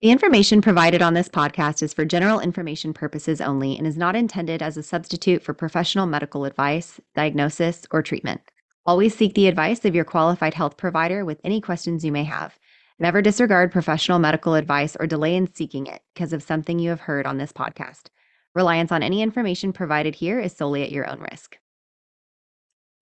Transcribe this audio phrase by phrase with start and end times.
[0.00, 4.14] The information provided on this podcast is for general information purposes only and is not
[4.14, 8.40] intended as a substitute for professional medical advice, diagnosis, or treatment.
[8.86, 12.56] Always seek the advice of your qualified health provider with any questions you may have.
[13.00, 17.00] Never disregard professional medical advice or delay in seeking it because of something you have
[17.00, 18.02] heard on this podcast.
[18.54, 21.58] Reliance on any information provided here is solely at your own risk.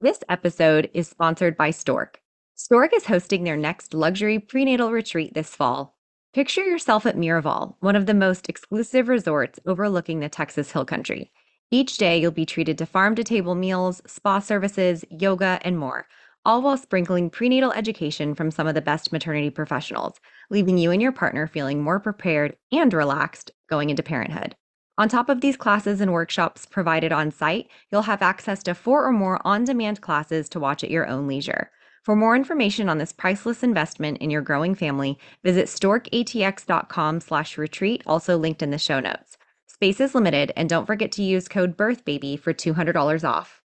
[0.00, 2.22] This episode is sponsored by Stork.
[2.54, 5.95] Stork is hosting their next luxury prenatal retreat this fall.
[6.36, 11.32] Picture yourself at Miraval, one of the most exclusive resorts overlooking the Texas Hill Country.
[11.70, 16.06] Each day, you'll be treated to farm to table meals, spa services, yoga, and more,
[16.44, 21.00] all while sprinkling prenatal education from some of the best maternity professionals, leaving you and
[21.00, 24.54] your partner feeling more prepared and relaxed going into parenthood.
[24.98, 29.06] On top of these classes and workshops provided on site, you'll have access to four
[29.06, 31.70] or more on demand classes to watch at your own leisure.
[32.06, 38.04] For more information on this priceless investment in your growing family, visit storkatx.com slash retreat,
[38.06, 39.36] also linked in the show notes.
[39.66, 43.60] Space is limited, and don't forget to use code BIRTHBABY for $200 off.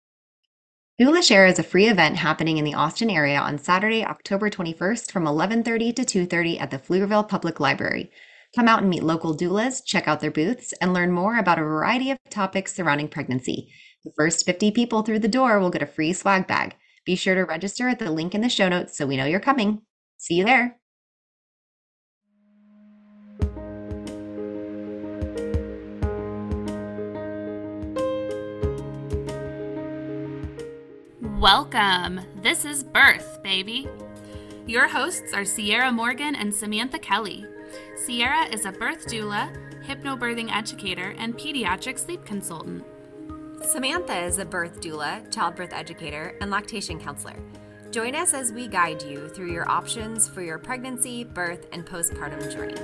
[1.01, 5.11] Doula Share is a free event happening in the Austin area on Saturday, October 21st
[5.11, 8.11] from 11:30 to 2:30 at the Pflugerville Public Library.
[8.55, 11.63] Come out and meet local doulas, check out their booths, and learn more about a
[11.63, 13.73] variety of topics surrounding pregnancy.
[14.05, 16.77] The first 50 people through the door will get a free swag bag.
[17.07, 19.39] Be sure to register at the link in the show notes so we know you're
[19.39, 19.83] coming.
[20.17, 20.77] See you there.
[31.39, 32.23] Welcome.
[32.43, 33.87] This is Birth, baby.
[34.67, 37.47] Your hosts are Sierra Morgan and Samantha Kelly.
[37.95, 39.55] Sierra is a birth doula,
[39.85, 42.85] hypnobirthing educator, and pediatric sleep consultant.
[43.63, 47.37] Samantha is a birth doula, childbirth educator, and lactation counselor.
[47.91, 52.53] Join us as we guide you through your options for your pregnancy, birth, and postpartum
[52.53, 52.75] journey.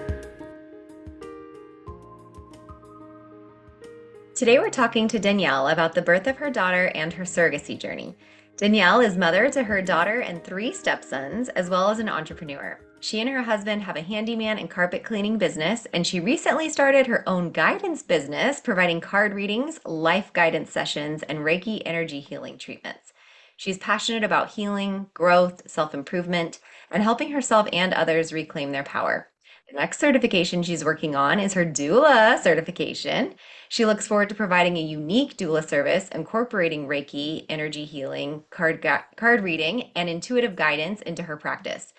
[4.34, 8.16] Today we're talking to Danielle about the birth of her daughter and her surrogacy journey.
[8.56, 12.80] Danielle is mother to her daughter and three stepsons, as well as an entrepreneur.
[13.02, 17.08] She and her husband have a handyman and carpet cleaning business, and she recently started
[17.08, 23.12] her own guidance business, providing card readings, life guidance sessions, and Reiki energy healing treatments.
[23.56, 26.60] She's passionate about healing, growth, self improvement,
[26.92, 29.30] and helping herself and others reclaim their power.
[29.68, 33.34] The next certification she's working on is her doula certification.
[33.68, 38.86] She looks forward to providing a unique doula service incorporating Reiki, energy healing, card,
[39.16, 41.92] card reading, and intuitive guidance into her practice.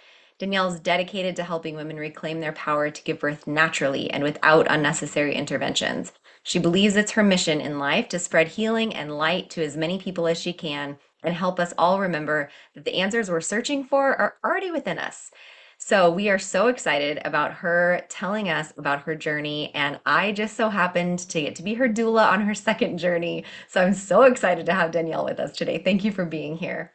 [0.44, 4.68] Danielle is dedicated to helping women reclaim their power to give birth naturally and without
[4.70, 6.12] unnecessary interventions.
[6.44, 9.98] She believes it's her mission in life to spread healing and light to as many
[9.98, 14.20] people as she can and help us all remember that the answers we're searching for
[14.20, 15.32] are already within us.
[15.78, 19.72] So, we are so excited about her telling us about her journey.
[19.74, 23.46] And I just so happened to get to be her doula on her second journey.
[23.70, 25.78] So, I'm so excited to have Danielle with us today.
[25.78, 26.92] Thank you for being here.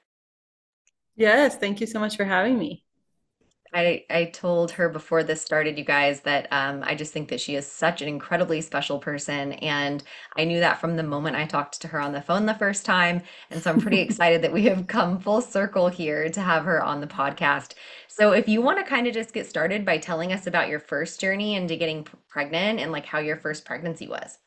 [1.17, 2.85] Yes, thank you so much for having me.
[3.75, 7.41] I, I told her before this started, you guys, that um, I just think that
[7.41, 9.53] she is such an incredibly special person.
[9.55, 10.03] And
[10.37, 12.85] I knew that from the moment I talked to her on the phone the first
[12.85, 13.23] time.
[13.51, 16.83] And so I'm pretty excited that we have come full circle here to have her
[16.83, 17.75] on the podcast.
[18.09, 20.81] So if you want to kind of just get started by telling us about your
[20.81, 24.39] first journey into getting pregnant and like how your first pregnancy was.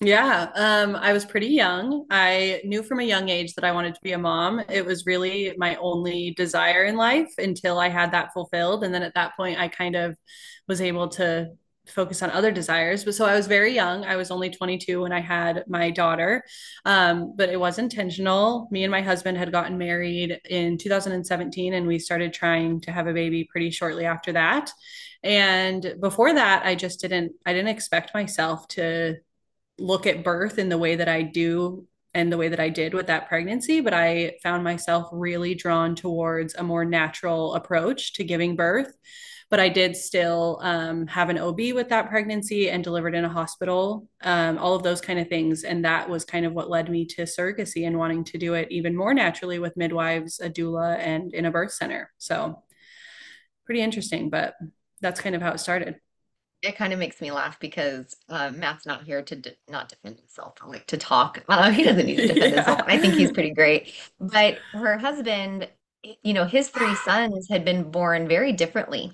[0.00, 2.06] Yeah, um, I was pretty young.
[2.08, 4.60] I knew from a young age that I wanted to be a mom.
[4.70, 8.84] It was really my only desire in life until I had that fulfilled.
[8.84, 10.16] And then at that point, I kind of
[10.68, 11.48] was able to
[11.88, 13.02] focus on other desires.
[13.04, 14.04] But so I was very young.
[14.04, 16.44] I was only 22 when I had my daughter,
[16.84, 18.68] um, but it was intentional.
[18.70, 23.08] Me and my husband had gotten married in 2017, and we started trying to have
[23.08, 24.70] a baby pretty shortly after that.
[25.24, 29.16] And before that, I just didn't, I didn't expect myself to
[29.78, 32.94] look at birth in the way that I do and the way that I did
[32.94, 38.24] with that pregnancy, but I found myself really drawn towards a more natural approach to
[38.24, 38.96] giving birth.
[39.50, 43.30] But I did still um, have an OB with that pregnancy and delivered in a
[43.30, 45.64] hospital, um, all of those kind of things.
[45.64, 48.68] And that was kind of what led me to surrogacy and wanting to do it
[48.70, 52.10] even more naturally with midwives, a doula, and in a birth center.
[52.18, 52.62] So
[53.64, 54.54] pretty interesting, but
[55.00, 55.98] that's kind of how it started
[56.62, 60.18] it kind of makes me laugh because uh, Matt's not here to de- not defend
[60.18, 61.44] himself, like to talk.
[61.48, 62.56] Uh, he doesn't need to defend yeah.
[62.56, 62.82] himself.
[62.86, 63.92] I think he's pretty great.
[64.20, 65.68] But her husband,
[66.22, 69.12] you know, his three sons had been born very differently.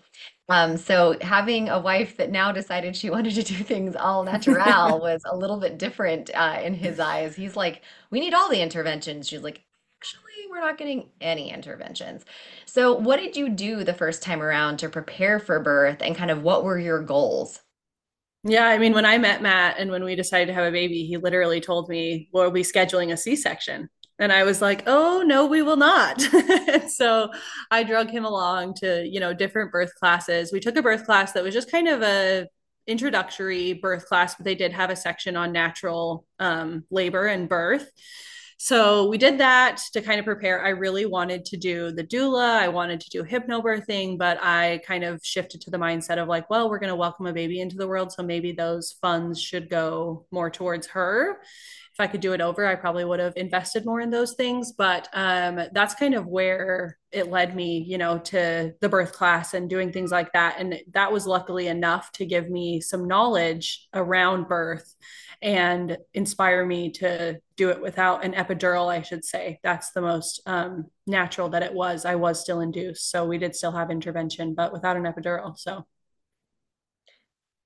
[0.49, 5.01] Um, so having a wife that now decided she wanted to do things all natural
[5.01, 7.35] was a little bit different uh, in his eyes.
[7.37, 9.29] He's like, we need all the interventions.
[9.29, 9.64] She's like,
[10.05, 12.25] actually, we're not getting any interventions.
[12.67, 16.31] So, what did you do the first time around to prepare for birth and kind
[16.31, 17.61] of what were your goals?
[18.43, 21.07] Yeah, I mean, when I met Matt and when we decided to have a baby,
[21.07, 23.89] he literally told me, Well, be scheduling a C section.
[24.19, 26.21] And I was like, oh, no, we will not.
[26.89, 27.31] so
[27.73, 30.53] I drug him along to, you know, different birth classes.
[30.53, 32.47] We took a birth class that was just kind of a
[32.87, 37.91] introductory birth class, but they did have a section on natural um, labor and birth.
[38.65, 40.65] So we did that to kind of prepare.
[40.65, 42.49] I really wanted to do the doula.
[42.49, 46.49] I wanted to do hypnobirthing, but I kind of shifted to the mindset of like,
[46.49, 48.11] well, we're going to welcome a baby into the world.
[48.11, 51.41] So maybe those funds should go more towards her
[51.95, 54.73] if I could do it over, I probably would have invested more in those things.
[54.73, 59.55] But um, that's kind of where it led me, you know, to the birth class
[59.55, 60.57] and doing things like that.
[60.59, 64.93] And that was luckily enough to give me some knowledge around birth
[65.45, 69.61] and inspire me to do it without an epidural, I should say.
[69.63, 72.07] That's the most um, natural that it was.
[72.07, 73.11] I was still induced.
[73.11, 75.57] So we did still have intervention, but without an epidural.
[75.59, 75.87] So,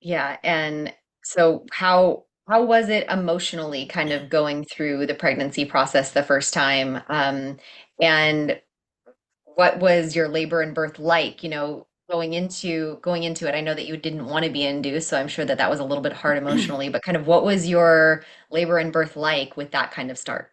[0.00, 0.38] yeah.
[0.42, 0.92] And
[1.22, 6.52] so, how how was it emotionally kind of going through the pregnancy process the first
[6.52, 7.00] time?
[7.08, 7.58] Um,
[8.00, 8.60] and
[9.44, 13.54] what was your labor and birth like, you know, going into going into it?
[13.54, 15.80] I know that you didn't want to be induced, so I'm sure that that was
[15.80, 19.56] a little bit hard emotionally, but kind of what was your labor and birth like
[19.56, 20.50] with that kind of start?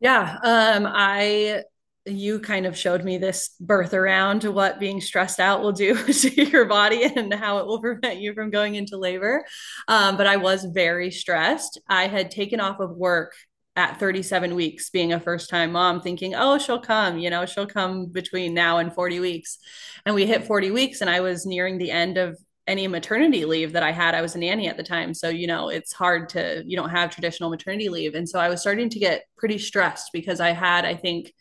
[0.00, 1.64] Yeah, um, I
[2.08, 6.50] you kind of showed me this birth around what being stressed out will do to
[6.50, 9.44] your body and how it will prevent you from going into labor.
[9.88, 11.80] Um, but I was very stressed.
[11.88, 13.34] I had taken off of work
[13.78, 17.64] at 37 weeks, being a first time mom, thinking, oh, she'll come, you know, she'll
[17.64, 19.58] come between now and 40 weeks.
[20.04, 22.36] And we hit 40 weeks, and I was nearing the end of
[22.66, 24.16] any maternity leave that I had.
[24.16, 25.14] I was a nanny at the time.
[25.14, 28.16] So, you know, it's hard to, you don't have traditional maternity leave.
[28.16, 31.32] And so I was starting to get pretty stressed because I had, I think,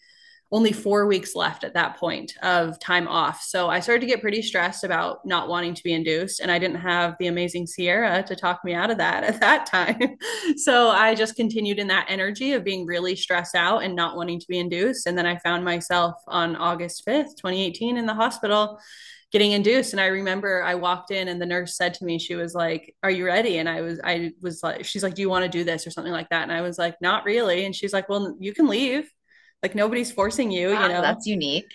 [0.52, 3.42] only four weeks left at that point of time off.
[3.42, 6.40] So I started to get pretty stressed about not wanting to be induced.
[6.40, 9.66] And I didn't have the amazing Sierra to talk me out of that at that
[9.66, 10.18] time.
[10.56, 14.40] so I just continued in that energy of being really stressed out and not wanting
[14.40, 15.06] to be induced.
[15.06, 18.80] And then I found myself on August 5th, 2018, in the hospital
[19.34, 22.36] getting induced and i remember i walked in and the nurse said to me she
[22.36, 25.30] was like are you ready and i was i was like she's like do you
[25.30, 27.76] want to do this or something like that and i was like not really and
[27.76, 29.12] she's like well you can leave
[29.64, 31.02] like nobody's forcing you, wow, you know.
[31.02, 31.72] That's unique.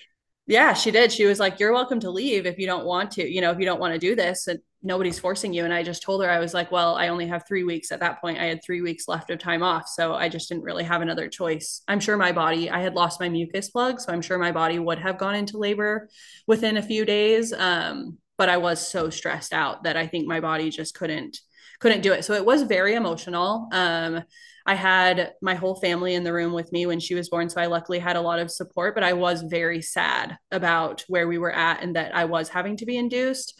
[0.46, 1.12] Yeah, she did.
[1.12, 3.58] She was like, You're welcome to leave if you don't want to, you know, if
[3.58, 4.48] you don't want to do this.
[4.48, 5.64] And nobody's forcing you.
[5.64, 8.00] And I just told her, I was like, Well, I only have three weeks at
[8.00, 8.38] that point.
[8.38, 9.88] I had three weeks left of time off.
[9.88, 11.82] So I just didn't really have another choice.
[11.86, 14.00] I'm sure my body, I had lost my mucus plug.
[14.00, 16.08] So I'm sure my body would have gone into labor
[16.46, 17.52] within a few days.
[17.52, 21.38] Um, but I was so stressed out that I think my body just couldn't
[21.80, 22.24] couldn't do it.
[22.24, 23.68] So it was very emotional.
[23.72, 24.22] Um,
[24.64, 27.50] I had my whole family in the room with me when she was born.
[27.50, 31.26] So I luckily had a lot of support, but I was very sad about where
[31.26, 33.58] we were at and that I was having to be induced.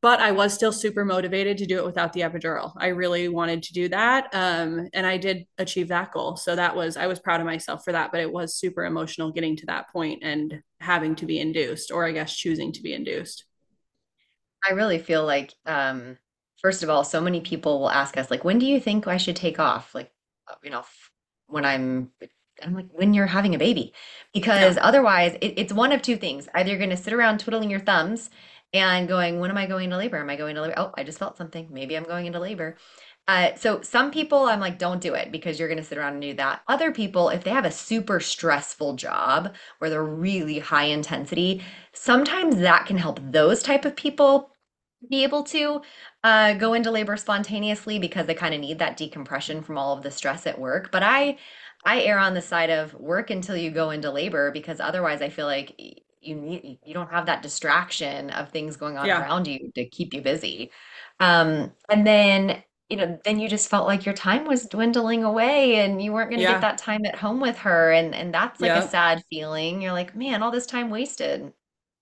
[0.00, 2.74] But I was still super motivated to do it without the epidural.
[2.76, 4.28] I really wanted to do that.
[4.34, 6.36] Um, and I did achieve that goal.
[6.36, 8.12] So that was, I was proud of myself for that.
[8.12, 12.04] But it was super emotional getting to that point and having to be induced, or
[12.04, 13.46] I guess choosing to be induced.
[14.62, 16.18] I really feel like, um,
[16.64, 19.18] first of all, so many people will ask us, like, when do you think I
[19.18, 19.94] should take off?
[19.94, 20.10] Like,
[20.62, 20.82] you know,
[21.46, 22.10] when I'm
[22.62, 23.92] I'm like, when you're having a baby,
[24.32, 24.82] because yeah.
[24.82, 26.48] otherwise it, it's one of two things.
[26.54, 28.30] Either you're going to sit around twiddling your thumbs
[28.72, 30.16] and going, when am I going into labor?
[30.16, 30.74] Am I going to labor?
[30.78, 31.68] Oh, I just felt something.
[31.70, 32.78] Maybe I'm going into labor.
[33.28, 36.14] Uh, so some people, I'm like, don't do it because you're going to sit around
[36.14, 36.62] and do that.
[36.66, 41.62] Other people, if they have a super stressful job where they're really high intensity,
[41.92, 44.53] sometimes that can help those type of people
[45.08, 45.80] be able to
[46.22, 50.02] uh, go into labor spontaneously because they kind of need that decompression from all of
[50.02, 50.90] the stress at work.
[50.90, 51.38] But I,
[51.84, 55.28] I err on the side of work until you go into labor because otherwise I
[55.28, 55.78] feel like
[56.20, 59.20] you need you don't have that distraction of things going on yeah.
[59.20, 60.70] around you to keep you busy.
[61.20, 65.76] Um, and then you know then you just felt like your time was dwindling away
[65.76, 66.52] and you weren't going to yeah.
[66.52, 68.82] get that time at home with her and and that's like yeah.
[68.82, 69.82] a sad feeling.
[69.82, 71.52] You're like, man, all this time wasted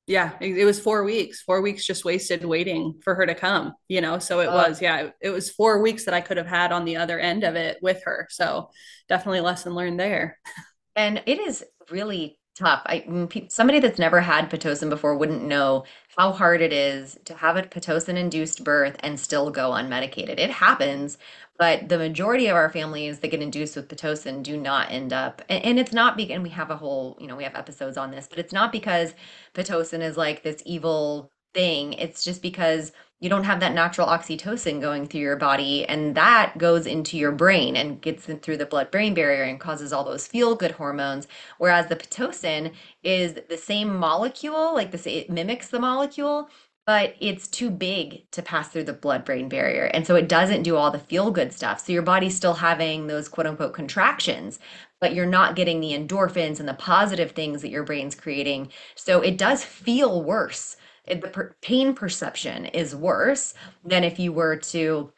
[0.06, 3.72] yeah it, it, was four weeks four weeks just wasted waiting for her to come
[3.88, 4.54] you know so it oh.
[4.54, 7.18] was yeah it, it, was four weeks that i could have had on the other
[7.18, 8.68] end of it with her so
[9.08, 10.38] definitely lesson learned there
[10.96, 13.02] and it is really tough i
[13.48, 15.84] somebody that's never had pitocin before wouldn't know
[16.16, 20.50] how hard it is to have a pitocin induced birth and still go unmedicated it
[20.50, 21.18] happens
[21.58, 25.42] but the majority of our families that get induced with pitocin do not end up
[25.48, 27.96] and, and it's not because and we have a whole you know we have episodes
[27.96, 29.14] on this but it's not because
[29.54, 31.92] pitocin is like this evil thing.
[31.94, 36.58] It's just because you don't have that natural oxytocin going through your body and that
[36.58, 40.02] goes into your brain and gets in through the blood brain barrier and causes all
[40.02, 41.28] those feel good hormones.
[41.58, 42.72] Whereas the pitocin
[43.04, 46.50] is the same molecule like this it mimics the molecule
[46.84, 50.64] but it's too big to pass through the blood brain barrier and so it doesn't
[50.64, 51.78] do all the feel good stuff.
[51.78, 54.58] So your body's still having those quote unquote contractions
[55.00, 58.72] but you're not getting the endorphins and the positive things that your brain's creating.
[58.96, 60.76] So it does feel worse
[61.06, 63.54] the per- pain perception is worse
[63.84, 65.12] than if you were to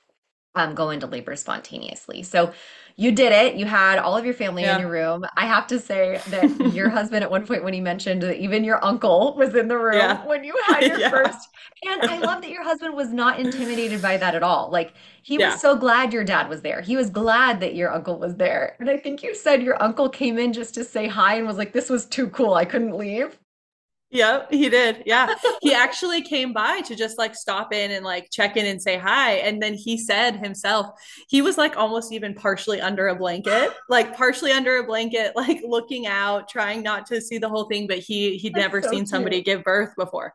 [0.55, 2.23] um, go into labor spontaneously.
[2.23, 2.53] So
[2.97, 3.57] you did it.
[3.57, 4.77] You had all of your family yeah.
[4.77, 5.25] in your room.
[5.37, 8.63] I have to say that your husband, at one point, when he mentioned that even
[8.63, 10.25] your uncle was in the room yeah.
[10.25, 11.11] when you had your yeah.
[11.11, 11.49] first.
[11.85, 14.71] And I love that your husband was not intimidated by that at all.
[14.71, 16.81] Like he was so glad your dad was there.
[16.81, 18.77] He was glad that your uncle was there.
[18.79, 21.59] And I think you said your uncle came in just to say hi and was
[21.59, 22.55] like, this was too cool.
[22.55, 23.37] I couldn't leave.
[24.15, 25.03] Yep, he did.
[25.07, 25.35] Yeah.
[25.61, 28.97] he actually came by to just like stop in and like check in and say
[28.97, 29.33] hi.
[29.33, 30.87] And then he said himself,
[31.29, 35.63] he was like almost even partially under a blanket, like partially under a blanket, like
[35.67, 37.89] looking out, trying not to see the whole thing.
[37.89, 39.09] But he he'd That's never so seen cute.
[39.09, 40.33] somebody give birth before.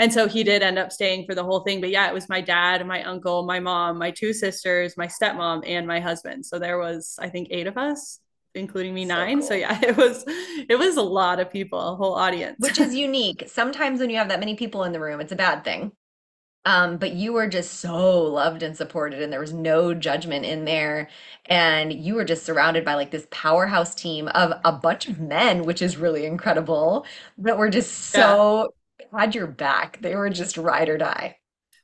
[0.00, 1.80] And so he did end up staying for the whole thing.
[1.80, 5.62] But yeah, it was my dad, my uncle, my mom, my two sisters, my stepmom,
[5.64, 6.44] and my husband.
[6.46, 8.18] So there was, I think, eight of us
[8.54, 9.38] including me so nine.
[9.38, 9.42] Cool.
[9.42, 10.24] so yeah it was
[10.68, 12.56] it was a lot of people a whole audience.
[12.58, 13.44] Which is unique.
[13.46, 15.92] Sometimes when you have that many people in the room it's a bad thing.
[16.66, 20.66] Um, but you were just so loved and supported and there was no judgment in
[20.66, 21.08] there.
[21.46, 25.64] And you were just surrounded by like this powerhouse team of a bunch of men
[25.64, 27.06] which is really incredible
[27.38, 29.20] that were just so yeah.
[29.20, 30.00] had your back.
[30.02, 31.39] They were just ride or die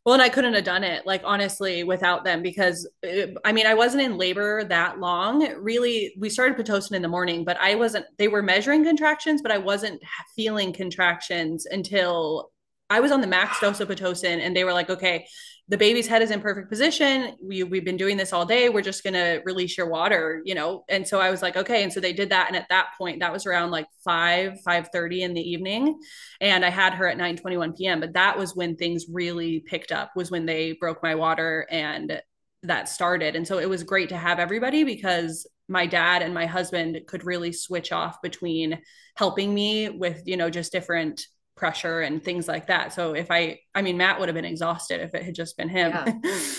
[0.07, 3.67] well, and I couldn't have done it, like, honestly, without them because it, I mean,
[3.67, 5.45] I wasn't in labor that long.
[5.61, 9.51] Really, we started Pitocin in the morning, but I wasn't, they were measuring contractions, but
[9.51, 10.01] I wasn't
[10.37, 12.53] feeling contractions until
[12.89, 15.27] I was on the max dose of Pitocin and they were like, okay,
[15.69, 17.35] the baby's head is in perfect position.
[17.43, 18.69] We, we've been doing this all day.
[18.69, 20.85] We're just going to release your water, you know?
[20.89, 21.83] And so I was like, okay.
[21.83, 22.47] And so they did that.
[22.47, 25.99] And at that point, that was around like 5, 5.30 in the evening.
[26.41, 27.99] And I had her at 9 21 PM.
[27.99, 32.21] But that was when things really picked up was when they broke my water and
[32.63, 33.35] that started.
[33.35, 37.25] And so it was great to have everybody because my dad and my husband could
[37.25, 38.81] really switch off between
[39.17, 42.93] helping me with, you know, just different pressure and things like that.
[42.93, 45.69] So if I, I mean, Matt would have been exhausted if it had just been
[45.69, 45.91] him.
[45.93, 46.41] Yeah.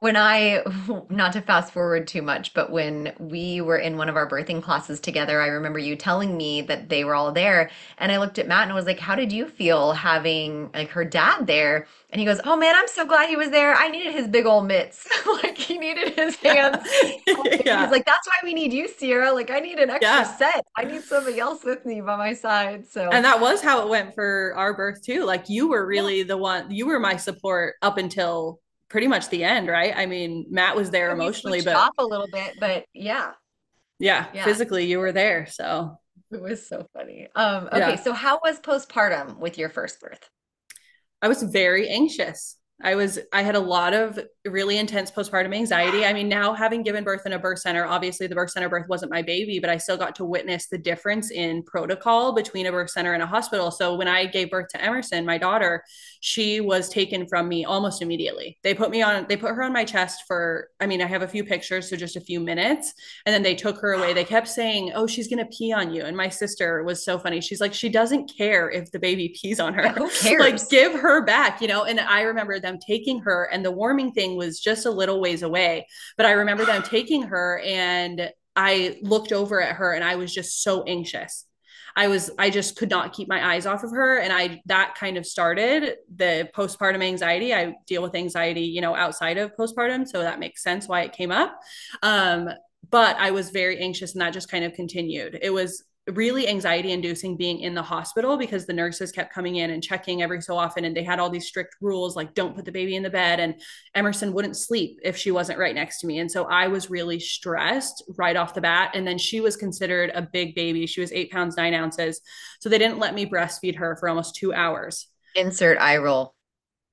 [0.00, 0.62] when I,
[1.10, 4.62] not to fast forward too much, but when we were in one of our birthing
[4.62, 7.70] classes together, I remember you telling me that they were all there.
[7.98, 11.04] And I looked at Matt and was like, How did you feel having like her
[11.04, 11.86] dad there?
[12.10, 13.74] And he goes, Oh man, I'm so glad he was there.
[13.74, 15.06] I needed his big old mitts.
[15.42, 16.86] like he needed his hands.
[17.26, 17.82] yeah.
[17.82, 19.32] He's like, That's why we need you, Sierra.
[19.32, 20.36] Like I need an extra yeah.
[20.36, 20.64] set.
[20.76, 22.86] I need somebody else with me by my side.
[22.86, 25.24] So And that was how it went for our birth too.
[25.24, 26.24] Like you were really yeah.
[26.24, 29.94] the one, you were my support up until pretty much the end, right?
[29.96, 33.32] I mean, Matt was there emotionally, but off a little bit, but yeah.
[33.98, 34.26] yeah.
[34.32, 35.46] yeah, physically you were there.
[35.46, 35.98] So
[36.30, 37.28] it was so funny.
[37.34, 37.96] Um, okay, yeah.
[37.96, 40.28] so how was postpartum with your first birth?
[41.20, 42.57] I was very anxious.
[42.82, 46.04] I was I had a lot of really intense postpartum anxiety.
[46.04, 48.88] I mean, now having given birth in a birth center, obviously the birth center birth
[48.88, 52.72] wasn't my baby, but I still got to witness the difference in protocol between a
[52.72, 53.70] birth center and a hospital.
[53.70, 55.82] So when I gave birth to Emerson, my daughter,
[56.20, 58.58] she was taken from me almost immediately.
[58.62, 61.22] They put me on they put her on my chest for I mean, I have
[61.22, 62.94] a few pictures so just a few minutes,
[63.26, 64.12] and then they took her away.
[64.12, 67.18] They kept saying, "Oh, she's going to pee on you." And my sister was so
[67.18, 67.40] funny.
[67.40, 69.82] She's like, "She doesn't care if the baby pees on her.
[69.82, 70.40] Yeah, who cares?
[70.40, 74.12] like give her back, you know?" And I remember them taking her and the warming
[74.12, 75.86] thing was just a little ways away.
[76.16, 80.32] But I remember them taking her and I looked over at her and I was
[80.34, 81.44] just so anxious.
[81.96, 84.94] I was I just could not keep my eyes off of her and I that
[84.94, 87.52] kind of started the postpartum anxiety.
[87.52, 91.12] I deal with anxiety, you know, outside of postpartum, so that makes sense why it
[91.12, 91.58] came up.
[92.02, 92.50] Um
[92.90, 95.38] but I was very anxious and that just kind of continued.
[95.42, 95.84] It was
[96.14, 100.22] really anxiety inducing being in the hospital because the nurses kept coming in and checking
[100.22, 102.96] every so often and they had all these strict rules like don't put the baby
[102.96, 103.60] in the bed and
[103.94, 107.20] Emerson wouldn't sleep if she wasn't right next to me and so I was really
[107.20, 111.12] stressed right off the bat and then she was considered a big baby she was
[111.12, 112.20] 8 pounds 9 ounces
[112.60, 116.34] so they didn't let me breastfeed her for almost 2 hours insert eye roll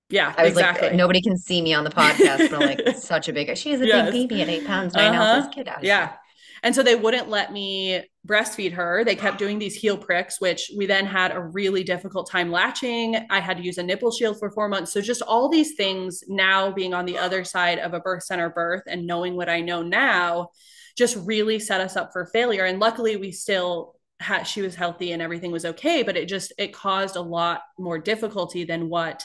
[0.07, 0.89] yeah, I was exactly.
[0.89, 3.57] like, nobody can see me on the podcast, but I'm like, such a big.
[3.57, 4.11] She's a yes.
[4.11, 5.23] big baby at eight pounds, 9 uh-huh.
[5.23, 5.55] ounces.
[5.55, 5.83] Kid out.
[5.83, 6.11] Yeah,
[6.65, 9.03] and so they wouldn't let me breastfeed her.
[9.03, 13.15] They kept doing these heel pricks, which we then had a really difficult time latching.
[13.29, 14.91] I had to use a nipple shield for four months.
[14.91, 18.49] So just all these things now being on the other side of a birth center
[18.49, 20.49] birth and knowing what I know now
[20.97, 22.65] just really set us up for failure.
[22.65, 26.51] And luckily we still had, she was healthy and everything was okay, but it just,
[26.57, 29.23] it caused a lot more difficulty than what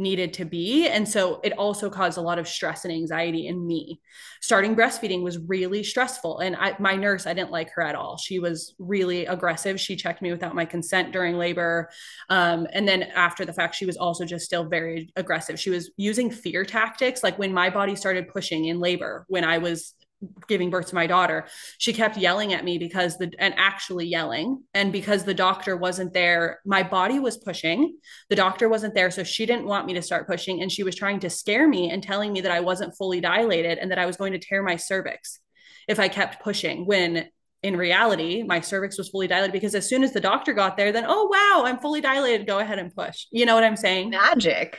[0.00, 0.88] needed to be.
[0.88, 4.00] And so it also caused a lot of stress and anxiety in me.
[4.40, 6.38] Starting breastfeeding was really stressful.
[6.38, 8.16] And I, my nurse, I didn't like her at all.
[8.16, 9.78] She was really aggressive.
[9.78, 11.90] She checked me without my consent during labor.
[12.30, 15.60] Um, and then after the fact, she was also just still very aggressive.
[15.60, 17.22] She was using fear tactics.
[17.22, 19.94] Like when my body started pushing in labor, when I was
[20.48, 21.46] giving birth to my daughter
[21.78, 24.62] she kept yelling at me because the and actually yelling.
[24.74, 27.96] And because the doctor wasn't there my body was pushing.
[28.28, 30.60] The doctor wasn't there so she didn't want me to start pushing.
[30.60, 33.78] And she was trying to scare me and telling me that I wasn't fully dilated
[33.78, 35.40] and that I was going to tear my cervix
[35.88, 37.28] if I kept pushing when
[37.62, 39.52] in reality my cervix was fully dilated.
[39.52, 42.46] Because as soon as the doctor got there then oh wow I'm fully dilated.
[42.46, 43.26] Go ahead and push.
[43.30, 44.10] You know what I'm saying?
[44.10, 44.78] Magic.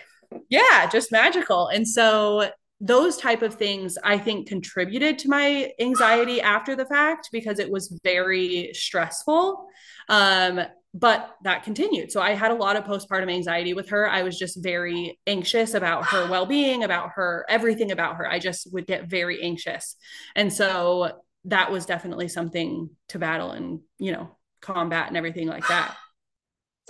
[0.49, 1.67] Yeah just magical.
[1.67, 2.49] And so
[2.83, 7.71] those type of things i think contributed to my anxiety after the fact because it
[7.71, 9.67] was very stressful.
[10.09, 10.61] Um,
[10.93, 12.11] but that continued.
[12.11, 14.09] So i had a lot of postpartum anxiety with her.
[14.09, 18.29] I was just very anxious about her well-being about her everything about her.
[18.29, 19.95] I just would get very anxious.
[20.35, 25.67] And so that was definitely something to battle and you know combat and everything like
[25.69, 25.95] that.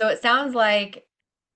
[0.00, 1.04] So it sounds like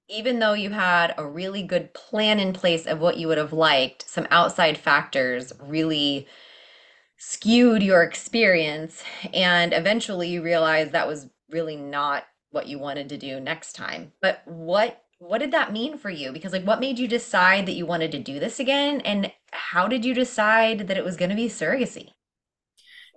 [0.08, 3.52] even though you had a really good plan in place of what you would have
[3.52, 6.26] liked, some outside factors really
[7.18, 9.02] skewed your experience.
[9.34, 14.12] And eventually you realized that was really not what you wanted to do next time.
[14.20, 16.30] But what what did that mean for you?
[16.30, 19.00] Because like what made you decide that you wanted to do this again?
[19.00, 22.10] And how did you decide that it was going to be surrogacy?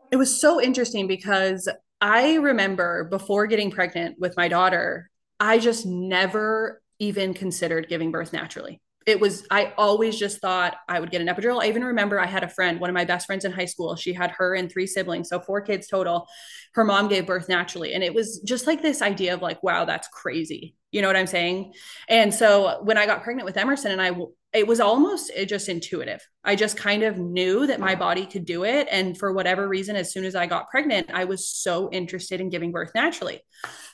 [0.10, 1.68] It was so interesting because
[2.00, 8.34] I remember before getting pregnant with my daughter, I just never even considered giving birth
[8.34, 8.82] naturally.
[9.06, 11.64] It was, I always just thought I would get an epidural.
[11.64, 13.96] I even remember I had a friend, one of my best friends in high school.
[13.96, 16.28] She had her and three siblings, so four kids total.
[16.76, 17.94] Her mom gave birth naturally.
[17.94, 20.76] And it was just like this idea of like, wow, that's crazy.
[20.92, 21.74] You know what I'm saying?
[22.08, 24.12] And so when I got pregnant with Emerson and I,
[24.54, 26.22] it was almost it just intuitive.
[26.44, 28.88] I just kind of knew that my body could do it.
[28.92, 32.50] And for whatever reason, as soon as I got pregnant, I was so interested in
[32.50, 33.42] giving birth naturally.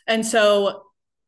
[0.07, 0.83] And so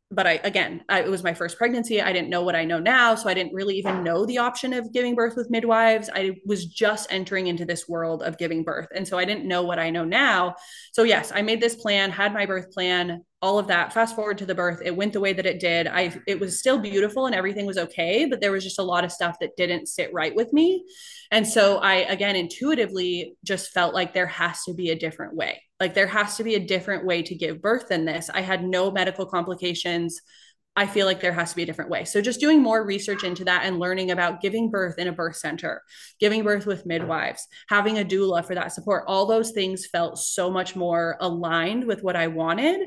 [0.10, 2.02] but I again, I, it was my first pregnancy.
[2.02, 4.72] I didn't know what I know now, so I didn't really even know the option
[4.72, 6.10] of giving birth with midwives.
[6.14, 9.64] I was just entering into this world of giving birth, and so I didn't know
[9.64, 10.56] what I know now.
[10.94, 13.92] So yes, I made this plan, had my birth plan, all of that.
[13.92, 15.88] Fast forward to the birth, it went the way that it did.
[15.88, 19.04] I it was still beautiful and everything was okay, but there was just a lot
[19.04, 20.86] of stuff that didn't sit right with me.
[21.32, 25.62] And so I again intuitively just felt like there has to be a different way
[25.80, 28.30] like there has to be a different way to give birth than this.
[28.34, 30.22] I had no medical complications.
[30.76, 32.06] I feel like there has to be a different way.
[32.06, 35.36] So just doing more research into that and learning about giving birth in a birth
[35.36, 35.82] center,
[36.20, 40.52] giving birth with midwives, having a doula for that support, all those things felt so
[40.52, 42.82] much more aligned with what I wanted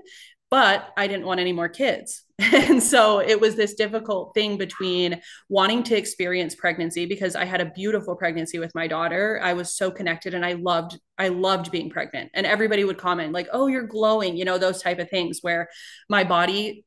[0.51, 2.25] but I didn't want any more kids.
[2.53, 7.61] And so it was this difficult thing between wanting to experience pregnancy because I had
[7.61, 9.41] a beautiful pregnancy with my daughter.
[9.43, 12.31] I was so connected and I loved I loved being pregnant.
[12.35, 15.69] And everybody would comment like, "Oh, you're glowing," you know, those type of things where
[16.09, 16.85] my body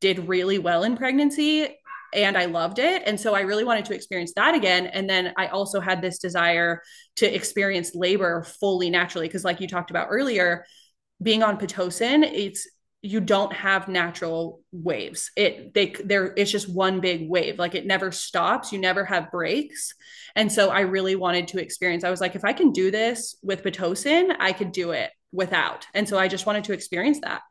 [0.00, 1.68] did really well in pregnancy
[2.14, 3.02] and I loved it.
[3.04, 4.86] And so I really wanted to experience that again.
[4.86, 6.82] And then I also had this desire
[7.16, 10.64] to experience labor fully naturally because like you talked about earlier,
[11.22, 12.68] being on pitocin, it's
[13.06, 15.30] you don't have natural waves.
[15.36, 17.58] It they there it's just one big wave.
[17.58, 18.72] Like it never stops.
[18.72, 19.94] You never have breaks.
[20.34, 23.36] And so i really wanted to experience i was like if i can do this
[23.42, 25.86] with pitocin i could do it without.
[25.94, 27.42] And so i just wanted to experience that.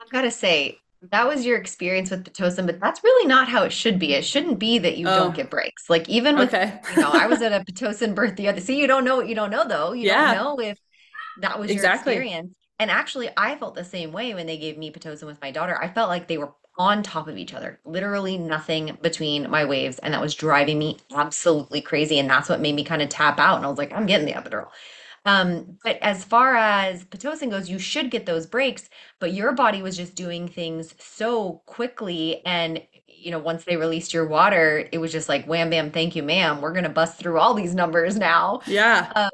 [0.00, 0.78] I've got to say
[1.10, 4.12] that was your experience with pitocin but that's really not how it should be.
[4.12, 5.18] It shouldn't be that you oh.
[5.18, 5.88] don't get breaks.
[5.88, 6.78] Like even with okay.
[6.94, 9.28] you know i was at a pitocin birth the other see you don't know what
[9.28, 9.92] you don't know though.
[9.92, 10.34] You yeah.
[10.34, 10.78] don't know if
[11.40, 12.12] that was exactly.
[12.12, 15.40] your experience and actually, I felt the same way when they gave me Pitocin with
[15.42, 15.78] my daughter.
[15.80, 19.98] I felt like they were on top of each other, literally nothing between my waves.
[19.98, 22.18] And that was driving me absolutely crazy.
[22.18, 23.58] And that's what made me kind of tap out.
[23.58, 24.68] And I was like, I'm getting the epidural.
[25.26, 28.88] Um, but as far as Pitocin goes, you should get those breaks,
[29.18, 32.40] but your body was just doing things so quickly.
[32.46, 36.16] And, you know, once they released your water, it was just like, wham, bam, thank
[36.16, 36.62] you, ma'am.
[36.62, 38.62] We're going to bust through all these numbers now.
[38.66, 39.12] Yeah.
[39.14, 39.30] Um,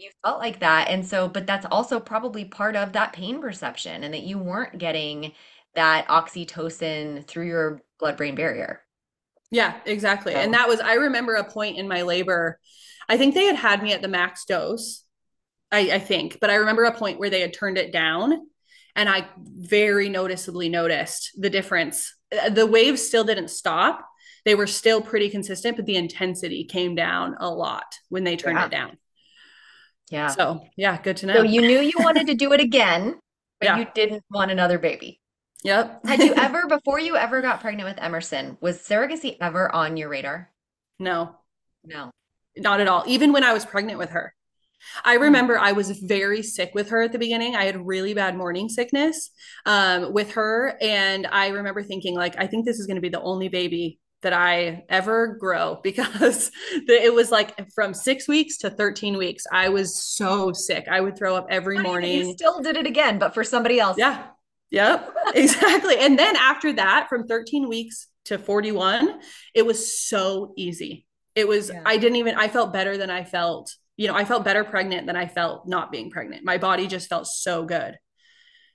[0.00, 0.88] you felt like that.
[0.88, 4.78] And so, but that's also probably part of that pain perception and that you weren't
[4.78, 5.32] getting
[5.74, 8.82] that oxytocin through your blood brain barrier.
[9.50, 10.32] Yeah, exactly.
[10.32, 10.38] So.
[10.38, 12.58] And that was, I remember a point in my labor,
[13.08, 15.04] I think they had had me at the max dose,
[15.70, 18.46] I, I think, but I remember a point where they had turned it down.
[18.94, 22.14] And I very noticeably noticed the difference.
[22.32, 24.08] Uh, the waves still didn't stop.
[24.46, 28.56] They were still pretty consistent, but the intensity came down a lot when they turned
[28.56, 28.64] yeah.
[28.64, 28.96] it down.
[30.10, 30.28] Yeah.
[30.28, 31.34] So yeah, good to know.
[31.36, 33.18] So you knew you wanted to do it again,
[33.60, 33.78] but yeah.
[33.78, 35.20] you didn't want another baby.
[35.64, 36.06] Yep.
[36.06, 40.08] Had you ever, before you ever got pregnant with Emerson, was surrogacy ever on your
[40.08, 40.52] radar?
[40.98, 41.36] No,
[41.84, 42.10] No.
[42.56, 43.04] not at all.
[43.06, 44.32] Even when I was pregnant with her.
[45.04, 47.56] I remember I was very sick with her at the beginning.
[47.56, 49.30] I had really bad morning sickness
[49.64, 50.76] um, with her.
[50.80, 53.98] And I remember thinking, like, I think this is going to be the only baby
[54.22, 59.44] that I ever grow because it was like from six weeks to 13 weeks.
[59.50, 60.86] I was so sick.
[60.90, 62.26] I would throw up every morning.
[62.26, 63.96] You still did it again, but for somebody else.
[63.98, 64.26] Yeah.
[64.70, 65.14] Yep.
[65.34, 65.96] exactly.
[65.98, 69.20] And then after that, from 13 weeks to 41,
[69.54, 71.06] it was so easy.
[71.34, 71.82] It was, Yeah.
[71.84, 75.06] I didn't even, I felt better than I felt, you know, I felt better pregnant
[75.06, 76.44] than I felt not being pregnant.
[76.44, 77.96] My body just felt so good.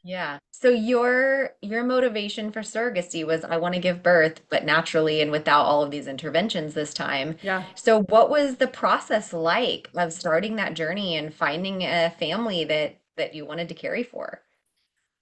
[0.03, 0.39] Yeah.
[0.51, 5.31] So your your motivation for surrogacy was I want to give birth, but naturally and
[5.31, 7.37] without all of these interventions this time.
[7.41, 7.63] Yeah.
[7.75, 12.99] So what was the process like of starting that journey and finding a family that
[13.17, 14.41] that you wanted to carry for?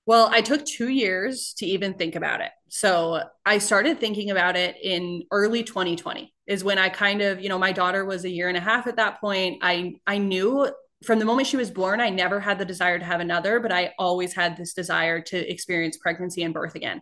[0.06, 2.52] Well, I took two years to even think about it.
[2.70, 7.48] So I started thinking about it in early 2020 is when I kind of, you
[7.48, 9.60] know, my daughter was a year and a half at that point.
[9.62, 10.68] I I knew
[11.04, 13.72] from the moment she was born, I never had the desire to have another, but
[13.72, 17.02] I always had this desire to experience pregnancy and birth again.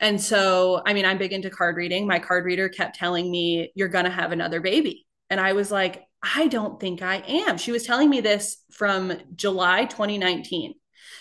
[0.00, 2.06] And so, I mean, I'm big into card reading.
[2.06, 5.06] My card reader kept telling me, You're going to have another baby.
[5.30, 7.56] And I was like, I don't think I am.
[7.56, 10.74] She was telling me this from July 2019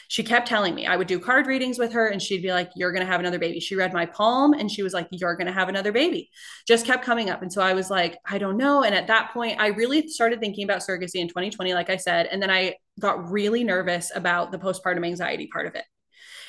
[0.09, 2.71] she kept telling me I would do card readings with her and she'd be like,
[2.75, 3.59] You're going to have another baby.
[3.59, 6.29] She read my palm and she was like, You're going to have another baby.
[6.67, 7.41] Just kept coming up.
[7.41, 8.83] And so I was like, I don't know.
[8.83, 12.25] And at that point, I really started thinking about surrogacy in 2020, like I said.
[12.25, 15.85] And then I got really nervous about the postpartum anxiety part of it.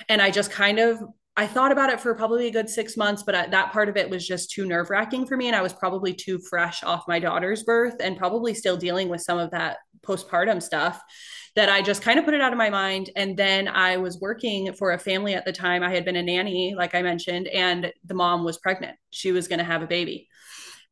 [0.09, 0.99] And I just kind of,
[1.37, 4.09] I thought about it for probably a good six months, but that part of it
[4.09, 5.47] was just too nerve wracking for me.
[5.47, 9.21] And I was probably too fresh off my daughter's birth and probably still dealing with
[9.21, 11.01] some of that postpartum stuff
[11.56, 13.10] that I just kind of put it out of my mind.
[13.16, 15.82] And then I was working for a family at the time.
[15.82, 18.96] I had been a nanny, like I mentioned, and the mom was pregnant.
[19.10, 20.28] She was going to have a baby.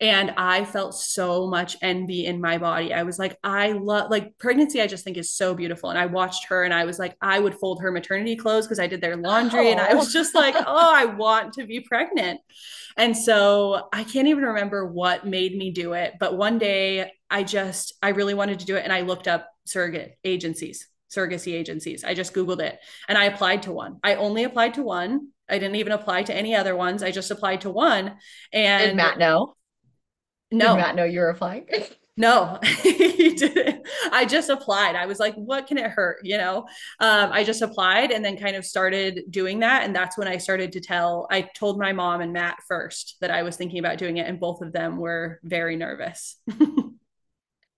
[0.01, 2.95] And I felt so much envy in my body.
[2.95, 5.91] I was like, I love like pregnancy, I just think is so beautiful.
[5.91, 8.79] And I watched her and I was like, I would fold her maternity clothes because
[8.79, 9.69] I did their laundry.
[9.69, 9.71] Oh.
[9.73, 12.41] And I was just like, oh, I want to be pregnant.
[12.97, 16.15] And so I can't even remember what made me do it.
[16.21, 18.85] But one day I just, I really wanted to do it.
[18.85, 22.05] And I looked up surrogate agencies, surrogacy agencies.
[22.05, 22.79] I just Googled it
[23.09, 23.99] and I applied to one.
[24.03, 25.29] I only applied to one.
[25.49, 27.03] I didn't even apply to any other ones.
[27.03, 28.17] I just applied to one.
[28.53, 29.55] And Did Matt know?
[30.51, 30.75] No.
[30.75, 31.67] Did Matt know you were applying?
[32.19, 33.87] No, he didn't.
[34.11, 34.97] I just applied.
[34.97, 36.19] I was like, what can it hurt?
[36.25, 36.67] You know,
[36.99, 39.85] um, I just applied and then kind of started doing that.
[39.85, 43.31] And that's when I started to tell, I told my mom and Matt first that
[43.31, 44.27] I was thinking about doing it.
[44.27, 46.37] And both of them were very nervous.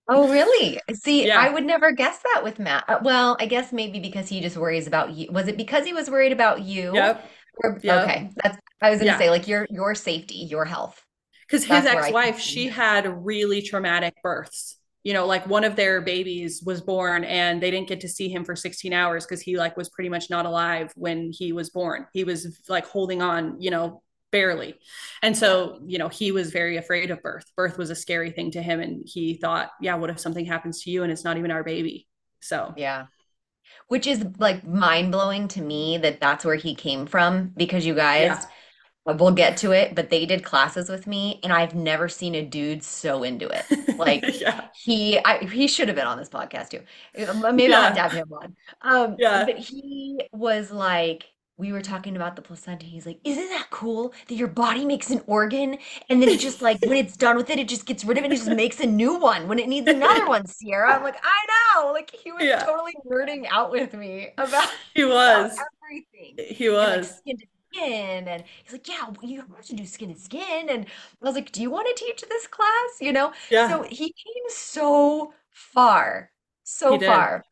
[0.07, 0.79] Oh, really?
[0.93, 1.39] See, Yeah.
[1.39, 2.83] I would never guess that with Matt.
[2.87, 5.31] Uh, Well, I guess maybe because he just worries about you.
[5.31, 6.91] Was it because he was worried about you?
[6.93, 7.29] yep.
[7.63, 8.03] Or- Yep.
[8.03, 9.17] Okay, that's I was gonna Yeah.
[9.19, 11.01] say like your your safety, your health.
[11.47, 12.67] Because his That's where I ex wife, can she see.
[12.69, 14.77] had really traumatic births.
[15.03, 18.29] You know, like one of their babies was born and they didn't get to see
[18.29, 21.69] him for 16 hours because he like was pretty much not alive when he was
[21.69, 22.07] born.
[22.13, 24.75] He was like holding on, you know, barely.
[25.21, 27.45] And so, you know, he was very afraid of birth.
[27.55, 28.79] Birth was a scary thing to him.
[28.79, 31.63] And he thought, yeah, what if something happens to you and it's not even our
[31.63, 32.07] baby?
[32.41, 33.05] So, Yeah.
[33.87, 37.93] Which is like mind blowing to me that that's where he came from because you
[37.93, 38.45] guys,
[39.05, 39.13] Yeah.
[39.17, 42.45] we'll get to it, but they did classes with me and I've never seen a
[42.45, 43.65] dude so into it.
[43.97, 44.67] Like yeah.
[44.73, 46.81] he, I, he should have been on this podcast too.
[47.17, 48.55] Uh, Maybe I'll have to have him on.
[48.81, 49.45] Um, Yeah.
[49.45, 51.25] but he was like,
[51.61, 52.85] we were talking about the placenta.
[52.85, 55.77] He's like, isn't that cool that your body makes an organ
[56.09, 58.23] and then it just like when it's done with it, it just gets rid of
[58.23, 60.95] it and it just makes a new one when it needs another one, Sierra.
[60.95, 61.47] I'm like, I
[61.83, 61.93] know.
[61.93, 62.57] Like he was Yeah.
[62.57, 65.59] totally nerding out with me about, He about was.
[65.83, 66.37] everything.
[66.37, 67.21] He And like was.
[67.21, 68.27] skin to skin.
[68.27, 70.69] And he's like, yeah, you have to do skin to skin.
[70.69, 70.85] And
[71.21, 72.89] I was like, do you want to teach this class?
[72.99, 73.33] You know?
[73.49, 73.67] Yeah.
[73.67, 76.31] So he came so far,
[76.63, 77.43] so far.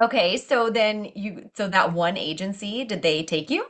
[0.00, 3.66] Okay, so then you, so that one agency, did they take you?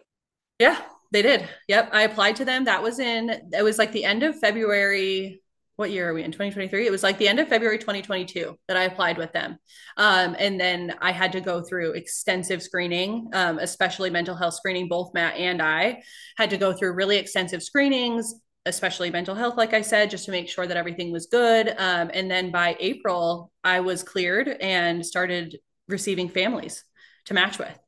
[0.58, 0.80] Yeah,
[1.12, 1.48] they did.
[1.68, 1.90] Yep.
[1.92, 2.64] I applied to them.
[2.64, 5.40] That was in, it was like the end of February.
[5.76, 6.30] What year are we in?
[6.30, 6.86] 2023.
[6.86, 9.58] It was like the end of February 2022 that I applied with them.
[9.96, 14.88] Um, and then I had to go through extensive screening, um, especially mental health screening.
[14.88, 16.02] Both Matt and I
[16.36, 20.30] had to go through really extensive screenings, especially mental health, like I said, just to
[20.30, 21.68] make sure that everything was good.
[21.76, 25.58] Um, and then by April, I was cleared and started
[25.92, 26.84] receiving families
[27.26, 27.78] to match with.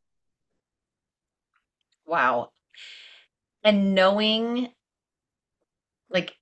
[2.06, 2.52] Wow.
[3.64, 4.72] And knowing,
[6.10, 6.34] like,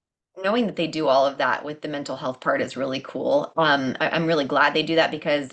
[0.42, 3.52] knowing that they do all of that with the mental health part is really cool.
[3.56, 5.52] Um, I, I'm really glad they do that because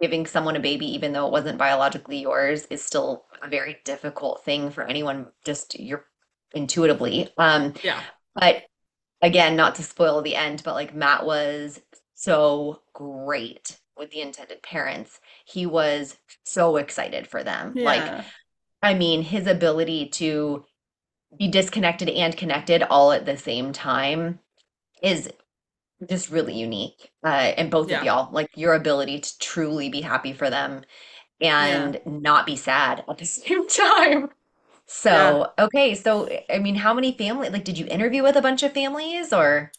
[0.00, 4.44] giving someone a baby, even though it wasn't biologically yours, is still a very difficult
[4.44, 6.06] thing for anyone, just you're
[6.54, 7.30] intuitively.
[7.38, 8.02] Um, Yeah.
[8.34, 8.64] but
[9.22, 11.80] again, not to spoil the end, but like Matt was
[12.14, 15.20] so great with the intended parents.
[15.44, 17.78] He was so excited for them.
[17.82, 18.14] Like,
[18.82, 20.64] I mean, his ability to
[21.38, 24.40] be disconnected and connected all at the same time
[25.02, 25.30] is
[26.08, 27.10] just really unique.
[27.24, 27.98] Uh, and both Yeah.
[27.98, 30.82] of y'all, like your ability to truly be happy for them
[31.40, 34.30] and not be sad at the same time.
[34.86, 38.62] So, okay, so I mean, how many family, like, did you interview with a bunch
[38.62, 39.72] of families or?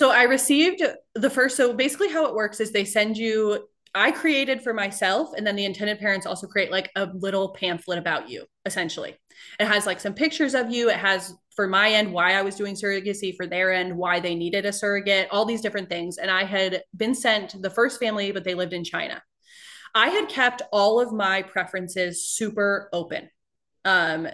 [0.00, 0.82] So I received
[1.14, 1.58] the first.
[1.58, 3.68] So basically, how it works is they send you.
[3.94, 7.98] I created for myself, and then the intended parents also create like a little pamphlet
[7.98, 8.46] about you.
[8.64, 9.14] Essentially,
[9.58, 10.88] it has like some pictures of you.
[10.88, 14.34] It has for my end why I was doing surrogacy, for their end why they
[14.34, 16.16] needed a surrogate, all these different things.
[16.16, 19.22] And I had been sent the first family, but they lived in China.
[19.94, 23.28] I had kept all of my preferences super open.
[23.84, 24.28] Um,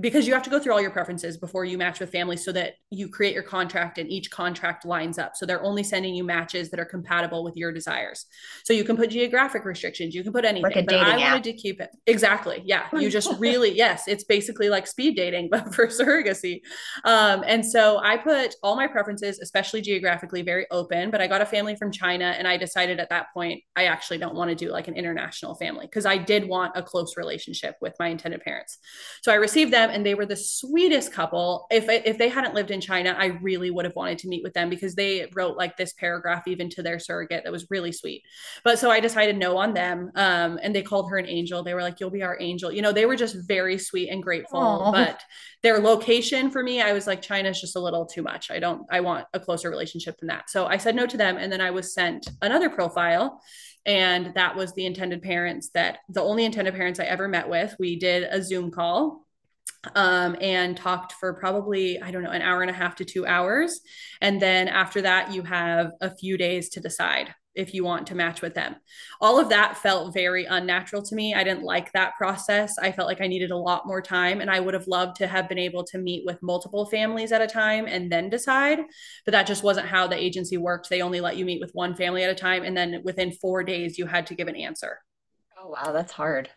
[0.00, 2.50] because you have to go through all your preferences before you match with families so
[2.50, 5.36] that you create your contract and each contract lines up.
[5.36, 8.26] So they're only sending you matches that are compatible with your desires.
[8.64, 10.62] So you can put geographic restrictions, you can put anything.
[10.64, 12.62] Like a but I dating wanted to keep it exactly.
[12.64, 12.86] Yeah.
[12.92, 16.62] You just really, yes, it's basically like speed dating, but for surrogacy.
[17.04, 21.10] Um, and so I put all my preferences, especially geographically, very open.
[21.10, 24.18] But I got a family from China, and I decided at that point I actually
[24.18, 27.76] don't want to do like an international family because I did want a close relationship
[27.80, 28.78] with my intended parents.
[29.22, 31.66] So I received them, and they were the sweetest couple.
[31.70, 34.54] If if they hadn't lived in China, I really would have wanted to meet with
[34.54, 38.22] them because they wrote like this paragraph even to their surrogate that was really sweet.
[38.62, 41.62] But so I decided no on them, um, and they called her an angel.
[41.62, 44.22] They were like, "You'll be our angel." You know, they were just very sweet and
[44.22, 44.60] grateful.
[44.60, 44.92] Aw.
[44.92, 45.20] But
[45.62, 48.50] their location for me, I was like, China's just a little too much.
[48.50, 48.86] I don't.
[48.90, 50.50] I want a closer relationship than that.
[50.50, 53.40] So I said no to them, and then I was sent another profile
[53.86, 57.74] and that was the intended parents that the only intended parents I ever met with.
[57.78, 59.23] We did a Zoom call
[59.94, 63.26] um, and talked for probably, I don't know, an hour and a half to two
[63.26, 63.80] hours.
[64.20, 68.14] And then after that, you have a few days to decide if you want to
[68.14, 68.74] match with them.
[69.20, 71.34] All of that felt very unnatural to me.
[71.34, 72.76] I didn't like that process.
[72.78, 75.28] I felt like I needed a lot more time and I would have loved to
[75.28, 78.80] have been able to meet with multiple families at a time and then decide.
[79.24, 80.90] But that just wasn't how the agency worked.
[80.90, 82.64] They only let you meet with one family at a time.
[82.64, 84.98] And then within four days, you had to give an answer.
[85.56, 86.50] Oh, wow, that's hard.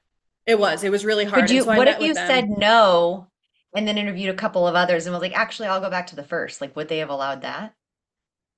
[0.47, 1.49] It was, it was really hard.
[1.49, 2.27] You, so what if you them.
[2.27, 3.27] said no
[3.75, 6.15] and then interviewed a couple of others and was like, actually, I'll go back to
[6.15, 6.61] the first?
[6.61, 7.75] Like, would they have allowed that?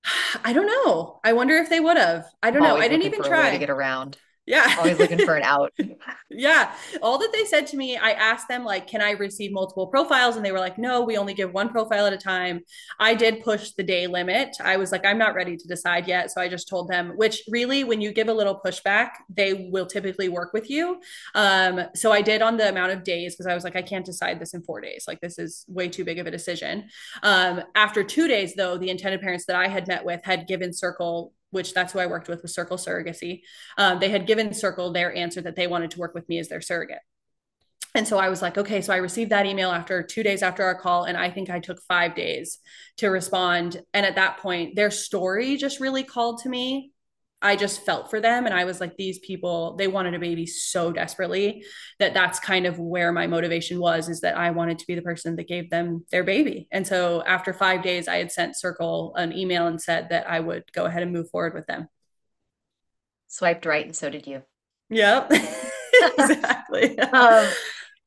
[0.44, 1.20] I don't know.
[1.24, 2.26] I wonder if they would have.
[2.42, 2.78] I don't know.
[2.78, 4.18] I didn't even way to get around.
[4.50, 4.78] Yeah.
[4.80, 5.72] Always looking for an out.
[6.32, 6.74] yeah.
[7.04, 10.38] All that they said to me, I asked them, like, can I receive multiple profiles?
[10.38, 12.62] And they were like, no, we only give one profile at a time.
[13.00, 14.58] I did push the day limit.
[14.60, 16.32] I was like, I'm not ready to decide yet.
[16.32, 19.86] So I just told them, which really, when you give a little pushback, they will
[19.86, 21.00] typically work with you.
[21.36, 24.06] Um, so I did on the amount of days because I was like, I can't
[24.06, 25.06] decide this in four days.
[25.08, 26.90] Like, this is way too big of a decision.
[27.22, 30.74] Um, after two days, though, the intended parents that I had met with had given
[30.74, 33.42] Circle which that's who I worked with with Circle Surrogacy.
[33.78, 36.48] Um, they had given Circle their answer that they wanted to work with me as
[36.48, 37.00] their surrogate.
[37.96, 40.64] And so I was like, okay, so I received that email after two days after
[40.64, 41.06] our call.
[41.06, 42.60] And I think I took five days
[42.98, 43.82] to respond.
[43.94, 46.92] And at that point, their story just really called to me.
[47.42, 48.46] I just felt for them.
[48.46, 51.64] And I was like, these people, they wanted a baby so desperately
[52.00, 55.02] that that's kind of where my motivation was is that I wanted to be the
[55.02, 56.68] person that gave them their baby.
[56.72, 60.40] And so after five days, I had sent Circle an email and said that I
[60.40, 61.88] would go ahead and move forward with them.
[63.28, 64.42] Swiped right, and so did you.
[64.90, 65.32] Yep.
[66.18, 67.00] exactly.
[67.00, 67.48] Um,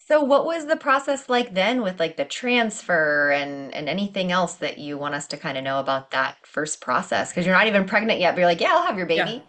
[0.09, 4.55] so what was the process like then with like the transfer and and anything else
[4.57, 7.31] that you want us to kind of know about that first process?
[7.31, 9.31] Because you're not even pregnant yet, but you're like, yeah, I'll have your Yeah.
[9.31, 9.45] baby.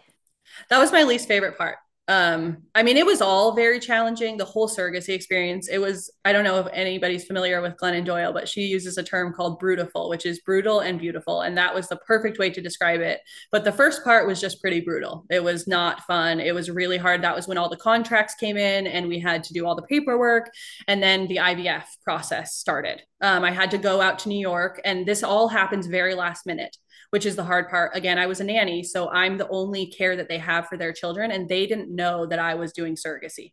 [0.70, 1.76] that was my least favorite part.
[2.06, 5.68] Um, I mean, it was all very challenging, the whole surrogacy experience.
[5.68, 9.02] It was, I don't know if anybody's familiar with Glennon Doyle, but she uses a
[9.02, 11.40] term called brutal, which is brutiful and beautiful.
[11.40, 13.20] And that was the perfect way to describe it.
[13.50, 15.24] But the first part was just pretty brutal.
[15.30, 16.40] It was not fun.
[16.40, 17.22] It was really hard.
[17.22, 19.82] That was when all the contracts came in and we had to do all the
[19.82, 20.50] paperwork.
[20.86, 23.02] And then the IVF process started.
[23.22, 26.44] Um, I had to go out to New York, and this all happens very last
[26.44, 26.76] minute
[27.14, 27.92] which is the hard part.
[27.94, 30.92] Again, I was a nanny, so I'm the only care that they have for their
[30.92, 33.52] children, and they didn't know that I was doing surrogacy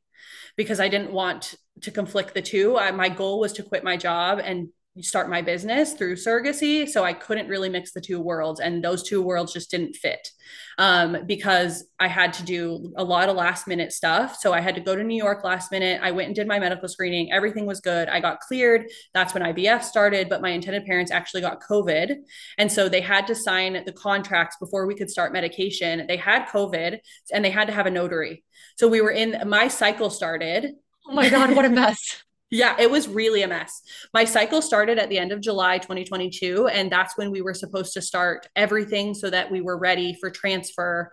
[0.58, 2.76] because I didn't want to conflict the two.
[2.80, 6.88] I, my goal was to quit my job and start my business through surrogacy.
[6.88, 10.30] So I couldn't really mix the two worlds, and those two worlds just didn't fit
[10.78, 14.38] um, because I had to do a lot of last minute stuff.
[14.38, 16.02] So I had to go to New York last minute.
[16.04, 17.32] I went and did my medical screening.
[17.32, 18.10] Everything was good.
[18.10, 18.88] I got cleared.
[19.14, 22.16] That's when IVF started, but my intended parents actually got COVID.
[22.58, 26.06] And so they had to sign the contracts before we could start medication.
[26.08, 27.00] They had COVID
[27.32, 28.44] and they had to have a notary.
[28.78, 30.74] So we were in, my cycle started.
[31.08, 32.24] Oh my God, what a mess.
[32.52, 33.82] Yeah, it was really a mess.
[34.14, 37.94] My cycle started at the end of July 2022, and that's when we were supposed
[37.94, 41.12] to start everything so that we were ready for transfer.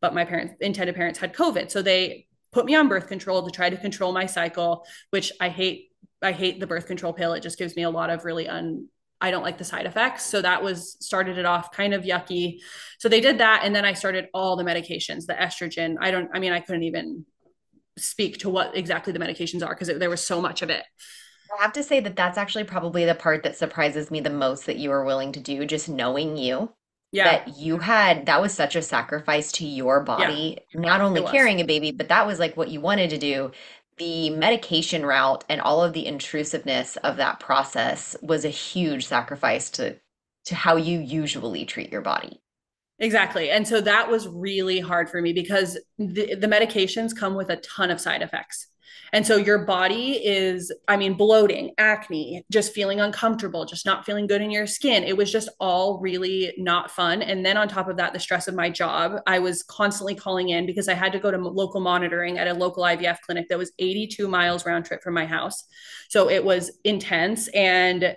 [0.00, 1.70] But my parents, intended parents, had COVID.
[1.70, 5.48] So they put me on birth control to try to control my cycle, which I
[5.48, 5.86] hate.
[6.22, 7.34] I hate the birth control pill.
[7.34, 8.88] It just gives me a lot of really un
[9.22, 10.24] I don't like the side effects.
[10.24, 12.58] So that was started it off kind of yucky.
[12.98, 13.62] So they did that.
[13.64, 15.96] And then I started all the medications, the estrogen.
[16.00, 17.26] I don't, I mean, I couldn't even
[17.98, 20.84] speak to what exactly the medications are because there was so much of it.
[21.58, 24.66] I have to say that that's actually probably the part that surprises me the most
[24.66, 26.72] that you were willing to do, just knowing you.
[27.12, 27.24] Yeah.
[27.24, 30.80] That you had, that was such a sacrifice to your body, yeah.
[30.80, 33.50] not only carrying a baby, but that was like what you wanted to do.
[33.98, 39.70] The medication route and all of the intrusiveness of that process was a huge sacrifice
[39.70, 39.96] to
[40.46, 42.40] to how you usually treat your body.
[43.00, 43.50] Exactly.
[43.50, 47.56] And so that was really hard for me because the, the medications come with a
[47.56, 48.66] ton of side effects.
[49.12, 54.26] And so your body is, I mean, bloating, acne, just feeling uncomfortable, just not feeling
[54.28, 55.02] good in your skin.
[55.02, 57.22] It was just all really not fun.
[57.22, 60.50] And then on top of that, the stress of my job, I was constantly calling
[60.50, 63.58] in because I had to go to local monitoring at a local IVF clinic that
[63.58, 65.64] was 82 miles round trip from my house.
[66.08, 67.48] So it was intense.
[67.48, 68.16] And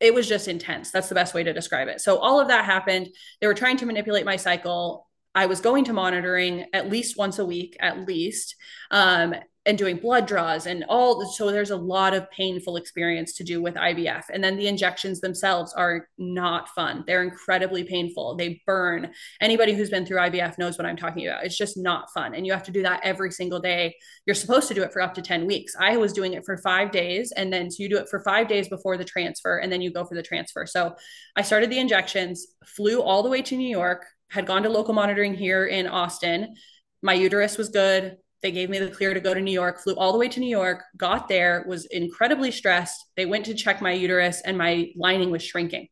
[0.00, 0.90] it was just intense.
[0.90, 2.00] That's the best way to describe it.
[2.00, 3.08] So all of that happened.
[3.40, 5.06] They were trying to manipulate my cycle.
[5.34, 8.56] I was going to monitoring at least once a week, at least.
[8.90, 9.34] Um,
[9.68, 13.60] and doing blood draws and all so there's a lot of painful experience to do
[13.60, 17.04] with IVF and then the injections themselves are not fun.
[17.06, 18.34] They're incredibly painful.
[18.34, 19.10] They burn.
[19.42, 21.44] Anybody who's been through IVF knows what I'm talking about.
[21.44, 22.34] It's just not fun.
[22.34, 23.94] And you have to do that every single day.
[24.24, 25.74] You're supposed to do it for up to 10 weeks.
[25.78, 28.48] I was doing it for 5 days and then so you do it for 5
[28.48, 30.64] days before the transfer and then you go for the transfer.
[30.64, 30.96] So
[31.36, 34.94] I started the injections flew all the way to New York had gone to local
[34.94, 36.54] monitoring here in Austin.
[37.02, 39.94] My uterus was good they gave me the clear to go to New York, flew
[39.94, 43.04] all the way to New York, got there, was incredibly stressed.
[43.16, 45.88] They went to check my uterus and my lining was shrinking.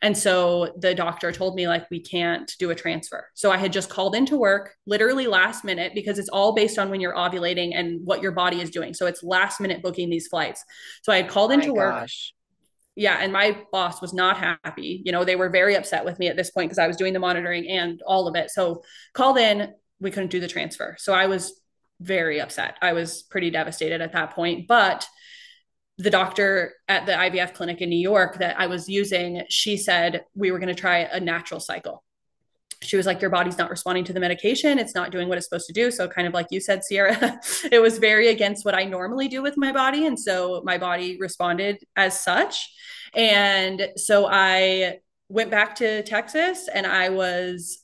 [0.00, 3.28] And so the doctor told me, like, we can't do a transfer.
[3.34, 6.88] So I had just called into work literally last minute because it's all based on
[6.88, 8.94] when you're ovulating and what your body is doing.
[8.94, 10.64] So it's last minute booking these flights.
[11.02, 11.94] So I had called oh into work.
[11.94, 12.32] Gosh.
[12.94, 13.18] Yeah.
[13.20, 15.02] And my boss was not happy.
[15.04, 17.12] You know, they were very upset with me at this point because I was doing
[17.12, 18.50] the monitoring and all of it.
[18.50, 18.82] So
[19.14, 20.96] called in, we couldn't do the transfer.
[20.98, 21.60] So I was
[22.00, 22.76] very upset.
[22.80, 24.68] I was pretty devastated at that point.
[24.68, 25.06] But
[25.98, 30.24] the doctor at the IVF clinic in New York that I was using, she said
[30.34, 32.04] we were going to try a natural cycle.
[32.80, 34.78] She was like, Your body's not responding to the medication.
[34.78, 35.90] It's not doing what it's supposed to do.
[35.90, 37.40] So, kind of like you said, Sierra,
[37.72, 40.06] it was very against what I normally do with my body.
[40.06, 42.72] And so my body responded as such.
[43.14, 47.82] And so I went back to Texas and I was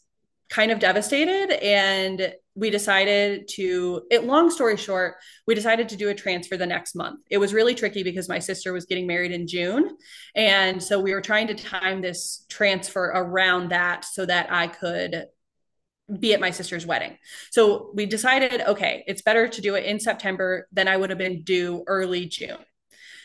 [0.51, 6.09] kind of devastated and we decided to it long story short we decided to do
[6.11, 7.21] a transfer the next month.
[7.31, 9.97] It was really tricky because my sister was getting married in june
[10.35, 15.27] and so we were trying to time this transfer around that so that i could
[16.21, 17.17] be at my sister's wedding.
[17.51, 21.19] So we decided okay it's better to do it in september than i would have
[21.19, 22.59] been due early june.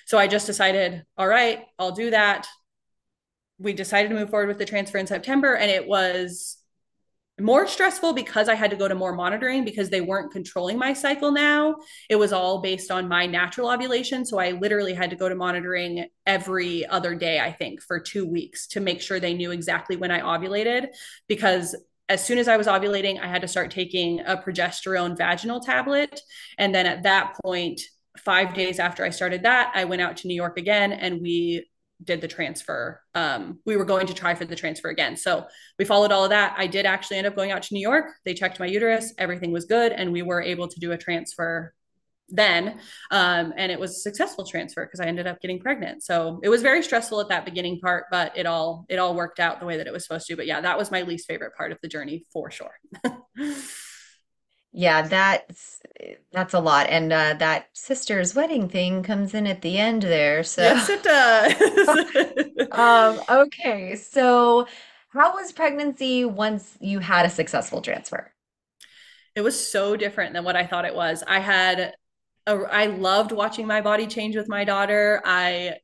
[0.05, 2.47] So i just decided all right i'll do that.
[3.62, 6.59] We decided to move forward with the transfer in september and it was
[7.39, 10.93] more stressful because I had to go to more monitoring because they weren't controlling my
[10.93, 11.75] cycle now.
[12.10, 14.25] It was all based on my natural ovulation.
[14.25, 18.25] So I literally had to go to monitoring every other day, I think, for two
[18.25, 20.88] weeks to make sure they knew exactly when I ovulated.
[21.28, 21.75] Because
[22.10, 26.21] as soon as I was ovulating, I had to start taking a progesterone vaginal tablet.
[26.58, 27.82] And then at that point,
[28.17, 31.67] five days after I started that, I went out to New York again and we
[32.04, 33.02] did the transfer.
[33.14, 35.18] Um, we were going to try for the transfer again.
[35.18, 35.46] So
[35.78, 36.56] we followed all of that.
[36.58, 38.06] I did actually end up going out to New York.
[38.26, 41.74] They checked my uterus, everything was good, and we were able to do a transfer
[42.30, 42.80] then.
[43.12, 46.04] Um, and it was a successful transfer because I ended up getting pregnant.
[46.04, 49.40] So it was very stressful at that beginning part, but it all it all worked
[49.40, 50.36] out the way that it was supposed to.
[50.36, 52.80] But yeah, that was my least favorite part of the journey for sure.
[54.71, 55.82] Yeah, that's
[56.32, 56.88] that's a lot.
[56.89, 60.43] And uh, that sister's wedding thing comes in at the end there.
[60.43, 62.71] So Yes, it does.
[62.71, 63.95] um, okay.
[63.95, 64.67] So
[65.10, 68.32] how was pregnancy once you had a successful transfer?
[69.36, 71.23] It was so different than what I thought it was.
[71.25, 71.93] I had
[72.45, 75.22] a, I loved watching my body change with my daughter.
[75.26, 75.78] I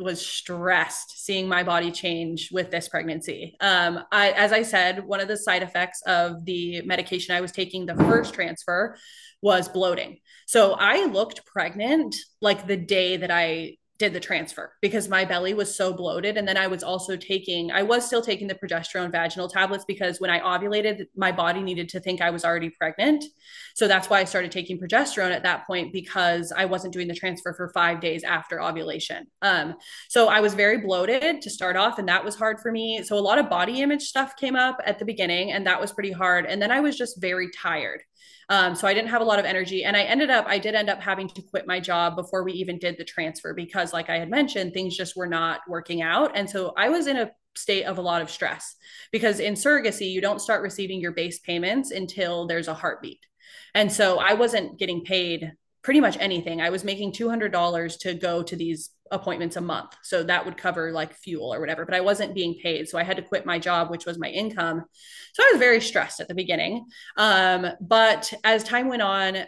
[0.00, 3.56] was stressed seeing my body change with this pregnancy.
[3.60, 7.52] Um, I, as I said, one of the side effects of the medication I was
[7.52, 8.96] taking the first transfer
[9.42, 10.18] was bloating.
[10.46, 15.52] So I looked pregnant like the day that I did the transfer because my belly
[15.52, 16.38] was so bloated.
[16.38, 20.18] And then I was also taking, I was still taking the progesterone vaginal tablets because
[20.22, 23.22] when I ovulated, my body needed to think I was already pregnant.
[23.74, 27.14] So that's why I started taking progesterone at that point because I wasn't doing the
[27.14, 29.26] transfer for five days after ovulation.
[29.42, 29.74] Um,
[30.08, 33.02] so I was very bloated to start off, and that was hard for me.
[33.02, 35.92] So a lot of body image stuff came up at the beginning, and that was
[35.92, 36.46] pretty hard.
[36.46, 38.02] And then I was just very tired.
[38.50, 39.84] Um, so I didn't have a lot of energy.
[39.84, 42.52] And I ended up, I did end up having to quit my job before we
[42.54, 46.32] even did the transfer because, like I had mentioned, things just were not working out.
[46.34, 48.74] And so I was in a state of a lot of stress
[49.12, 53.20] because in surrogacy, you don't start receiving your base payments until there's a heartbeat.
[53.74, 55.52] And so I wasn't getting paid
[55.82, 56.60] pretty much anything.
[56.60, 59.94] I was making $200 to go to these appointments a month.
[60.02, 62.88] So that would cover like fuel or whatever, but I wasn't being paid.
[62.88, 64.84] So I had to quit my job, which was my income.
[65.32, 66.86] So I was very stressed at the beginning.
[67.16, 69.38] Um, but as time went on,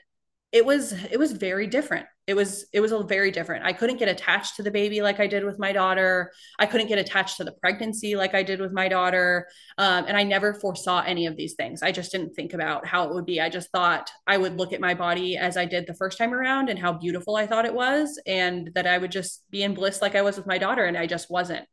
[0.53, 2.07] it was it was very different.
[2.27, 3.65] It was it was a very different.
[3.65, 6.31] I couldn't get attached to the baby like i did with my daughter.
[6.59, 9.49] I couldn't get attached to the pregnancy like i did with my daughter.
[9.79, 11.83] Um, and i never foresaw any of these things.
[11.83, 13.41] I just didn't think about how it would be.
[13.41, 16.35] I just thought i would look at my body as i did the first time
[16.35, 19.75] around and how beautiful i thought it was and that i would just be in
[19.75, 20.85] bliss like i was with my daughter.
[20.85, 21.67] And i just wasn't.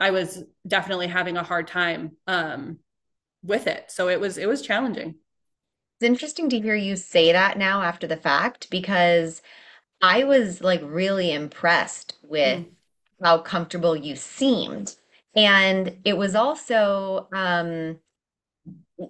[0.00, 2.78] I was definitely having a hard time um,
[3.42, 3.90] with it.
[3.90, 5.16] So it was it was challenging
[6.02, 9.40] it's interesting to hear you say that now after the fact because
[10.00, 12.70] I was like really impressed with mm.
[13.22, 14.96] how comfortable you seemed.
[15.36, 18.00] And it was also, um,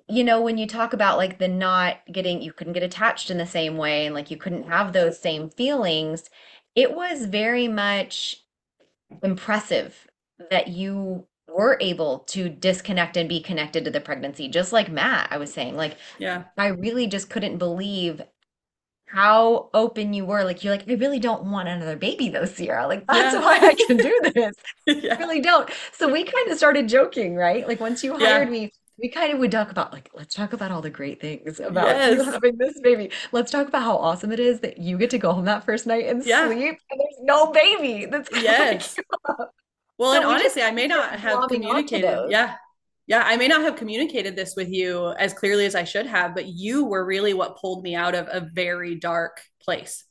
[0.07, 3.39] you know, when you talk about like the not getting, you couldn't get attached in
[3.39, 6.29] the same way and like you couldn't have those same feelings,
[6.75, 8.43] it was very much
[9.23, 10.09] impressive
[10.51, 15.29] that you were able to disconnect and be connected to the pregnancy just like Matt
[15.31, 16.45] I was saying like yeah.
[16.57, 18.23] I really just couldn't believe
[19.13, 20.43] how open you were.
[20.43, 22.87] Like you're like I really don't want another baby though Sierra.
[22.87, 23.41] Like that's yeah.
[23.41, 24.57] why I can do this.
[24.87, 25.15] Yeah.
[25.15, 25.71] I really don't.
[25.93, 27.67] So we kind of started joking right?
[27.69, 28.53] Like once you hired yeah.
[28.53, 31.61] me we kind of would talk about like let's talk about all the great things
[31.61, 32.17] about yes.
[32.17, 33.11] you having this baby.
[33.33, 35.87] Let's talk about how awesome it is that you get to go home that first
[35.87, 36.33] night and sleep
[36.91, 38.07] and there's no baby.
[38.07, 38.97] That's yes
[40.03, 42.27] well, so and honestly, I may not have communicated.
[42.29, 42.57] Yeah.
[43.07, 46.35] Yeah, I may not have communicated this with you as clearly as I should have,
[46.35, 50.05] but you were really what pulled me out of a very dark place.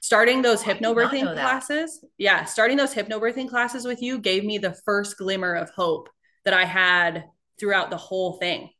[0.00, 4.76] Starting those oh, hypnobirthing classes, yeah, starting those hypnobirthing classes with you gave me the
[4.84, 6.08] first glimmer of hope
[6.44, 7.24] that I had
[7.58, 8.70] throughout the whole thing.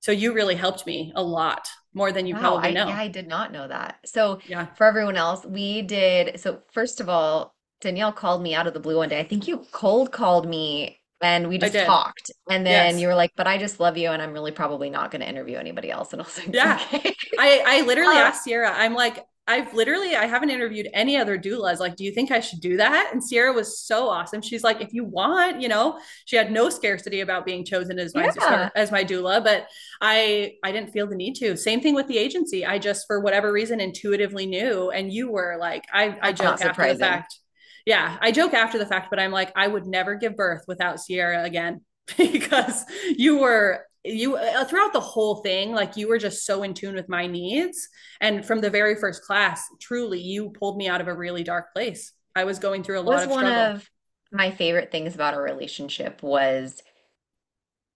[0.00, 2.88] So you really helped me a lot more than you wow, probably I, know.
[2.88, 3.98] Yeah, I did not know that.
[4.04, 4.66] So yeah.
[4.74, 6.40] for everyone else, we did.
[6.40, 7.51] So first of all,
[7.82, 9.20] Danielle called me out of the blue one day.
[9.20, 12.30] I think you cold called me and we just talked.
[12.48, 13.00] And then yes.
[13.00, 15.28] you were like, but I just love you and I'm really probably not going to
[15.28, 16.12] interview anybody else.
[16.12, 16.80] And I was like, yeah.
[16.92, 17.14] Okay.
[17.38, 21.36] I, I literally uh, asked Sierra, I'm like, I've literally I haven't interviewed any other
[21.36, 21.80] doulas.
[21.80, 23.10] Like, do you think I should do that?
[23.12, 24.40] And Sierra was so awesome.
[24.40, 28.14] She's like, if you want, you know, she had no scarcity about being chosen as
[28.14, 28.70] my yeah.
[28.76, 29.66] as my doula, but
[30.00, 31.56] I I didn't feel the need to.
[31.56, 32.64] Same thing with the agency.
[32.64, 36.92] I just for whatever reason intuitively knew, and you were like, I I joke after
[36.92, 37.40] the fact
[37.86, 41.00] yeah, I joke after the fact, but I'm like, I would never give birth without
[41.00, 41.82] Sierra again
[42.16, 42.84] because
[43.16, 46.94] you were you uh, throughout the whole thing like you were just so in tune
[46.94, 47.88] with my needs
[48.20, 51.72] and from the very first class truly you pulled me out of a really dark
[51.72, 53.76] place i was going through a lot was of one struggle.
[53.76, 53.90] of
[54.32, 56.82] my favorite things about our relationship was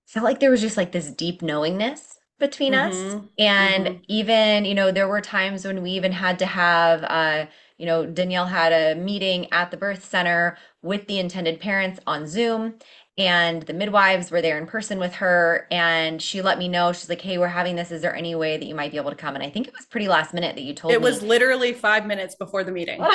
[0.07, 3.17] felt like there was just like this deep knowingness between mm-hmm.
[3.17, 3.99] us and mm-hmm.
[4.09, 7.47] even you know there were times when we even had to have uh
[7.79, 12.27] you know, Danielle had a meeting at the birth center with the intended parents on
[12.27, 12.75] Zoom,
[13.19, 15.67] and the midwives were there in person with her.
[15.71, 17.91] And she let me know, she's like, Hey, we're having this.
[17.91, 19.35] Is there any way that you might be able to come?
[19.35, 21.07] And I think it was pretty last minute that you told it me.
[21.07, 23.01] It was literally five minutes before the meeting.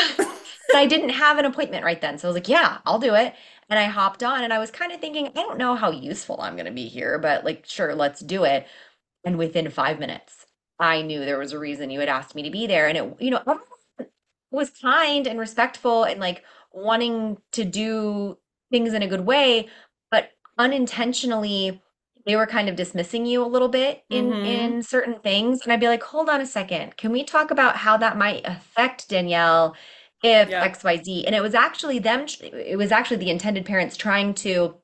[0.76, 2.18] I didn't have an appointment right then.
[2.18, 3.34] So I was like, Yeah, I'll do it.
[3.70, 6.42] And I hopped on and I was kind of thinking, I don't know how useful
[6.42, 8.68] I'm going to be here, but like, sure, let's do it.
[9.24, 10.46] And within five minutes,
[10.78, 12.88] I knew there was a reason you had asked me to be there.
[12.88, 13.62] And it, you know,
[14.52, 16.44] was kind and respectful and like
[16.74, 18.38] wanting to do
[18.70, 19.68] things in a good way,
[20.10, 21.82] but unintentionally
[22.26, 24.46] they were kind of dismissing you a little bit in mm-hmm.
[24.46, 26.98] in certain things and I'd be like, "Hold on a second.
[26.98, 29.76] Can we talk about how that might affect Danielle
[30.24, 30.68] if yeah.
[30.68, 34.76] XYZ?" And it was actually them it was actually the intended parents trying to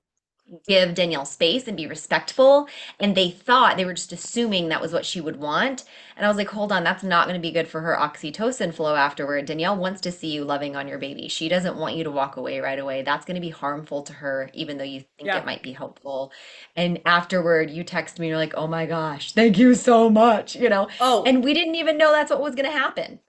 [0.67, 2.67] give Danielle space and be respectful.
[2.99, 5.83] And they thought they were just assuming that was what she would want.
[6.15, 8.73] And I was like, hold on, that's not going to be good for her oxytocin
[8.73, 9.45] flow afterward.
[9.45, 11.27] Danielle wants to see you loving on your baby.
[11.27, 13.01] She doesn't want you to walk away right away.
[13.01, 15.35] That's going to be harmful to her, even though you think Yeah.
[15.35, 16.31] it might be helpful.
[16.75, 20.55] And afterward, you text me, and you're like, oh my gosh, thank you so much,
[20.55, 20.87] you know?
[20.99, 23.19] Oh, And we didn't even know that's what was going to happen.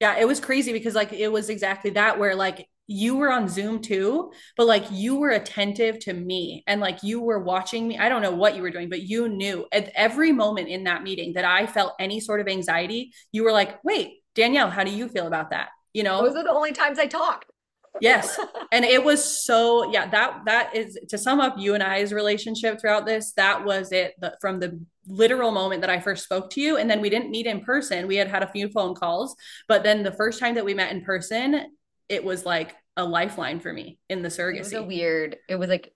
[0.00, 3.48] Yeah, it was crazy because like it was exactly that where like you were on
[3.48, 7.96] Zoom too, but like you were attentive to me and like you were watching me.
[7.96, 11.04] I don't know what you were doing, but you knew at every moment in that
[11.04, 14.90] meeting that I felt any sort of anxiety, you were like, "Wait, Danielle, how do
[14.90, 16.26] you feel about that?" You know?
[16.26, 17.52] Those are the only times I talked.
[18.00, 18.38] Yes.
[18.72, 22.80] And it was so yeah, that that is to sum up you and I's relationship
[22.80, 26.60] throughout this, that was it the, from the literal moment that I first spoke to
[26.60, 28.06] you and then we didn't meet in person.
[28.06, 29.34] We had had a few phone calls,
[29.66, 31.66] but then the first time that we met in person,
[32.10, 34.86] it was like a lifeline for me in the It was a surrogacy.
[34.86, 35.94] weird, it was like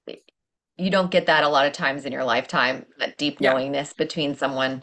[0.77, 3.53] you don't get that a lot of times in your lifetime, that deep Yeah.
[3.53, 4.83] knowingness between someone.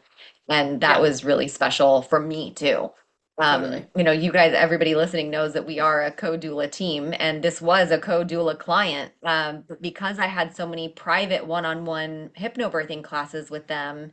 [0.50, 1.02] And that Yeah.
[1.02, 2.92] was really special for me too.
[3.38, 3.88] Um, Totally.
[3.96, 7.62] you know, you guys, everybody listening knows that we are a co-doula team, and this
[7.62, 9.14] was a co-doula client.
[9.24, 14.12] Um, but because I had so many private one-on-one hypnobirthing classes with them,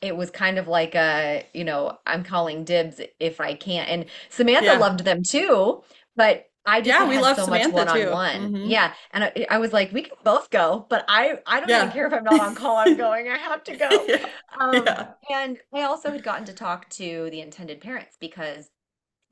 [0.00, 3.88] it was kind of like a, you know, I'm calling dibs if I can't.
[3.88, 4.78] And Samantha Yeah.
[4.78, 5.82] loved them too,
[6.16, 8.06] but I just Yeah, we love so Samantha too.
[8.06, 8.52] one-on-one.
[8.52, 8.70] Mhm.
[8.70, 11.90] Yeah, and I, I was like, we can both go, but I, I don't even
[11.90, 12.76] care if I'm not on call.
[12.76, 13.28] I'm going.
[13.28, 14.08] I have to go.
[14.08, 14.26] yeah.
[14.60, 15.14] Um, Yeah.
[15.30, 18.70] and I also had gotten to talk to the intended parents because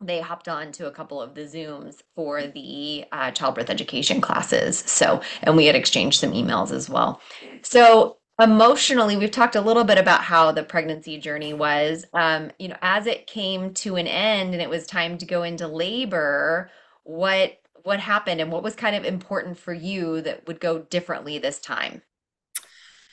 [0.02, 4.78] they hopped on to a couple of the Zooms for the uh, childbirth education classes.
[4.80, 7.20] So, and we had exchanged some emails as well.
[7.62, 12.04] So, emotionally, we've talked a little bit about how the pregnancy journey was.
[12.14, 15.42] Um, you know, as it came to an end and it was time to go
[15.42, 16.70] into labor,
[17.04, 21.38] what what happened and what was kind of important for you that would go differently
[21.38, 22.02] this time?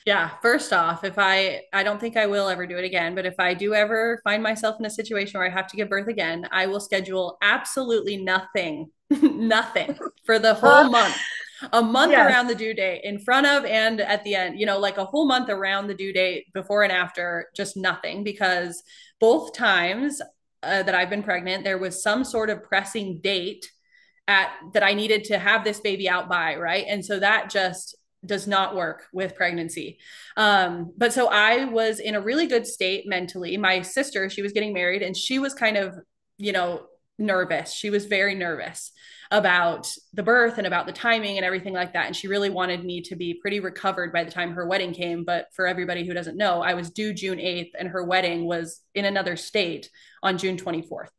[0.04, 3.26] Yeah, first off, if I I don't think I will ever do it again, but
[3.26, 6.08] if I do ever find myself in a situation where I have to give birth
[6.08, 11.16] again, I will schedule absolutely nothing, nothing for the whole month.
[11.72, 12.26] A month Yes.
[12.26, 15.04] around the due date, in front of and at the end, you know, like a
[15.04, 18.82] whole month around the due date, before and after, just nothing because
[19.20, 20.20] both times
[20.62, 23.70] uh, that I've been pregnant, there was some sort of pressing date
[24.26, 26.84] at that I needed to have this baby out by, right?
[26.88, 27.96] And so that just
[28.26, 29.98] does not work with pregnancy.
[30.36, 33.56] Um, but so I was in a really good state mentally.
[33.56, 35.94] My sister, she was getting married and she was kind of,
[36.36, 36.86] you know,
[37.18, 37.72] nervous.
[37.72, 38.92] She was very nervous
[39.30, 42.06] about the birth and about the timing and everything like that.
[42.06, 45.24] And she really wanted me to be pretty recovered by the time her wedding came.
[45.24, 48.80] But for everybody who doesn't know, I was due June 8th and her wedding was
[48.94, 49.90] in another state
[50.22, 51.10] on June 24th.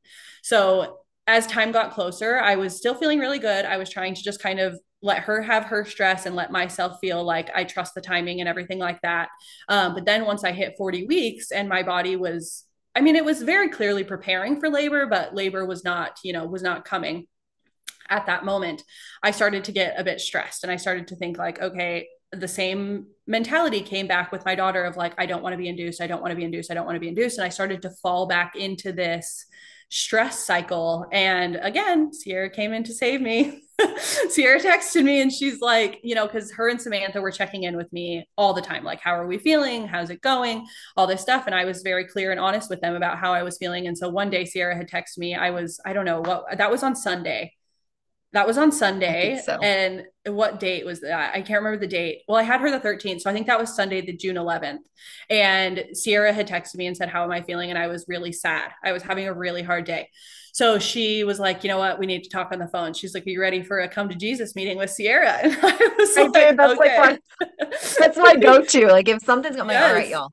[0.42, 3.66] So as time got closer, I was still feeling really good.
[3.66, 6.98] I was trying to just kind of let her have her stress and let myself
[7.00, 9.30] feel like I trust the timing and everything like that.
[9.70, 12.66] Um, but then once I hit 40 weeks and my body was,
[13.00, 16.46] I mean, it was very clearly preparing for labor, but labor was not, you know,
[16.46, 17.28] was not coming
[18.10, 18.84] at that moment.
[19.24, 22.48] I started to get a bit stressed and I started to think, like, okay, the
[22.48, 26.02] same mentality came back with my daughter of like, I don't want to be induced.
[26.02, 26.72] I don't want to be induced.
[26.72, 27.38] I don't want to be induced.
[27.38, 29.46] And I started to fall back into this
[29.88, 31.08] stress cycle.
[31.14, 33.64] And again, Sierra came in to save me.
[34.30, 37.78] Sierra texted me and she's like, you know, because her and Samantha were checking in
[37.78, 38.84] with me all the time.
[38.84, 39.88] Like, how are we feeling?
[39.88, 40.68] How's it going?
[40.98, 41.44] All this stuff.
[41.46, 43.88] And I was very clear and honest with them about how I was feeling.
[43.88, 45.36] And so one day Sierra had texted me.
[45.36, 47.54] I was, I don't know what, that was on Sunday.
[48.34, 49.42] That was on Sunday.
[49.44, 49.58] so.
[49.64, 51.32] And what date was that?
[51.34, 52.22] I can't remember the date.
[52.28, 53.22] Well, I had her the 13th.
[53.22, 54.80] So I think that was Sunday, the June 11th.
[55.32, 57.70] And Sierra had texted me and said, How am I feeling?
[57.72, 58.72] And I was really sad.
[58.84, 60.10] I was having a really hard day.
[60.54, 61.98] So she was like, You know what?
[61.98, 62.94] We need to talk on the phone.
[62.94, 65.40] She's like, Are you ready for a come to Jesus meeting with Sierra?
[65.44, 66.58] And I was I like, did.
[66.58, 67.20] That's like my-
[67.98, 68.88] That's my go-to.
[68.88, 70.32] Like if something's going, like, all right, y'all,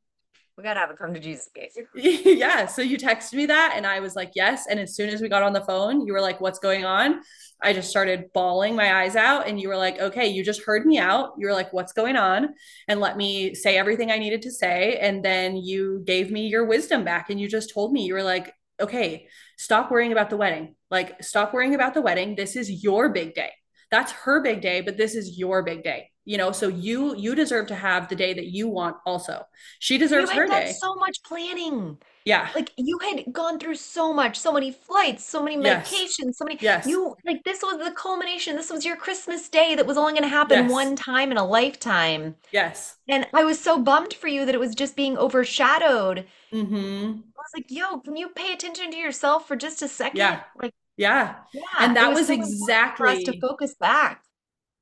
[0.57, 1.79] we gotta have a come to Jesus case.
[1.95, 2.67] yeah.
[2.67, 4.65] So you texted me that, and I was like, yes.
[4.69, 7.21] And as soon as we got on the phone, you were like, what's going on?
[7.63, 10.87] I just started bawling my eyes out, and you were like, okay, you just heard
[10.87, 11.33] me out.
[11.39, 12.55] You were like, what's going on?
[12.89, 14.99] And let me say everything I needed to say.
[14.99, 18.23] And then you gave me your wisdom back, and you just told me, you were
[18.23, 19.27] like, okay,
[19.57, 20.75] stop worrying about the wedding.
[20.91, 22.37] Like, stop worrying about the wedding.
[22.37, 23.53] This is your big day.
[23.91, 26.11] That's her big day, but this is your big day.
[26.25, 29.45] You know, so you you deserve to have the day that you want also.
[29.79, 30.75] She deserves you her day.
[30.77, 31.99] so much planning.
[32.27, 32.51] Yeah.
[32.55, 35.89] Like you had gone through so much, so many flights, so many Yes.
[35.91, 36.59] medications, so many.
[36.61, 36.87] Yes.
[36.87, 38.57] You like this was the culmination.
[38.57, 40.71] This was your Christmas day that was only going to happen Yes.
[40.71, 42.35] one time in a lifetime.
[42.53, 42.97] Yes.
[43.09, 46.27] And I was so bummed for you that it was just being overshadowed.
[46.53, 46.75] Mm-hmm.
[46.77, 50.19] I was like, yo, can you pay attention to yourself for just a second?
[50.19, 50.41] Yeah.
[50.61, 51.37] Like, Yeah.
[51.55, 51.63] yeah.
[51.79, 54.23] And that was so important for us to focus back.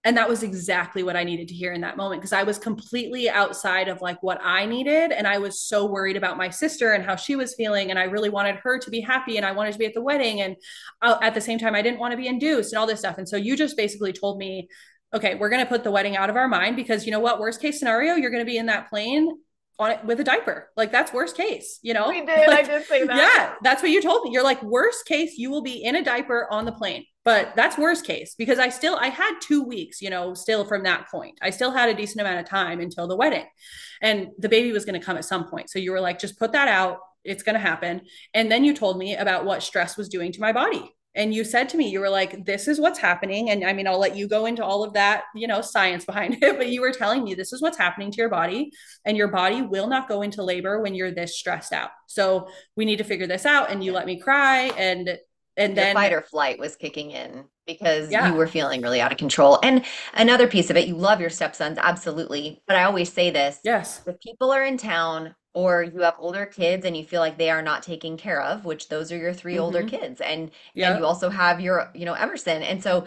[0.05, 2.59] And that was exactly what I needed to hear in that moment because I was
[2.59, 5.13] completely outside of like what I needed.
[5.13, 7.89] And I was so worried about my sister and how she was feeling.
[7.89, 10.03] And I really wanted her to be happy and I wanted to be at the
[10.03, 10.43] wedding.
[10.43, 10.57] And
[11.01, 13.17] uh, at the same time, I didn't want to be induced and all this stuff.
[13.17, 14.69] And so you just basically told me,
[15.15, 17.41] okay, we're going to put the wedding out of our mind because you know what?
[17.41, 19.31] Worst case scenario, you're going to be in that plane
[19.79, 20.71] on it with a diaper.
[20.77, 22.11] Like that's worst case, you know?
[22.11, 22.47] We did.
[22.47, 23.17] Like, I did say that.
[23.17, 24.33] Yeah, that's what you told me.
[24.33, 27.07] You're like, worst case, you will be in a diaper on the plane.
[27.25, 30.83] But that's worst case because I still I had two weeks, you know, still from
[30.85, 31.39] that point.
[31.41, 33.47] I still had a decent amount of time until the wedding.
[34.03, 35.71] And the baby was going to come at some point.
[35.71, 36.99] So you were like, just put that out.
[37.25, 38.03] It's going to happen.
[38.35, 41.45] And then you told me about what stress was doing to my body and you
[41.45, 44.17] said to me you were like this is what's happening and i mean i'll let
[44.17, 47.25] you go into all of that you know science behind it but you were telling
[47.25, 48.71] me this is what's happening to your body
[49.05, 52.85] and your body will not go into labor when you're this stressed out so we
[52.85, 55.19] need to figure this out and you let me cry and
[55.57, 58.21] and Your then fight or flight was kicking in because Yeah.
[58.21, 59.59] you were feeling really out of control.
[59.63, 59.85] And
[60.15, 62.63] another piece of it, you love your stepsons, absolutely.
[62.67, 66.47] But I always say this yes if people are in town or you have older
[66.47, 69.33] kids and you feel like they are not taken care of, which those are your
[69.33, 69.89] 3 older Mhm.
[69.89, 72.63] kids, and yeah and you also have your, you know, Emerson.
[72.63, 73.05] And so,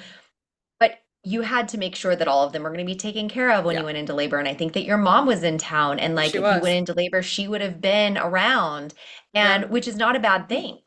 [0.80, 3.30] but you had to make sure that all of them were going to be taken
[3.30, 3.80] care of when Yeah.
[3.80, 4.40] you went into labor.
[4.40, 6.52] And I think that your mom was in town, and like She if was.
[6.52, 8.94] you went into labor, she would have been around,
[9.34, 10.80] and which is not a bad thing.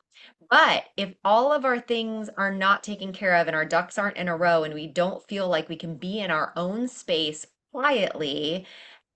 [0.51, 4.17] But if all of our things are not taken care of and our ducks aren't
[4.17, 7.47] in a row and we don't feel like we can be in our own space
[7.73, 8.67] quietly,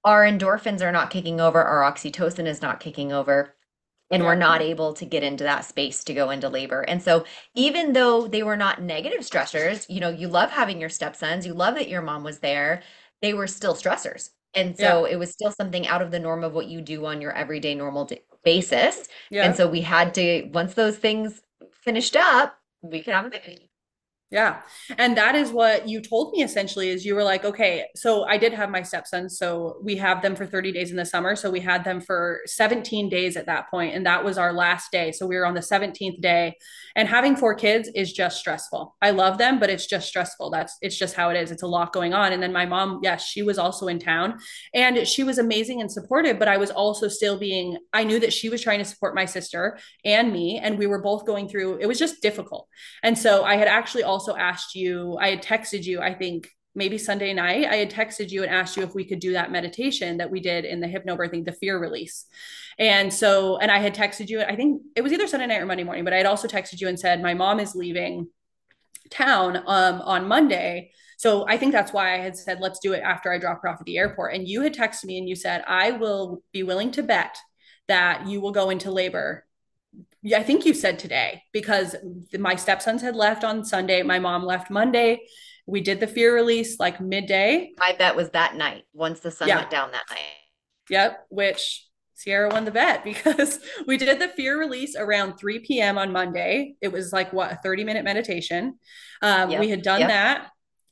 [0.04, 3.54] our endorphins are not kicking over, our oxytocin is not kicking over,
[4.10, 6.82] and we're not able to get into that space to go into labor.
[6.82, 7.24] And so,
[7.54, 11.54] even though they were not negative stressors, you know, you love having your stepsons, you
[11.54, 12.82] love that your mom was there,
[13.22, 14.30] they were still stressors.
[14.54, 17.20] And so, it was still something out of the norm of what you do on
[17.20, 19.08] your everyday normal d- basis.
[19.30, 21.42] yeah And so, we had to, once those things
[21.72, 23.70] finished up, we could have a baby.
[24.30, 24.62] Yeah.
[24.98, 28.36] And that is what you told me essentially is you were like, okay, so I
[28.36, 29.38] did have my stepsons.
[29.38, 31.36] So we have them for 30 days in the summer.
[31.36, 34.90] So we had them for 17 days at that point, And that was our last
[34.90, 35.12] day.
[35.12, 36.56] So we were on the 17th day.
[36.96, 38.96] And having four kids is just stressful.
[39.00, 40.50] I love them, but it's just stressful.
[40.50, 41.52] That's it's just how it is.
[41.52, 42.32] It's a lot going on.
[42.32, 44.38] And then my mom, yes, she was also in town
[44.74, 48.32] and she was amazing and supportive, but I was also still being, I knew that
[48.32, 50.58] she was trying to support my sister and me.
[50.62, 52.68] And we were both going through, it was just difficult.
[53.02, 56.98] And so I had actually also asked you, I had texted you, I think maybe
[56.98, 60.16] Sunday night, I had texted you and asked you if we could do that meditation
[60.16, 62.26] that we did in the hypnobirthing, the fear release.
[62.78, 65.66] And so, and I had texted you, I think it was either Sunday night or
[65.66, 68.28] Monday morning, but I had also texted you and said, my mom is leaving
[69.10, 70.90] town um, on Monday.
[71.16, 73.68] So I think that's why I had said, let's do it after I drop her
[73.68, 74.34] off at the airport.
[74.34, 77.38] And you had texted me and you said, I will be willing to bet
[77.86, 79.44] that you will go into labor
[80.32, 81.94] I think you said today because
[82.38, 84.02] my stepsons had left on Sunday.
[84.02, 85.20] My mom left Monday.
[85.66, 87.72] We did the fear release like midday.
[87.78, 89.56] My bet was that night, once the sun Yeah.
[89.58, 90.20] went down that night.
[90.90, 95.98] Yep, which Sierra won the bet because we did the fear release around 3 p.m.
[95.98, 96.74] on Monday.
[96.80, 98.78] It was like what a 30 minute meditation.
[99.22, 100.08] Um, Yep, We had done yep.
[100.10, 100.48] that.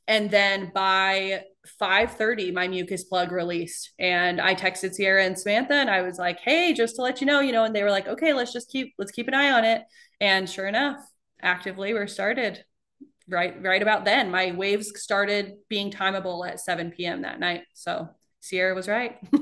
[0.07, 1.43] And then by
[1.81, 3.91] 5:30, my mucus plug released.
[3.99, 7.27] And I texted Sierra and Samantha and I was like, hey, just to let you
[7.27, 9.51] know, you know, and they were like, okay, let's just keep let's keep an eye
[9.51, 9.83] on it.
[10.19, 10.97] And sure enough,
[11.41, 12.63] active labor started
[13.29, 14.31] right right about then.
[14.31, 17.21] My waves started being timeable at 7 p.m.
[17.21, 17.63] that night.
[17.73, 18.09] So
[18.43, 19.17] Sierra was right.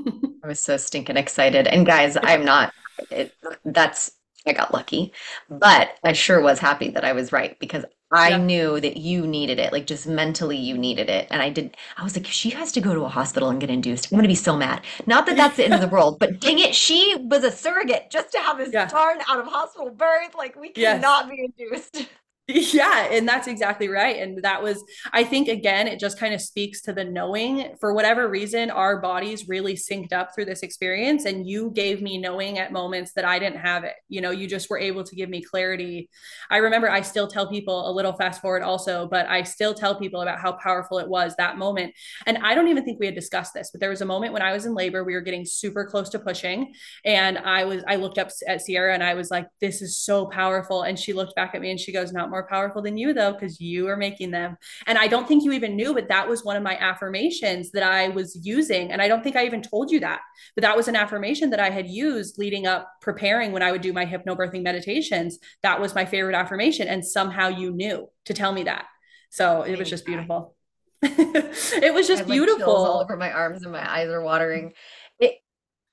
[0.44, 1.66] I was so stinking excited.
[1.66, 2.72] And guys, I'm not,
[3.10, 3.32] it,
[3.64, 4.12] that's,
[4.46, 5.12] I got lucky,
[5.48, 8.36] but I sure was happy that I was right because I Yeah.
[8.36, 9.72] knew that you needed it.
[9.72, 11.26] Like just mentally, you needed it.
[11.30, 13.60] And I did, I was like, if she has to go to a hospital and
[13.60, 14.82] get induced, I'm going to be so mad.
[15.06, 18.10] Not that that's the end of the world, but dang it, she was a surrogate
[18.10, 18.86] just to have this Yeah.
[18.86, 20.34] darn out of hospital birth.
[20.34, 21.02] Like we Yes.
[21.02, 22.06] cannot be induced.
[22.48, 24.16] Yeah, and that's exactly right.
[24.18, 24.82] And that was,
[25.12, 29.00] I think, again, it just kind of speaks to the knowing for whatever reason, our
[29.00, 31.24] bodies really synced up through this experience.
[31.24, 33.94] And you gave me knowing at moments that I didn't have it.
[34.08, 36.10] You know, you just were able to give me clarity.
[36.50, 39.94] I remember I still tell people a little fast forward also, but I still tell
[39.94, 41.94] people about how powerful it was that moment.
[42.26, 44.42] And I don't even think we had discussed this, but there was a moment when
[44.42, 46.74] I was in labor, we were getting super close to pushing.
[47.04, 50.26] And I was, I looked up at Sierra and I was like, this is so
[50.26, 50.82] powerful.
[50.82, 53.32] And she looked back at me and she goes, not more powerful than you, though,
[53.32, 54.56] because you are making them.
[54.88, 57.84] And I don't think you even knew, but that was one of my affirmations that
[57.84, 58.90] I was using.
[58.90, 60.20] And I don't think I even told you that,
[60.56, 63.82] but that was an affirmation that I had used leading up, preparing when I would
[63.82, 65.38] do my hypnobirthing meditations.
[65.62, 66.88] That was my favorite affirmation.
[66.88, 68.86] And somehow you knew to tell me that.
[69.30, 70.56] So it was just beautiful.
[71.02, 74.72] it was just have, like, all over my arms and my eyes are watering.
[75.18, 75.34] It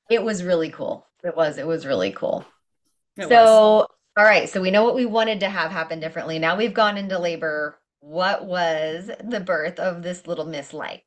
[0.09, 1.07] it was really cool.
[1.23, 2.45] It was it was really cool.
[3.17, 3.87] It so was.
[4.17, 6.39] All right, so we know what we wanted to have happen differently.
[6.39, 7.79] Now we've gone into labor.
[8.01, 11.03] what was the birth of this little Miss like?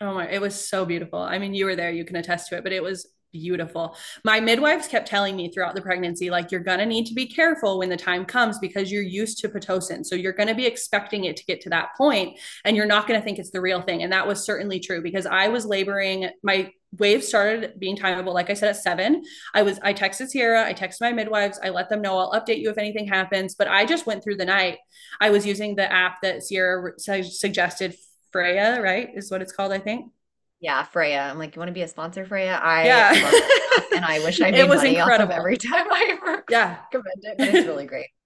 [0.00, 1.18] Oh my, it was so beautiful.
[1.20, 3.96] I mean, you were there, you can attest to it, but it was beautiful.
[4.24, 7.26] My midwives kept telling me throughout the pregnancy, like, you're going to need to be
[7.26, 10.04] careful when the time comes because you're used to Pitocin.
[10.04, 13.06] So you're going to be expecting it to get to that point and you're not
[13.06, 14.02] going to think it's the real thing.
[14.02, 16.28] And that was certainly true because I was laboring.
[16.42, 19.22] My wave started being timeable, like I said, at seven.
[19.54, 22.60] I was, I texted Sierra, I texted my midwives, I let them know I'll update
[22.60, 23.54] you if anything happens.
[23.54, 24.78] But I just went through the night.
[25.20, 27.96] I was using the app that Sierra suggested,
[28.32, 29.08] Freya, right?
[29.14, 30.12] Is what it's called, I think.
[30.60, 31.20] Yeah, Freya.
[31.30, 32.60] I'm like, you want to be a sponsor, Freya?
[32.62, 33.12] I yeah.
[33.96, 35.32] and I wish I made it was money incredible.
[35.32, 36.78] off of every time I ever yeah.
[36.92, 37.38] recommend it.
[37.38, 38.06] But it's really great.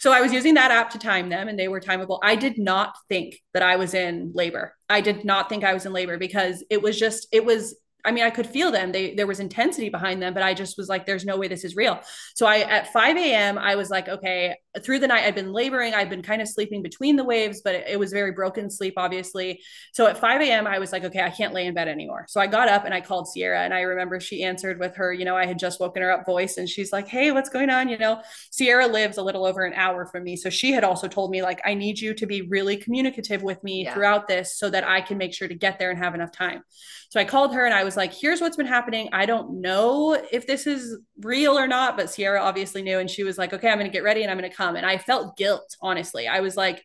[0.00, 2.18] So I was using that app to time them and they were timeable.
[2.24, 4.74] I did not think that I was in labor.
[4.88, 8.12] I did not think I was in labor because it was just, it was I
[8.12, 8.92] mean, I could feel them.
[8.92, 11.64] They there was intensity behind them, but I just was like, there's no way this
[11.64, 12.00] is real.
[12.34, 13.58] So I at 5 a.m.
[13.58, 15.94] I was like, okay, through the night I'd been laboring.
[15.94, 18.94] I'd been kind of sleeping between the waves, but it, it was very broken sleep,
[18.96, 19.60] obviously.
[19.92, 20.66] So at 5 a.m.
[20.66, 22.26] I was like, okay, I can't lay in bed anymore.
[22.28, 25.12] So I got up and I called Sierra, and I remember she answered with her,
[25.12, 27.70] you know, I had just woken her up voice, and she's like, hey, what's going
[27.70, 27.88] on?
[27.88, 31.08] You know, Sierra lives a little over an hour from me, so she had also
[31.08, 33.94] told me like, I need you to be really communicative with me yeah.
[33.94, 36.62] throughout this so that I can make sure to get there and have enough time.
[37.10, 39.08] So I called her and I was like, here's what's been happening.
[39.12, 43.00] I don't know if this is real or not, but Sierra obviously knew.
[43.00, 44.76] And she was like, okay, I'm going to get ready and I'm going to come.
[44.76, 46.28] And I felt guilt, honestly.
[46.28, 46.82] I was like,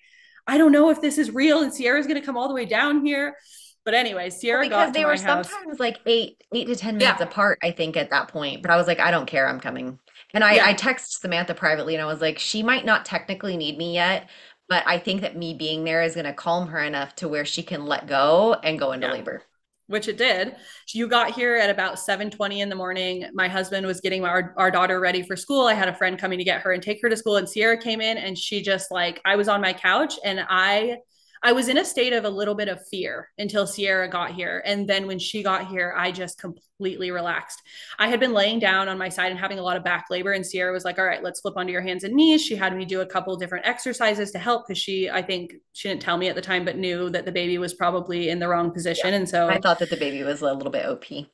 [0.47, 2.65] I don't know if this is real and Sierra's going to come all the way
[2.65, 3.36] down here.
[3.84, 5.49] But anyway, Sierra well, because they were house.
[5.49, 7.28] sometimes like eight, eight to ten minutes yeah.
[7.28, 7.59] apart.
[7.61, 8.61] I think at that point.
[8.61, 9.47] But I was like, I don't care.
[9.47, 9.99] I'm coming.
[10.34, 10.65] And I, yeah.
[10.65, 14.28] I text Samantha privately, and I was like, she might not technically need me yet,
[14.67, 17.45] but I think that me being there is going to calm her enough to where
[17.45, 19.13] she can let go and go into yeah.
[19.13, 19.43] labor
[19.88, 20.55] which it did.
[20.93, 23.25] You got here at about 7:20 in the morning.
[23.33, 25.67] My husband was getting our, our daughter ready for school.
[25.67, 27.77] I had a friend coming to get her and take her to school and Sierra
[27.77, 30.97] came in and she just like I was on my couch and I
[31.45, 34.63] I was in a state of a little bit of fear until Sierra got here.
[34.65, 37.61] And then when she got here, I just completely relaxed.
[37.99, 40.31] I had been laying down on my side and having a lot of back labor.
[40.31, 42.43] And Sierra was like, all right, let's flip onto your hands and knees.
[42.43, 45.87] She had me do a couple different exercises to help because she, I think she
[45.87, 48.47] didn't tell me at the time, but knew that the baby was probably in the
[48.47, 49.09] wrong position.
[49.09, 49.17] Yeah.
[49.17, 51.27] And so I thought that the baby was a little bit OP.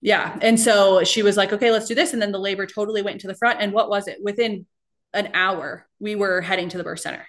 [0.00, 0.38] Yeah.
[0.42, 2.12] And so she was like, okay, let's do this.
[2.12, 3.60] And then the labor totally went into the front.
[3.60, 4.18] And what was it?
[4.22, 4.66] Within
[5.12, 7.26] an hour, we were heading to the birth center.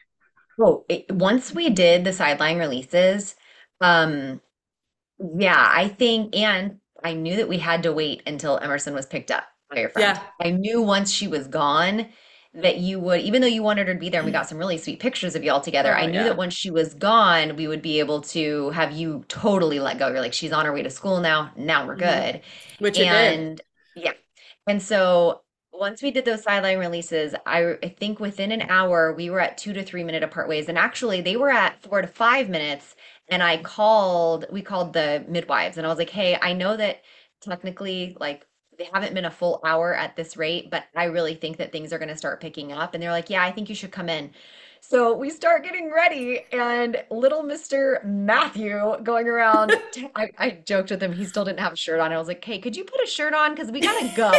[0.60, 3.36] Oh, it, once we did the sideline releases,
[3.82, 4.42] um,
[5.38, 9.32] yeah, I think, and I knew that we had to wait until Emerson was picked
[9.32, 10.18] up by your friend.
[10.18, 10.24] Yeah.
[10.46, 12.08] I knew once she was gone
[12.54, 14.58] that you would, even though you wanted her to be there, and we got some
[14.58, 15.96] really sweet pictures of you all together.
[15.96, 16.24] Oh, I knew yeah.
[16.24, 20.08] that once she was gone, we would be able to have you totally let go.
[20.08, 21.52] You're like, she's on her way to school now.
[21.56, 22.32] Now we're mm-hmm.
[22.32, 22.42] good.
[22.80, 23.62] Which and
[23.96, 24.14] yeah.
[24.66, 25.42] And so
[25.78, 29.58] once we did those sideline releases, I, I, think within an hour we were at
[29.58, 32.96] two to three minute apart ways, and actually they were at four to five minutes.
[33.30, 37.02] And I called, we called the midwives, and I was like, "Hey, I know that
[37.42, 38.46] technically, like,
[38.78, 41.92] they haven't been a full hour at this rate, but I really think that things
[41.94, 44.10] are going to start picking up." And they're like, "Yeah, I think you should come
[44.10, 44.32] in."
[44.82, 48.04] So we start getting ready, and little Mr.
[48.06, 49.74] Matthew going around.
[50.16, 51.12] I, I, joked with him.
[51.12, 52.12] He still didn't have a shirt on.
[52.12, 53.54] I was like, hey, could you put a shirt on?
[53.54, 54.32] Because we got to go.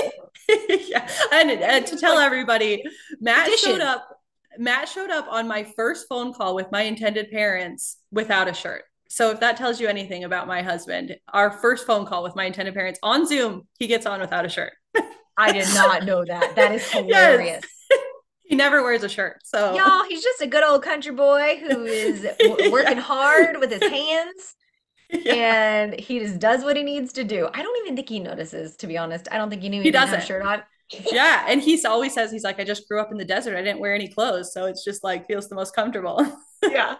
[0.86, 1.08] yeah.
[1.32, 2.82] And, and to tell like, everybody,
[3.20, 4.08] Matt showed up.
[4.58, 8.84] Matt showed up on my first phone call with my intended parents without a shirt.
[9.08, 12.44] So if that tells you anything about my husband, our first phone call with my
[12.44, 14.72] intended parents on Zoom, he gets on without a shirt.
[15.38, 16.56] I did not know that.
[16.56, 17.62] That is hilarious.
[17.62, 17.77] Yes.
[18.48, 19.42] He never wears a shirt.
[19.44, 23.02] So y'all, he's just a good old country boy who is w- working yeah.
[23.02, 24.54] hard with his hands.
[25.10, 25.32] Yeah.
[25.34, 27.48] And he just does what he needs to do.
[27.54, 29.26] I don't even think he notices, to be honest.
[29.32, 30.62] I don't think he knew he, he doesn't have a shirt on.
[31.10, 33.56] yeah, and he's always says he's like, I just grew up in the desert.
[33.56, 36.18] I didn't wear any clothes, so it's just like feels the most comfortable.
[36.62, 36.96] yeah,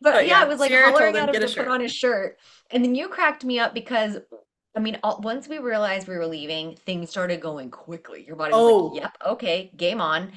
[0.00, 1.92] but, but yeah, yeah, it was like Sierra hollering at him to put on his
[1.92, 2.36] shirt,
[2.70, 4.18] and then you cracked me up because
[4.78, 8.24] I mean, all, once we realized we were leaving, things started going quickly.
[8.24, 8.86] Your body was oh.
[8.86, 10.30] like, "Yep, okay, game on."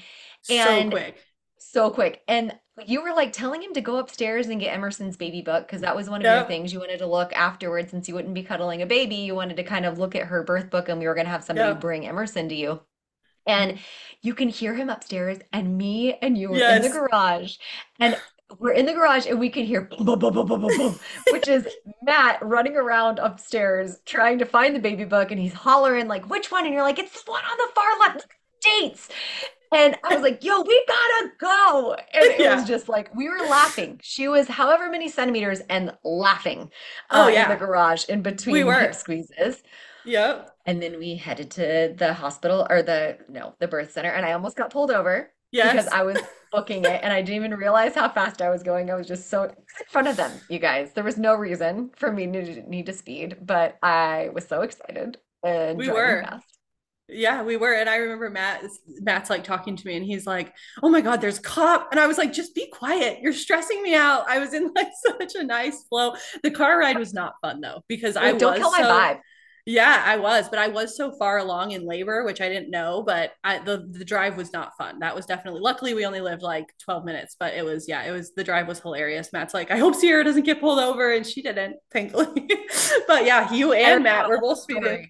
[0.49, 1.17] And so quick.
[1.57, 2.21] So quick.
[2.27, 5.81] And you were like telling him to go upstairs and get Emerson's baby book because
[5.81, 6.39] that was one of yep.
[6.39, 9.15] your things you wanted to look afterwards since you wouldn't be cuddling a baby.
[9.15, 11.31] You wanted to kind of look at her birth book and we were going to
[11.31, 11.81] have somebody yep.
[11.81, 12.81] bring Emerson to you.
[13.45, 13.79] And
[14.21, 16.83] you can hear him upstairs and me and you were yes.
[16.83, 17.57] in the garage.
[17.99, 18.17] And
[18.59, 20.99] we're in the garage and we can hear boom, boom, boom, boom, boom, boom,
[21.31, 21.67] which is
[22.03, 26.51] Matt running around upstairs trying to find the baby book and he's hollering like, which
[26.51, 26.65] one?
[26.65, 28.27] And you're like, it's the one on the far left
[28.61, 29.09] dates.
[29.73, 31.95] And I was like, yo, we gotta go.
[32.13, 32.55] And it yeah.
[32.55, 33.99] was just like, we were laughing.
[34.03, 36.71] She was however many centimeters and laughing
[37.09, 37.43] uh, oh, yeah.
[37.43, 38.91] in the garage in between we were.
[38.91, 39.63] squeezes.
[40.03, 40.49] Yep.
[40.65, 44.09] And then we headed to the hospital or the, no, the birth center.
[44.09, 45.73] And I almost got pulled over Yes.
[45.73, 46.17] Because I was
[46.51, 48.89] booking it and I didn't even realize how fast I was going.
[48.89, 49.53] I was just so in
[49.89, 50.93] front of them, you guys.
[50.93, 55.17] There was no reason for me to need to speed, but I was so excited
[55.43, 56.23] and we were.
[56.23, 56.45] Fast.
[57.11, 57.73] Yeah, we were.
[57.73, 58.63] And I remember Matt,
[59.01, 61.89] Matt's like talking to me and he's like, Oh my God, there's cop.
[61.91, 63.19] And I was like, just be quiet.
[63.21, 64.25] You're stressing me out.
[64.27, 66.15] I was in like such a nice flow.
[66.43, 69.19] The car ride was not fun though, because I don't kill my vibe.
[69.67, 73.03] Yeah, I was, but I was so far along in labor, which I didn't know,
[73.03, 74.97] but I, the the drive was not fun.
[74.99, 78.11] That was definitely luckily we only lived like 12 minutes, but it was yeah, it
[78.11, 79.31] was the drive was hilarious.
[79.31, 82.49] Matt's like, I hope Sierra doesn't get pulled over and she didn't, thankfully.
[83.07, 85.09] but yeah, you and Matt were both speeding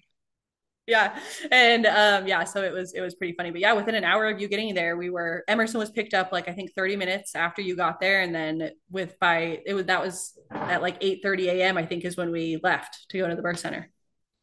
[0.92, 1.18] yeah.
[1.50, 3.50] And um yeah so it was it was pretty funny.
[3.50, 6.32] But yeah within an hour of you getting there we were emerson was picked up
[6.32, 8.20] like i think 30 minutes after you got there.
[8.20, 12.04] And then with by it was that was at like 8 30 a.m i think
[12.04, 13.90] is when we left to go to the birth center.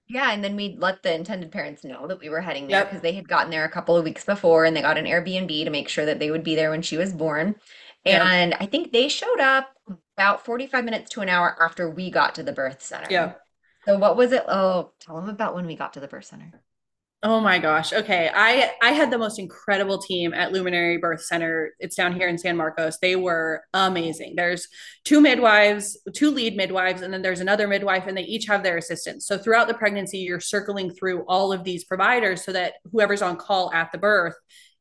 [0.08, 2.96] Yeah and then we let the intended parents know that we were heading there because
[2.96, 3.04] yep.
[3.04, 5.70] they had gotten there a couple of weeks before and they got an airbnb to
[5.70, 7.56] make sure that they would be there when she was born.
[8.06, 8.22] Yep.
[8.22, 9.70] and i think they showed up
[10.18, 13.08] about 45 minutes to an hour after we got to the birth center.
[13.10, 13.34] Yeah
[13.86, 14.44] so what was it?
[14.48, 16.62] Oh, tell them about when we got to the birth center.
[17.22, 17.92] Oh my gosh.
[17.92, 18.32] Okay.
[18.34, 21.72] I I had the most incredible team at Luminary Birth Center.
[21.78, 22.98] It's down here in San Marcos.
[23.02, 24.36] They were amazing.
[24.38, 24.70] There's
[25.04, 28.78] two midwives, two lead midwives, and then there's another midwife, and they each have their
[28.78, 29.28] assistants.
[29.28, 33.36] So throughout the pregnancy, you're circling through all of these providers so that whoever's on
[33.36, 34.36] call at the birth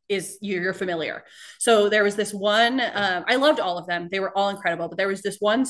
[0.09, 1.25] is you're familiar.
[1.59, 4.09] So there was this one, um, I loved all of them.
[4.11, 5.67] They were all incredible, but there was this one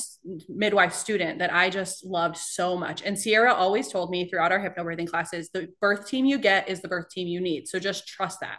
[0.48, 3.02] midwife student that I just loved so much.
[3.02, 6.80] And Sierra always told me throughout our hypnobirthing classes, the birth team you get is
[6.80, 7.68] the birth team you need.
[7.68, 8.58] So just trust that.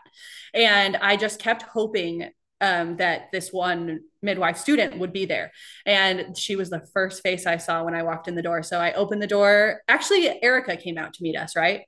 [0.53, 2.29] And I just kept hoping
[2.61, 5.51] um, that this one midwife student would be there.
[5.85, 8.63] And she was the first face I saw when I walked in the door.
[8.63, 9.81] So I opened the door.
[9.87, 11.83] Actually, Erica came out to meet us, right?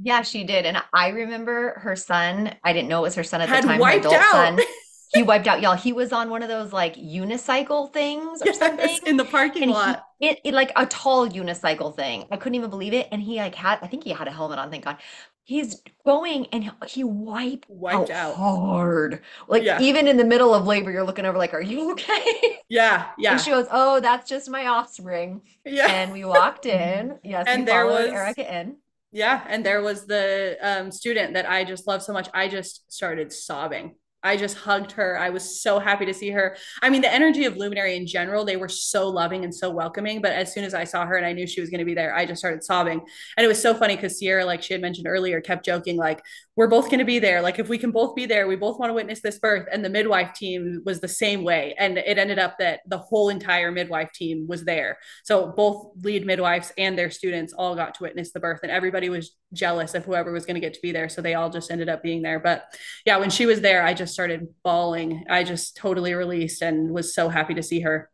[0.00, 0.66] Yeah, she did.
[0.66, 3.68] And I remember her son, I didn't know it was her son at Had the
[3.68, 4.30] time, her adult out.
[4.30, 4.60] son.
[5.14, 5.76] He wiped out, y'all.
[5.76, 9.64] He was on one of those like unicycle things or yes, something in the parking
[9.64, 10.04] and lot.
[10.18, 12.24] He, it, it, like a tall unicycle thing.
[12.32, 13.06] I couldn't even believe it.
[13.12, 14.96] And he like had, I think he had a helmet on, thank God.
[15.44, 18.34] He's going and he wiped, wiped out, out.
[18.34, 19.20] hard.
[19.46, 19.80] Like yeah.
[19.80, 23.32] even in the middle of labor, you're looking over like, "Are you okay?" Yeah, yeah.
[23.32, 25.86] And she goes, "Oh, that's just my offspring." Yeah.
[25.86, 27.18] And we walked in.
[27.24, 28.76] Yes, and there was Erica in
[29.14, 29.44] yeah.
[29.48, 32.28] And there was the um, student that I just love so much.
[32.34, 33.94] I just started sobbing
[34.24, 35.18] I just hugged her.
[35.18, 36.56] I was so happy to see her.
[36.82, 40.20] I mean, the energy of Luminary in general, they were so loving and so welcoming.
[40.20, 41.94] But as soon as I saw her and I knew she was going to be
[41.94, 43.00] there, I just started sobbing.
[43.36, 46.22] And it was so funny because Sierra, like she had mentioned earlier, kept joking, like,
[46.56, 47.42] we're both going to be there.
[47.42, 49.66] Like, if we can both be there, we both want to witness this birth.
[49.72, 51.74] And the midwife team was the same way.
[51.78, 54.98] And it ended up that the whole entire midwife team was there.
[55.24, 58.60] So both lead midwives and their students all got to witness the birth.
[58.62, 61.08] And everybody was jealous of whoever was going to get to be there.
[61.08, 62.38] So they all just ended up being there.
[62.38, 62.64] But
[63.04, 65.24] yeah, when she was there, I just started bawling.
[65.28, 68.10] I just totally released and was so happy to see her.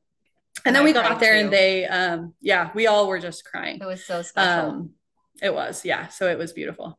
[0.65, 1.45] And, and then I we got there too.
[1.45, 3.79] and they, um, yeah, we all were just crying.
[3.81, 4.71] It was so special.
[4.71, 4.91] Um,
[5.41, 6.09] it was, yeah.
[6.09, 6.99] So it was beautiful.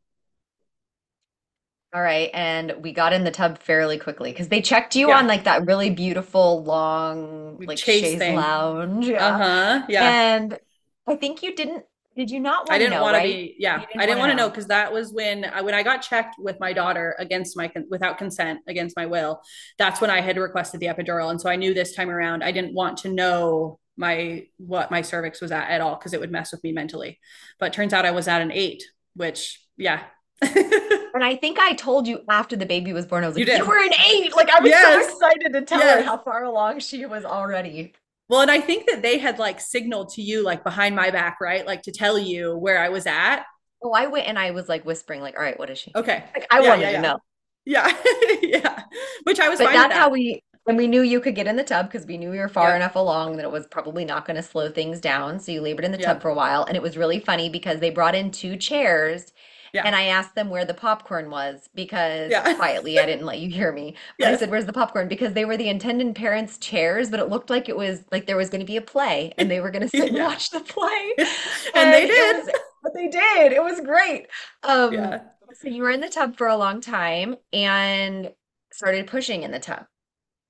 [1.93, 2.30] All right.
[2.34, 5.18] And we got in the tub fairly quickly because they checked you yeah.
[5.18, 9.08] on like that really beautiful long, like chaise lounge.
[9.08, 9.28] Yeah.
[9.28, 9.86] Uh huh.
[9.89, 10.36] Yeah.
[10.36, 10.60] And
[11.06, 11.84] I think you didn't
[12.16, 13.80] did you not want I didn't want to be yeah.
[13.80, 16.36] Didn't I didn't want to know because that was when I, when I got checked
[16.38, 19.41] with my daughter against my without consent against my will.
[19.78, 22.51] That's when I had requested the epidural and so I knew this time around I
[22.51, 26.32] didn't want to know my what my cervix was at at all because it would
[26.32, 27.20] mess with me mentally.
[27.59, 28.84] But turns out I was at an 8,
[29.16, 30.03] which yeah.
[30.41, 33.53] and I think I told you after the baby was born I was like you,
[33.53, 34.36] you were an 8.
[34.36, 35.05] Like I was yes.
[35.05, 35.99] so excited to tell yes.
[35.99, 37.93] her how far along she was already.
[38.32, 41.41] Well, and I think that they had like signaled to you like behind my back,
[41.41, 41.67] right?
[41.67, 43.43] Like to tell you where I was at.
[43.84, 45.91] Oh, I went and I was like whispering, like, all right, what is she?
[45.93, 46.23] Okay.
[46.34, 47.17] Like I yeah, wanted yeah, to know.
[47.65, 47.97] Yeah.
[48.41, 48.84] yeah.
[49.23, 49.99] Which I was But that's that.
[49.99, 52.38] how we and we knew you could get in the tub because we knew we
[52.38, 55.38] were far enough along that it was probably not going to slow things down.
[55.38, 56.63] So you labored in the tub for a while.
[56.63, 59.34] And it was really funny because they brought in two chairs
[59.74, 59.84] yeah.
[59.86, 62.53] And I asked them where the popcorn was because yeah.
[62.55, 63.95] quietly I didn't let you hear me.
[64.19, 64.36] But yes.
[64.36, 65.07] I said, Where's the popcorn?
[65.07, 68.38] Because they were the intended parents' chairs, but it looked like it was like there
[68.38, 70.19] was going to be a play and they were going to sit yeah.
[70.19, 71.13] and watch the play.
[71.17, 71.28] and,
[71.76, 72.45] and, they did.
[72.45, 73.51] Was, but they did.
[73.51, 74.28] It was great.
[74.63, 75.22] Um, yeah.
[75.61, 78.32] So you were in the tub for a long time and
[78.72, 79.86] started pushing in the tub.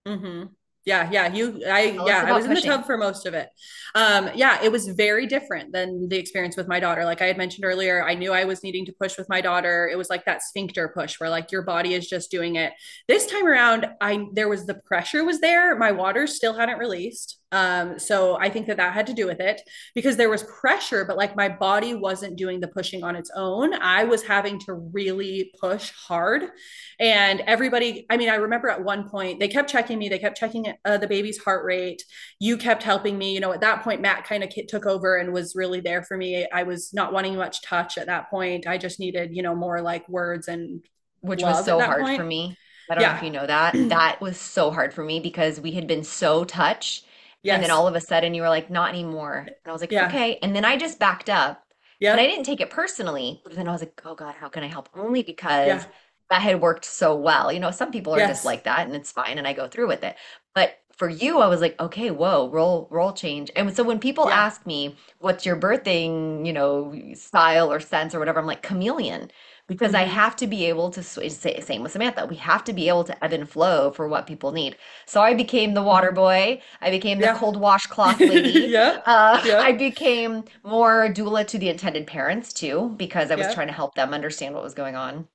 [0.08, 0.46] Mm-hmm
[0.86, 3.50] yeah yeah you i Tell yeah i was in the tub for most of it.
[3.94, 7.06] Um yeah it was very different than the experience with my daughter.
[7.06, 9.90] Like i had mentioned earlier i knew i was needing to push with my daughter.
[9.92, 12.74] It was like that sphincter push where like your body is just doing it.
[13.08, 15.78] This time around i there was the pressure was there.
[15.78, 19.40] My water still hadn't released Um, so I think that that had to do with
[19.42, 19.62] it
[19.94, 23.74] because there was pressure, but like my body wasn't doing the pushing on its own.
[23.74, 26.44] I was having to really push hard.
[27.00, 30.38] And everybody, I mean, I remember at one point they kept checking me, they kept
[30.38, 32.04] checking uh, the baby's heart rate.
[32.40, 33.34] You kept helping me.
[33.34, 36.16] You know, at that point, Matt kind of took over and was really there for
[36.16, 36.48] me.
[36.54, 38.66] I was not wanting much touch at that point.
[38.66, 40.82] I just needed, you know, more like words and
[41.20, 42.18] which was so hard point.
[42.18, 42.58] for me.
[42.90, 43.12] I don't yeah.
[43.12, 43.74] know if you know that.
[43.90, 47.06] That was so hard for me because we had been so touched
[47.44, 47.56] Yes.
[47.56, 49.46] And then all of a sudden you were like, not anymore.
[49.48, 50.08] And I was like, yeah.
[50.08, 50.38] okay.
[50.42, 51.64] And then I just backed up.
[52.00, 52.12] Yeah.
[52.12, 53.42] And I didn't take it personally.
[53.44, 54.90] But then I was like, oh God, how can I help?
[54.96, 55.84] Only because yeah.
[56.30, 57.52] that had worked so well.
[57.52, 58.30] You know, some people are yes.
[58.30, 60.16] just like that and it's fine and I go through with it.
[60.54, 63.50] But for you, I was like, okay, whoa, role, role change.
[63.56, 64.36] And so when people yeah.
[64.36, 69.32] ask me, what's your birthing, you know, style or sense or whatever, I'm like, chameleon
[69.68, 70.14] because I mm-hmm.
[70.14, 72.26] have to be able to say same with Samantha.
[72.26, 74.76] We have to be able to ebb and flow for what people need.
[75.06, 76.62] So I became the water boy.
[76.82, 77.38] I became the yeah.
[77.38, 78.68] cold washcloth lady.
[78.68, 79.02] yeah.
[79.06, 79.60] Uh, yeah.
[79.60, 83.54] I became more doula to the intended parents too because I was yeah.
[83.54, 85.28] trying to help them understand what was going on.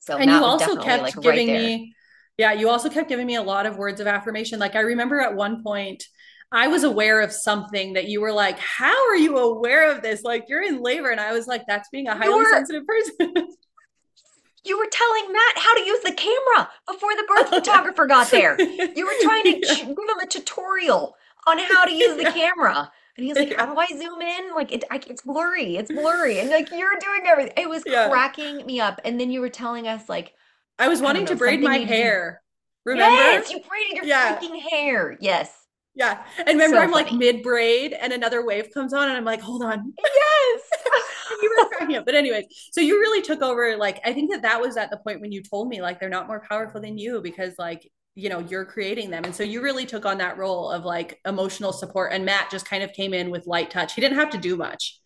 [0.00, 1.94] So and you also kept like giving right me,
[2.38, 4.58] yeah, you also kept giving me a lot of words of affirmation.
[4.58, 6.04] Like I remember at one point
[6.52, 10.22] I was aware of something that you were like, How are you aware of this?
[10.22, 11.10] Like, you're in labor.
[11.10, 13.14] And I was like, That's being a highly you're, sensitive person.
[14.64, 18.60] you were telling Matt how to use the camera before the birth photographer got there.
[18.60, 21.14] You were trying to give him a tutorial
[21.46, 22.90] on how to use the camera.
[23.16, 24.54] And he's like, How do I zoom in?
[24.54, 25.76] Like, it, I, it's blurry.
[25.76, 26.40] It's blurry.
[26.40, 27.54] And like, you're doing everything.
[27.56, 28.08] It was yeah.
[28.08, 29.00] cracking me up.
[29.04, 30.34] And then you were telling us, like,
[30.80, 32.42] I was wanting know, to braid my hair.
[32.84, 33.14] Remember?
[33.14, 34.36] Yes, you braided your yeah.
[34.36, 35.16] freaking hair.
[35.20, 35.59] Yes.
[35.94, 36.22] Yeah.
[36.38, 37.04] And remember, so I'm funny.
[37.04, 39.92] like mid braid and another wave comes on and I'm like, hold on.
[40.02, 40.62] Yes.
[41.42, 42.04] you were cracking up.
[42.04, 43.76] But, anyways, so you really took over.
[43.76, 46.08] Like, I think that that was at the point when you told me, like, they're
[46.08, 49.24] not more powerful than you because, like, you know, you're creating them.
[49.24, 52.12] And so you really took on that role of like emotional support.
[52.12, 53.94] And Matt just kind of came in with light touch.
[53.94, 55.00] He didn't have to do much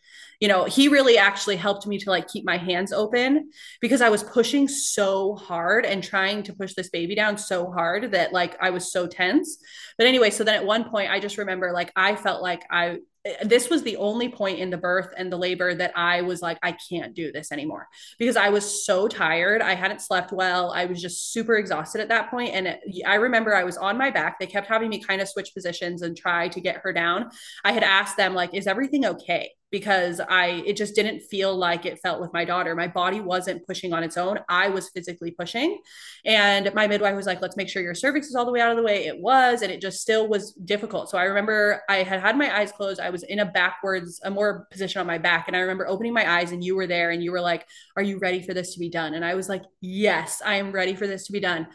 [0.44, 4.10] you know he really actually helped me to like keep my hands open because i
[4.10, 8.54] was pushing so hard and trying to push this baby down so hard that like
[8.60, 9.56] i was so tense
[9.96, 12.98] but anyway so then at one point i just remember like i felt like i
[13.42, 16.58] this was the only point in the birth and the labor that I was like,
[16.62, 17.88] I can't do this anymore
[18.18, 19.62] because I was so tired.
[19.62, 20.72] I hadn't slept well.
[20.72, 22.52] I was just super exhausted at that point.
[22.52, 24.38] And it, I remember I was on my back.
[24.38, 27.30] They kept having me kind of switch positions and try to get her down.
[27.64, 29.52] I had asked them, like, is everything okay?
[29.74, 32.76] Because I it just didn't feel like it felt with my daughter.
[32.76, 34.38] My body wasn't pushing on its own.
[34.48, 35.80] I was physically pushing.
[36.24, 38.70] And my midwife was like, "Let's make sure your cervix is all the way out
[38.70, 41.10] of the way." It was, and it just still was difficult.
[41.10, 43.00] So I remember I had had my eyes closed.
[43.00, 46.12] I was in a backwards, a more position on my back, and I remember opening
[46.12, 47.66] my eyes and you were there and you were like,
[47.96, 50.70] "Are you ready for this to be done?" And I was like, "Yes, I am
[50.70, 51.66] ready for this to be done."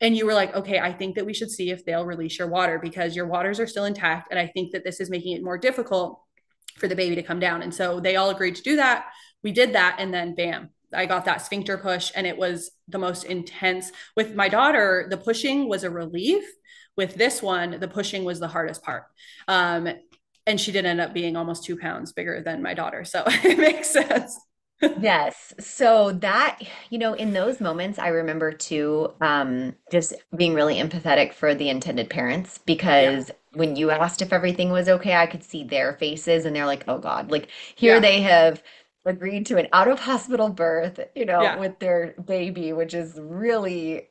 [0.00, 2.48] and you were like, okay, I think that we should see if they'll release your
[2.48, 4.26] water because your waters are still intact.
[4.30, 6.20] And I think that this is making it more difficult
[6.76, 7.62] for the baby to come down.
[7.62, 9.06] And so they all agreed to do that.
[9.42, 9.96] We did that.
[9.98, 12.10] And then bam, I got that sphincter push.
[12.14, 13.92] And it was the most intense.
[14.16, 16.44] With my daughter, the pushing was a relief.
[16.96, 19.04] With this one, the pushing was the hardest part.
[19.48, 19.88] Um,
[20.46, 23.04] and she did end up being almost two pounds bigger than my daughter.
[23.04, 24.38] So it makes sense.
[25.00, 25.54] yes.
[25.58, 26.60] So that,
[26.90, 31.68] you know, in those moments, I remember too, um, just being really empathetic for the
[31.68, 35.94] intended parents because yeah when you asked if everything was okay, I could see their
[35.94, 38.00] faces and they're like, oh God, like here yeah.
[38.00, 38.62] they have
[39.04, 41.58] agreed to an out of hospital birth, you know, yeah.
[41.58, 44.08] with their baby, which is really,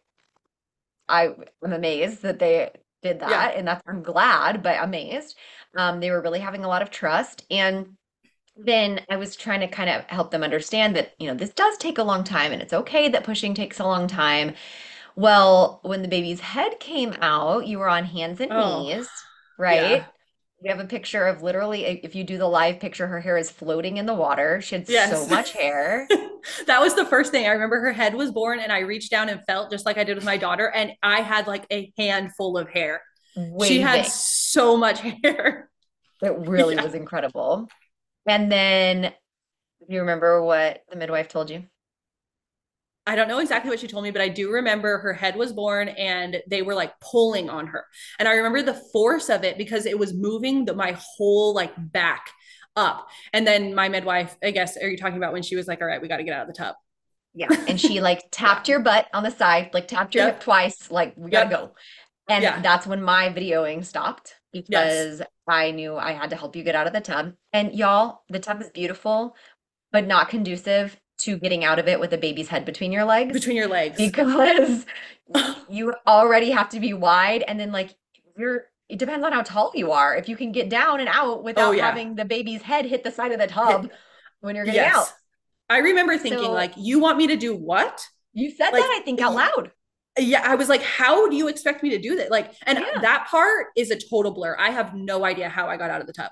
[1.10, 2.72] I am amazed that they
[3.02, 3.30] did that.
[3.30, 3.60] Yeah.
[3.60, 5.36] And that's, I'm glad, but amazed.
[5.76, 7.46] Um, they were really having a lot of trust.
[7.50, 7.98] And
[8.56, 11.78] then I was trying to kind of help them understand that, you know, this does
[11.78, 14.54] take a long time and it's okay that pushing takes a long time.
[15.16, 18.84] Well, when the baby's head came out, you were on hands and oh.
[18.84, 19.10] knees
[19.58, 19.82] right?
[19.82, 20.06] Yeah.
[20.62, 23.52] We have a picture of literally, if you do the live picture, her hair is
[23.52, 24.62] floating in the water.
[24.62, 25.12] She had yes.
[25.12, 26.08] so much hair.
[26.68, 27.46] that was the first thing.
[27.46, 30.06] I remember her head was born, and I reached down and felt just like I
[30.06, 33.02] did with my daughter, and I had like a handful of hair.
[33.36, 33.68] Waving.
[33.68, 35.70] She had so much hair.
[36.22, 36.84] It really yeah.
[36.84, 37.68] was incredible.
[38.26, 39.12] And then,
[39.90, 41.64] you remember what the midwife told you?
[43.06, 45.52] I don't know exactly what she told me, but I do remember her head was
[45.52, 47.86] born and they were like pulling on her.
[48.18, 51.74] And I remember the force of it because it was moving the, my whole like
[51.78, 52.30] back
[52.76, 53.10] up.
[53.34, 55.88] And then my midwife, I guess, are you talking about when she was like, all
[55.88, 56.76] right, we got to get out of the tub?
[57.34, 57.50] Yeah.
[57.68, 60.36] And she like tapped your butt on the side, like tapped your yep.
[60.36, 61.72] hip twice, like, we got to go.
[62.30, 62.62] And yeah.
[62.62, 65.28] that's when my videoing stopped because yes.
[65.46, 67.34] I knew I had to help you get out of the tub.
[67.52, 69.36] And y'all, the tub is beautiful,
[69.92, 73.34] but not conducive to getting out of it with a baby's head between your legs.
[73.34, 73.98] Between your legs.
[73.98, 74.86] Because
[75.70, 77.96] you already have to be wide and then like
[78.38, 80.16] you're it depends on how tall you are.
[80.16, 81.86] If you can get down and out oh, without Oh, yeah.
[81.86, 83.90] having the baby's head hit the side of the tub
[84.42, 85.12] when you're getting out.
[85.70, 88.06] I remember thinking, So- like, you want me to do what?
[88.34, 89.72] You said Like, that, I think, out loud.
[90.20, 92.30] Yeah, I was like, how do you expect me to do that?
[92.30, 93.00] Like, and Yeah.
[93.02, 94.56] that part is a total blur.
[94.60, 96.32] I have no idea how I got out of the tub.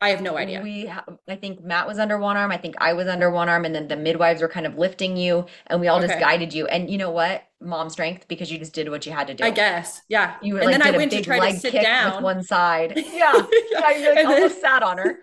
[0.00, 0.60] I have no idea.
[0.62, 2.52] We, ha- I think Matt was under one arm.
[2.52, 5.16] I think I was under one arm, and then the midwives were kind of lifting
[5.16, 6.66] you, and we all just guided you.
[6.66, 7.44] And you know what?
[7.62, 9.42] Mom strength because you just did what you had to do.
[9.42, 10.02] I guess.
[10.10, 10.36] Yeah.
[10.42, 12.16] You were and like then I went to try to sit down.
[12.16, 12.92] with one side.
[12.96, 13.32] Yeah, yeah.
[13.32, 15.18] You like And then- almost sat on her.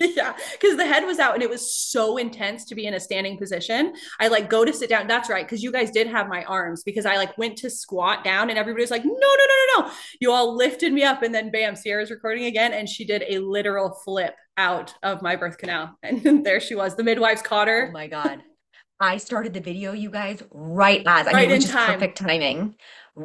[0.16, 3.00] yeah because the head was out and it was so intense to be in a
[3.00, 6.28] standing position i like go to sit down that's right because you guys did have
[6.28, 9.18] my arms because i like went to squat down and everybody was like no no
[9.20, 12.88] no no no you all lifted me up and then bam sierra's recording again and
[12.88, 17.04] she did a literal flip out of my birth canal and there she was the
[17.04, 17.88] midwives caught her.
[17.88, 18.42] Oh my god.
[19.02, 21.94] I started the video, you guys, right as I Right mean, it was just time.
[21.94, 22.74] perfect timing.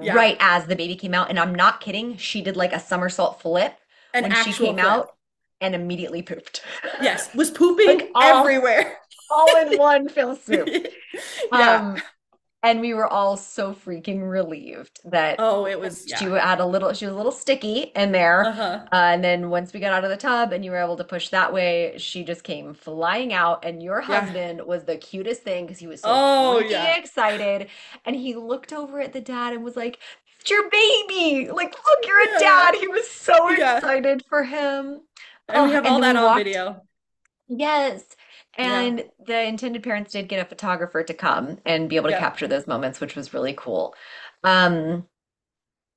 [0.01, 0.13] Yeah.
[0.13, 2.15] Right as the baby came out, and I'm not kidding.
[2.17, 3.75] She did like a somersault flip
[4.13, 4.85] an when she came flip.
[4.85, 5.14] out
[5.61, 6.61] and immediately pooped.
[7.01, 8.97] yes was pooping Like, all- everywhere
[9.29, 10.69] all in one fell swoop.
[11.51, 12.01] yeah Um,
[12.63, 16.65] and we were all so freaking relieved that oh it was she yeah had a
[16.65, 18.41] little, she was a little sticky in there.
[18.41, 20.97] uh-huh Uh, and then once we got out of the tub and you were able
[20.97, 23.65] to push that way, she just came flying out.
[23.65, 24.21] And your Yeah.
[24.21, 26.95] husband was the cutest thing because he was so Oh, yeah.
[26.97, 27.69] excited.
[28.05, 29.99] And he looked over at the dad and was like,
[30.39, 31.49] It's your baby.
[31.51, 32.75] Like, look, you're a dad.
[32.75, 35.01] He was so excited for him.
[35.49, 36.81] And we Oh, have and all that we on walked- video
[37.47, 38.03] Yes.
[38.57, 38.79] Yeah.
[38.79, 42.19] And the intended parents did get a photographer to come and be able to Yeah.
[42.19, 43.93] capture those moments, which was really cool.
[44.43, 45.07] Um,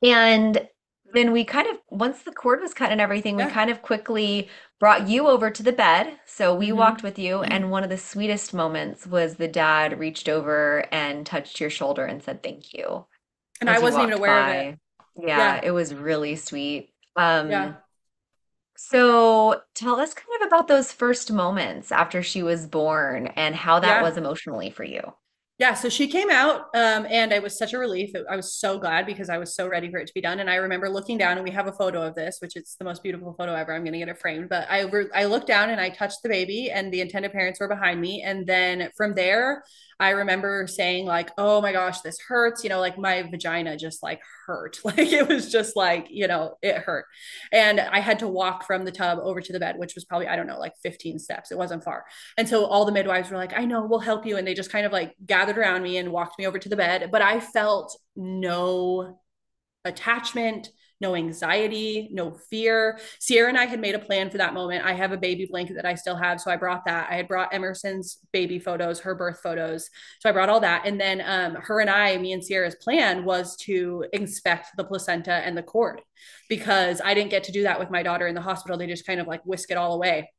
[0.03, 0.68] and
[1.14, 4.51] then we kind of, once the cord was cut and everything, we kind of quickly
[4.78, 6.18] brought you over to the bed.
[6.26, 6.76] So we Mhm.
[6.76, 7.49] walked with you, Mhm.
[7.51, 12.05] and one of the sweetest moments was the dad reached over and touched your shoulder
[12.05, 13.07] and said, Thank you.
[13.61, 14.78] and i wasn't even aware of it
[15.16, 15.61] Yeah, Yeah.
[15.64, 16.92] it was really sweet.
[17.16, 17.72] Um, yeah
[18.81, 23.81] so tell us kind of about those first moments after she was born and how
[23.81, 24.01] that Yeah.
[24.01, 25.14] was emotionally for you.
[25.59, 28.11] Yeah, so she came out, um, and it was such a relief.
[28.31, 30.39] I was so glad because I was so ready for it to be done.
[30.39, 32.85] And I remember looking down, and we have a photo of this, which is the
[32.85, 33.74] most beautiful photo ever.
[33.74, 36.22] I'm going to get it framed, but I re- I looked down and I touched
[36.22, 38.22] the baby, and the intended parents were behind me.
[38.22, 39.64] And then from there,
[39.99, 44.01] I remember saying like, "Oh my gosh, this hurts," you know, like my vagina just
[44.01, 47.05] like hurt, like it was just like you know it hurt,
[47.53, 50.26] and I had to walk from the tub over to the bed, which was probably
[50.26, 51.53] I don't know like 15 steps.
[51.53, 52.05] It wasn't far.
[52.36, 54.36] And so all the midwives were like, I know, we'll help you.
[54.36, 56.76] And they just kind of like gathered around me and walked me over to the
[56.76, 57.11] bed.
[57.12, 59.20] But I felt no
[59.84, 60.70] attachment,
[61.01, 62.99] no anxiety, no fear.
[63.20, 64.84] Sierra and I had made a plan for that moment.
[64.84, 66.40] I have a baby blanket that I still have.
[66.40, 67.09] So I brought that.
[67.11, 69.88] I had brought Emerson's baby photos, her birth photos.
[70.20, 70.82] So I brought all that.
[70.86, 75.32] And then um, her and I, me and Sierra's plan was to inspect the placenta
[75.32, 76.01] and the cord
[76.49, 78.76] because I didn't get to do that with my daughter in the hospital.
[78.76, 80.30] They just kind of like whisk it all away.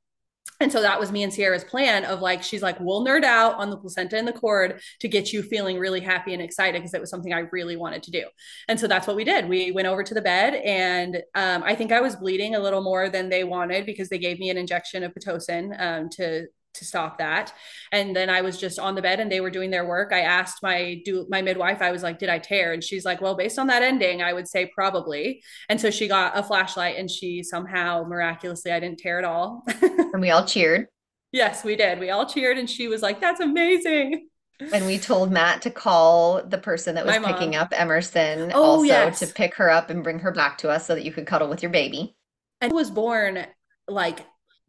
[0.62, 3.56] And so that was me and Sierra's plan of like, she's like, we'll nerd out
[3.56, 6.94] on the placenta and the cord to get you feeling really happy and excited because
[6.94, 8.26] it was something I really wanted to do.
[8.68, 9.48] And so that's what we did.
[9.48, 12.82] We went over to the bed and um, I think I was bleeding a little
[12.82, 16.86] more than they wanted because they gave me an injection of Pitocin um, to to
[16.86, 17.54] stop that.
[17.92, 20.14] And then I was just on the bed and they were doing their work.
[20.14, 22.74] I asked my do my midwife, I was like, did I tear?
[22.74, 25.42] And she's like, well, based on that ending, I would say probably.
[25.68, 29.66] And so she got a flashlight and she somehow miraculously I didn't tear at all.
[30.12, 30.88] And we all cheered.
[31.32, 32.00] Yes, we did.
[32.00, 34.28] We all cheered, and she was like, "That's amazing."
[34.74, 38.86] And we told Matt to call the person that was picking up Emerson Oh, also
[38.86, 39.20] yes.
[39.20, 41.48] to pick her up and bring her back to us so that you could cuddle
[41.48, 42.16] with your baby.
[42.60, 43.46] And was born
[43.88, 44.20] like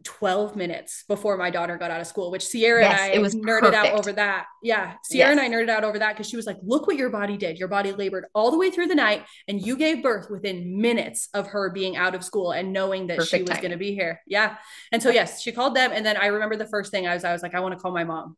[0.05, 3.21] 12 minutes before my daughter got out of school, which Sierra Yes, and I it
[3.21, 4.47] was nerded out over that.
[4.63, 7.11] Yeah, Sierra and I nerded out over that because she was like, "Look what your
[7.11, 7.59] body did.
[7.59, 11.29] Your body labored all the way through the night, and you gave birth within minutes
[11.35, 14.21] of her being out of school and knowing that she was going to be here."
[14.27, 14.57] Yeah,
[14.93, 17.25] and so yes, she called them, and then I remember the first thing I was,
[17.25, 18.37] I was like, "I want to call my mom."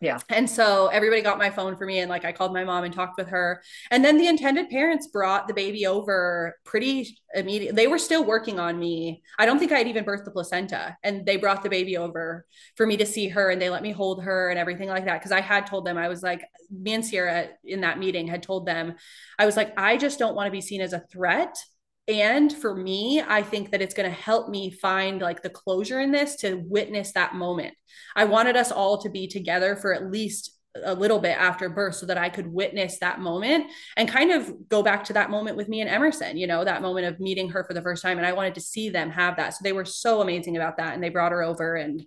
[0.00, 0.18] Yeah.
[0.30, 2.94] And so everybody got my phone for me and like I called my mom and
[2.94, 3.62] talked with her.
[3.90, 7.76] And then the intended parents brought the baby over pretty immediately.
[7.76, 9.22] They were still working on me.
[9.38, 10.96] I don't think I'd even birthed the placenta.
[11.04, 12.46] And they brought the baby over
[12.76, 15.22] for me to see her and they let me hold her and everything like that.
[15.22, 18.42] Cause I had told them, I was like, me and Sierra in that meeting had
[18.42, 18.94] told them,
[19.38, 21.54] I was like, I just don't want to be seen as a threat.
[22.10, 26.00] And for me, I think that it's going to help me find like the closure
[26.00, 27.74] in this to witness that moment.
[28.16, 31.96] I wanted us all to be together for at least a little bit after birth
[31.96, 33.66] so that I could witness that moment
[33.96, 36.82] and kind of go back to that moment with me and Emerson, you know, that
[36.82, 38.18] moment of meeting her for the first time.
[38.18, 39.54] And I wanted to see them have that.
[39.54, 40.94] So they were so amazing about that.
[40.94, 42.04] And they brought her over and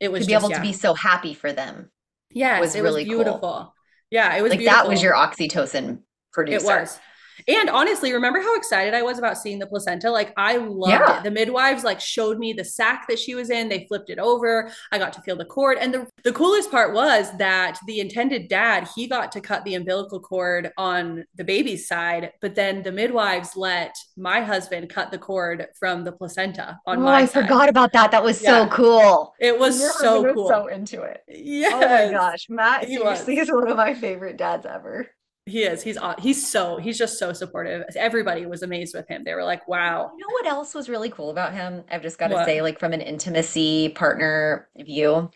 [0.00, 0.56] it was To be just, able yeah.
[0.56, 1.90] to be so happy for them.
[2.30, 3.24] yes, was it really was cool.
[3.24, 3.74] beautiful.
[4.10, 6.00] Yeah, it was Like that was your oxytocin
[6.32, 6.66] producer.
[6.76, 7.00] It was.
[7.48, 10.10] And honestly, remember how excited I was about seeing the placenta?
[10.10, 11.18] Like I loved Yeah.
[11.18, 11.24] it.
[11.24, 13.68] The midwives like showed me the sack that she was in.
[13.68, 14.70] They flipped it over.
[14.92, 15.78] I got to feel the cord.
[15.78, 19.74] And the, the coolest part was that the intended dad, he got to cut the
[19.74, 25.18] umbilical cord on the baby's side, but then the midwives let my husband cut the
[25.18, 27.42] cord from the placenta on Oh, my I side.
[27.42, 28.10] forgot about that.
[28.10, 29.34] That was so cool.
[29.40, 30.48] It was Your so husband was cool.
[30.48, 31.22] so into it.
[31.28, 31.72] yes.
[31.74, 33.20] Oh my gosh, Matt He was.
[33.20, 35.08] seriously is one of my favorite dads ever.
[35.46, 35.82] He is.
[35.82, 37.84] He's he's so he's just so supportive.
[37.96, 39.24] Everybody was amazed with him.
[39.24, 41.84] They were like, "Wow." You know what else was really cool about him?
[41.90, 45.30] I've just got to say, like from an intimacy partner view,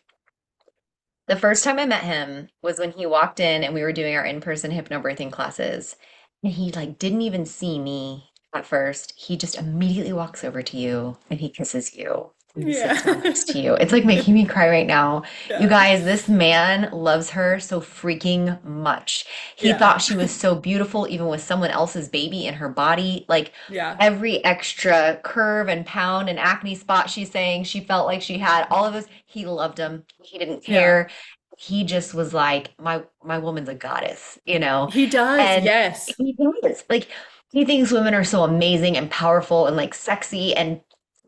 [1.26, 4.16] the first time I met him was when he walked in and we were doing
[4.16, 5.94] our in-person hypnobirthing classes.
[6.42, 9.12] And he like didn't even see me at first.
[9.14, 12.32] He just immediately walks over to you and he kisses you.
[12.62, 13.12] Sits Yeah.
[13.22, 13.74] next to you.
[13.74, 15.22] It's like making me cry right now.
[15.60, 19.24] You guys, this man loves her so freaking much.
[19.56, 19.78] He Yeah.
[19.78, 23.24] thought she was so beautiful, even with someone else's baby in her body.
[23.28, 23.96] Like Yeah.
[24.00, 28.66] every extra curve and pound and acne spot she's saying she felt like she had,
[28.70, 30.04] all of those, he loved him.
[30.22, 30.80] He didn't Yeah.
[30.80, 31.10] care.
[31.56, 34.86] He just was like, my my woman's a goddess, you know?
[34.92, 35.40] He does.
[35.40, 36.08] And- yes.
[36.16, 36.84] He does.
[36.88, 37.08] Like
[37.50, 40.80] he thinks women are so amazing and powerful and like sexy and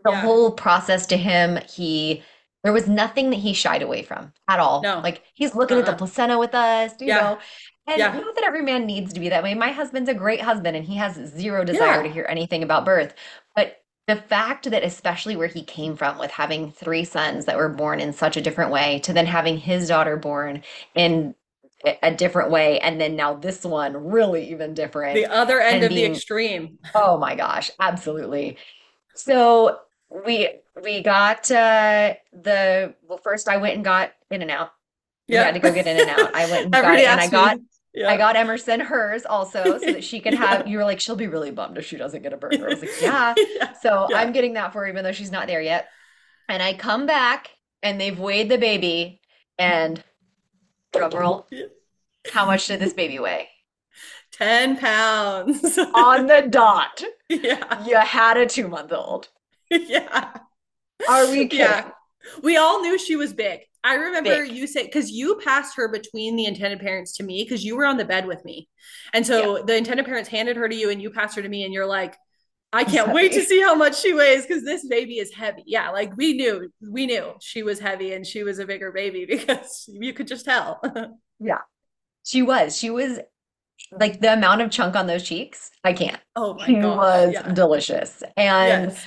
[0.05, 0.21] the Yeah.
[0.23, 2.23] whole process to him, he
[2.63, 4.83] there was nothing that he shied away from at all.
[4.83, 5.01] No.
[5.03, 5.99] Like he's looking at the Uh-uh.
[5.99, 7.21] placenta with us, you Yeah.
[7.21, 7.39] know.
[7.87, 8.13] And Yeah.
[8.13, 9.55] not that every man needs to be that way.
[9.55, 13.15] My husband's a great husband and he has zero desire to hear anything about birth.
[13.57, 17.69] But the fact that especially where he came from with having three sons that were
[17.71, 20.63] born in such a different way to then having his daughter born
[20.95, 21.35] in
[22.03, 25.15] a different way and then now this one really even different.
[25.15, 26.79] The other end of the extreme.
[26.95, 28.59] Oh my gosh, absolutely.
[29.15, 29.79] So
[30.11, 30.51] we
[30.83, 34.71] we got uh the well first I went and got In-N-Out.
[35.29, 36.35] We had to go get In-N-Out.
[36.35, 37.65] I went and got it and I got me.
[37.93, 38.09] Yeah.
[38.11, 40.47] I got Emerson hers also so that she could Yeah.
[40.47, 42.67] have you were like she'll be really bummed if she doesn't get a burger.
[42.67, 43.35] I was like, yeah.
[43.57, 43.73] yeah.
[43.83, 44.19] So Yeah.
[44.19, 45.89] I'm getting that for her even though she's not there yet.
[46.49, 47.51] And I come back
[47.83, 49.21] and they've weighed the baby
[49.59, 50.03] and
[50.93, 51.47] drum roll.
[52.33, 53.49] How much did this baby weigh?
[54.33, 55.79] 10 pounds.
[55.95, 57.03] On the dot.
[57.29, 57.85] yeah.
[57.87, 59.29] You had a two month old.
[59.89, 60.33] Yeah.
[61.09, 61.61] Are we kidding?
[61.61, 61.91] Yeah.
[62.43, 63.61] We all knew she was big.
[63.83, 64.53] I remember Big.
[64.53, 67.87] you say because you passed her between the intended parents to me because you were
[67.87, 68.69] on the bed with me.
[69.15, 71.65] And so the intended parents handed her to you and you passed her to me
[71.65, 72.15] and you're like,
[72.73, 75.63] I can't wait to see how much she weighs because this baby is heavy.
[75.67, 79.25] Yeah, like we knew, we knew she was heavy and she was a bigger baby
[79.29, 80.81] because you could just tell.
[81.43, 81.61] Yeah,
[82.23, 82.77] she was.
[82.77, 83.19] She was
[83.93, 85.71] like the amount of chunk on those cheeks.
[85.83, 86.21] I can't.
[86.37, 86.73] oh my God.
[86.75, 87.53] She was yeah.
[87.55, 88.23] delicious.
[88.37, 89.07] And Yes.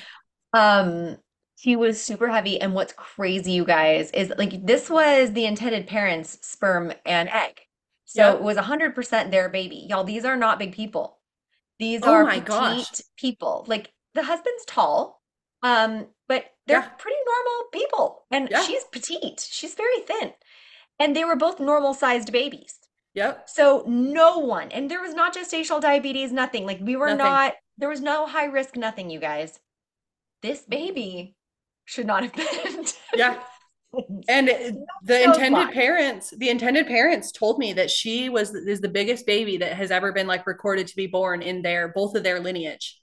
[0.53, 1.17] Um
[1.57, 2.59] she was super heavy.
[2.59, 7.61] And what's crazy, you guys, is like this was the intended parents' sperm and egg.
[8.05, 8.35] So Yep.
[8.35, 9.88] it was 100% their baby.
[9.89, 11.19] Y'all, these are not big people.
[11.80, 13.01] These Oh are petite gosh.
[13.17, 13.63] people.
[13.67, 15.21] Like the husband's tall,
[15.63, 16.89] um, but they're Yeah.
[16.97, 18.25] pretty normal people.
[18.30, 18.61] And Yeah.
[18.63, 19.39] she's petite.
[19.49, 20.34] She's very thin.
[20.99, 22.77] And they were both normal sized babies.
[23.15, 23.47] Yep.
[23.49, 26.65] So no one, and there was not gestational diabetes, nothing.
[26.65, 27.17] Like we were Nothing.
[27.17, 29.59] not, there was no high risk, nothing, you guys.
[30.43, 31.35] This baby
[31.85, 32.85] should not have been.
[33.15, 33.39] Yeah.
[34.27, 35.73] And the so intended fun.
[35.73, 39.91] parents, the intended parents told me that she was is the biggest baby that has
[39.91, 42.99] ever been like recorded to be born in their both of their lineage.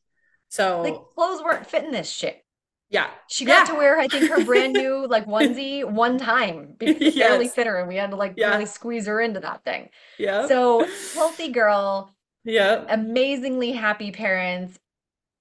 [0.48, 2.44] So Like clothes weren't fitting this shit.
[2.88, 3.74] yeah, She got Yeah.
[3.74, 7.54] to wear, I think, her brand new like onesie one time because it barely Yes.
[7.54, 8.50] fit her, and we had to like Yeah.
[8.50, 9.90] really squeeze her into that thing.
[10.18, 10.48] yeah.
[10.48, 10.84] So
[11.14, 12.12] healthy girl,
[12.42, 12.84] yeah.
[12.88, 14.76] amazingly happy parents.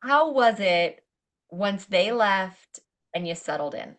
[0.02, 1.04] How was it
[1.50, 2.80] once they left
[3.14, 3.96] and you settled in?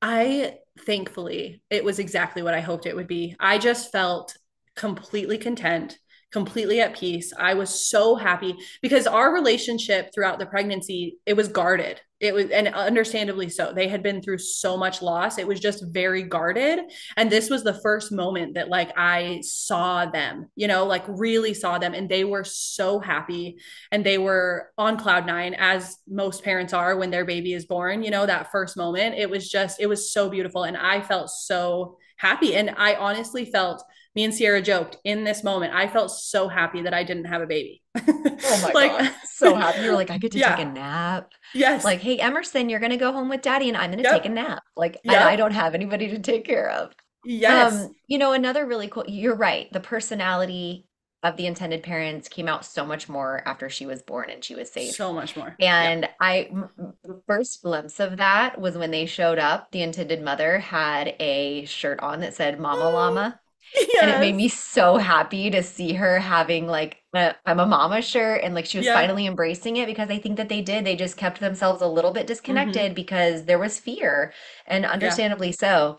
[0.00, 3.34] I thankfully it was exactly what I hoped it would be.
[3.40, 4.36] I just felt
[4.76, 5.98] completely content,
[6.30, 7.32] completely at peace.
[7.38, 12.00] I was so happy because our relationship throughout the pregnancy, it was guarded.
[12.20, 13.72] It was and understandably so.
[13.72, 15.38] They had been through so much loss.
[15.38, 16.80] It was just very guarded.
[17.16, 21.54] And this was the first moment that like I saw them, you know, like really
[21.54, 23.58] saw them and they were so happy
[23.92, 28.02] and they were on cloud nine as most parents are when their baby is born
[28.02, 31.30] you know that first moment it was just it was so beautiful and i felt
[31.30, 33.82] so happy and i honestly felt
[34.14, 37.42] me and sierra joked in this moment i felt so happy that i didn't have
[37.42, 39.10] a baby Oh my like God.
[39.24, 39.82] So happy.
[39.82, 41.32] You're like, I get to take a nap.
[41.52, 44.08] yes Like, hey, Emerson, you're going to go home with daddy and I'm going to
[44.08, 44.12] Yep.
[44.22, 44.62] take a nap.
[44.76, 45.20] Like, Yep.
[45.26, 46.92] I don't have anybody to take care of.
[47.24, 49.72] yes Um, you know, another really cool, you're right.
[49.72, 50.86] The personality
[51.24, 54.54] of the intended parents came out so much more after she was born and she
[54.54, 54.94] was safe.
[54.94, 56.70] so much more And I, m-
[57.02, 59.72] the first glimpse of that was when they showed up.
[59.72, 63.40] The intended mother had a shirt on that said Mama Llama.
[64.00, 68.02] And it made me so happy to see her having like a I'm a mama
[68.02, 68.90] shirt and like she was Yeah.
[68.90, 70.84] finally embracing it because I think that they did.
[70.84, 74.32] They just kept themselves a little bit hmm disconnected because there was fear
[74.66, 75.20] and Yeah.
[75.24, 75.98] understandably so.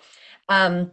[0.49, 0.91] Um,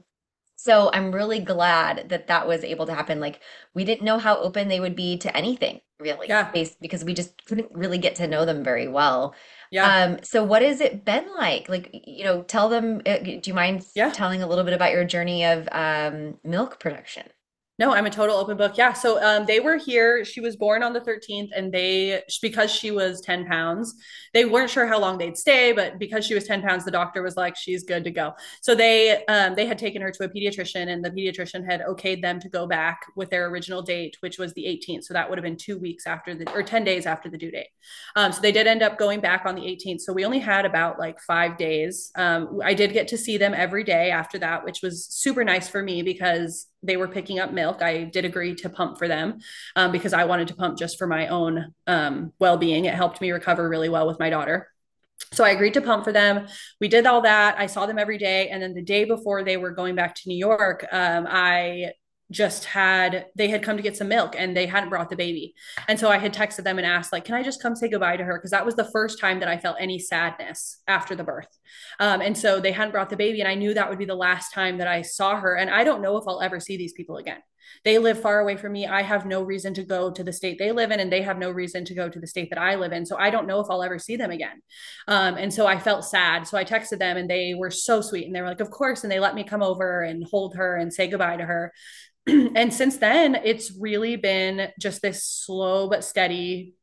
[0.57, 3.20] so I'm really glad that that was able to happen.
[3.20, 3.41] Like
[3.74, 6.51] we didn't know how open they would be to anything really, Yeah.
[6.53, 9.35] based because we just couldn't really get to know them very well.
[9.70, 9.87] Yeah.
[9.87, 11.69] Um, so what has it been like?
[11.69, 14.11] Like, you know, tell them, uh, do you mind Yeah.
[14.12, 17.24] telling a little bit about your journey of um, milk production?
[17.78, 18.78] No, I'm a total open book.
[18.78, 18.94] Yeah.
[18.94, 20.24] So um, they were here.
[20.24, 23.94] She was born on the 13th, and they, because she was 10 pounds,
[24.32, 27.23] they weren't sure how long they'd stay, but because she was 10 pounds, the doctor
[27.23, 28.32] was like, she's good to go.
[28.62, 32.23] So they um, they had taken her to a pediatrician, and the pediatrician had okayed
[32.23, 35.05] them to go back with their original date, which was the 18th.
[35.05, 37.51] So that would have been two weeks after the, or 10 days after the due
[37.51, 37.69] date.
[38.16, 40.01] Um, so they did end up going back on the 18th.
[40.01, 42.11] So we only had about like five days.
[42.16, 45.69] Um, I did get to see them every day after that, which was super nice
[45.69, 47.82] for me because they were picking up milk.
[47.82, 49.39] I did agree to pump for them
[49.74, 52.85] um, because I wanted to pump just for my own um, well being.
[52.85, 54.69] It helped me recover really well with my daughter.
[55.32, 56.47] So I agreed to pump for them.
[56.81, 57.59] We did all that.
[57.59, 58.48] I saw them every day.
[58.48, 61.93] And then the day before they were going back to New York, um, I
[62.31, 65.55] just had they had come to get some milk and they hadn't brought the baby.
[65.89, 68.16] And so i had texted them and asked like can i just come say goodbye
[68.16, 68.39] to her?
[68.39, 71.48] Because that was the first time that i felt any sadness after the birth.
[72.01, 74.15] Um, and so they hadn't brought the baby and i knew that would be the
[74.15, 75.55] last time that i saw her.
[75.57, 77.43] And i don't know if i'll ever see these people again
[77.85, 80.59] they live far away from me i have no reason to go to the state
[80.59, 82.75] they live in and they have no reason to go to the state that i
[82.75, 84.61] live in so i don't know if i'll ever see them again
[85.09, 88.27] um, and so i felt sad so i texted them and they were so sweet
[88.27, 90.77] and they were like of course and they let me come over and hold her
[90.77, 91.73] and say goodbye to her
[92.27, 96.75] and since then, it's really been just this slow but steady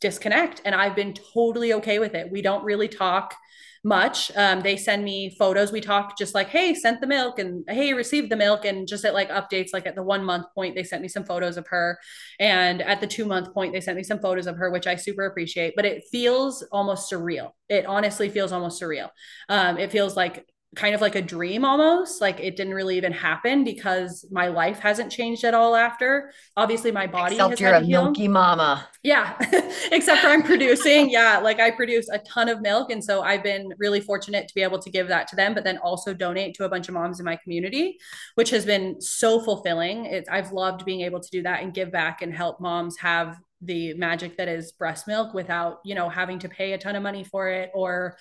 [0.00, 0.60] disconnect.
[0.64, 2.30] And I've been totally okay with it.
[2.30, 3.34] We don't really talk
[3.82, 4.30] much.
[4.36, 5.72] Um, they send me photos.
[5.72, 8.64] We talk just like, hey, sent the milk and hey, received the milk.
[8.64, 11.24] And just at like updates, like at the one month point, they sent me some
[11.24, 11.98] photos of her.
[12.38, 14.96] And at the two month point, they sent me some photos of her, which I
[14.96, 15.74] super appreciate.
[15.76, 17.52] But it feels almost surreal.
[17.68, 19.08] It honestly feels almost surreal.
[19.48, 23.10] Um, it feels like kind of like a dream almost like it didn't really even
[23.12, 26.30] happen because my life hasn't changed at all after.
[26.56, 28.04] Obviously my body Except has you're had a heal.
[28.04, 28.86] milky mama.
[29.02, 29.36] yeah
[29.92, 31.10] except for i'm producing.
[31.10, 34.54] Yeah like i produce a ton of milk and so i've been really fortunate to
[34.54, 36.94] be able to give that to them but then also donate to a bunch of
[36.94, 37.98] moms in my community
[38.36, 40.04] which has been so fulfilling.
[40.06, 43.38] It's i've loved being able to do that and give back and help moms have
[43.62, 47.02] the magic that is breast milk without you know having to pay a ton of
[47.02, 48.16] money for it or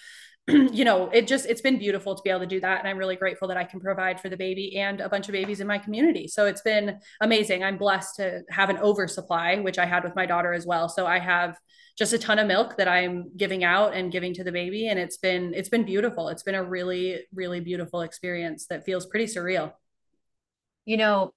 [0.71, 2.97] you know, it just it's been beautiful to be able to do that and I'm
[2.97, 5.67] really grateful that I can provide for the baby and a bunch of babies in
[5.67, 6.27] my community.
[6.27, 7.63] So it's been amazing.
[7.63, 10.89] I'm blessed to have an oversupply, which I had with my daughter as well.
[10.89, 11.57] So I have
[11.97, 14.97] just a ton of milk that I'm giving out and giving to the baby and
[14.97, 16.29] it's been it's been beautiful.
[16.29, 19.73] It's been a really really beautiful experience that feels pretty surreal.
[20.85, 21.33] You know,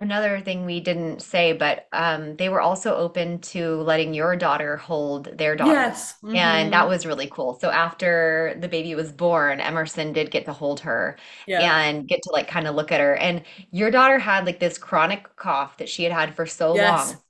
[0.00, 4.76] another thing we didn't say, but um, they were also open to letting your daughter
[4.76, 5.80] hold their daughter.
[5.80, 6.14] Yes.
[6.32, 7.58] And that was really cool.
[7.60, 11.72] So after the baby was born, Emerson did get to hold her Yeah.
[11.78, 13.14] and get to like kind of look at her.
[13.16, 16.76] And your daughter had like this chronic cough that she had had for so Yes.
[16.76, 17.20] long.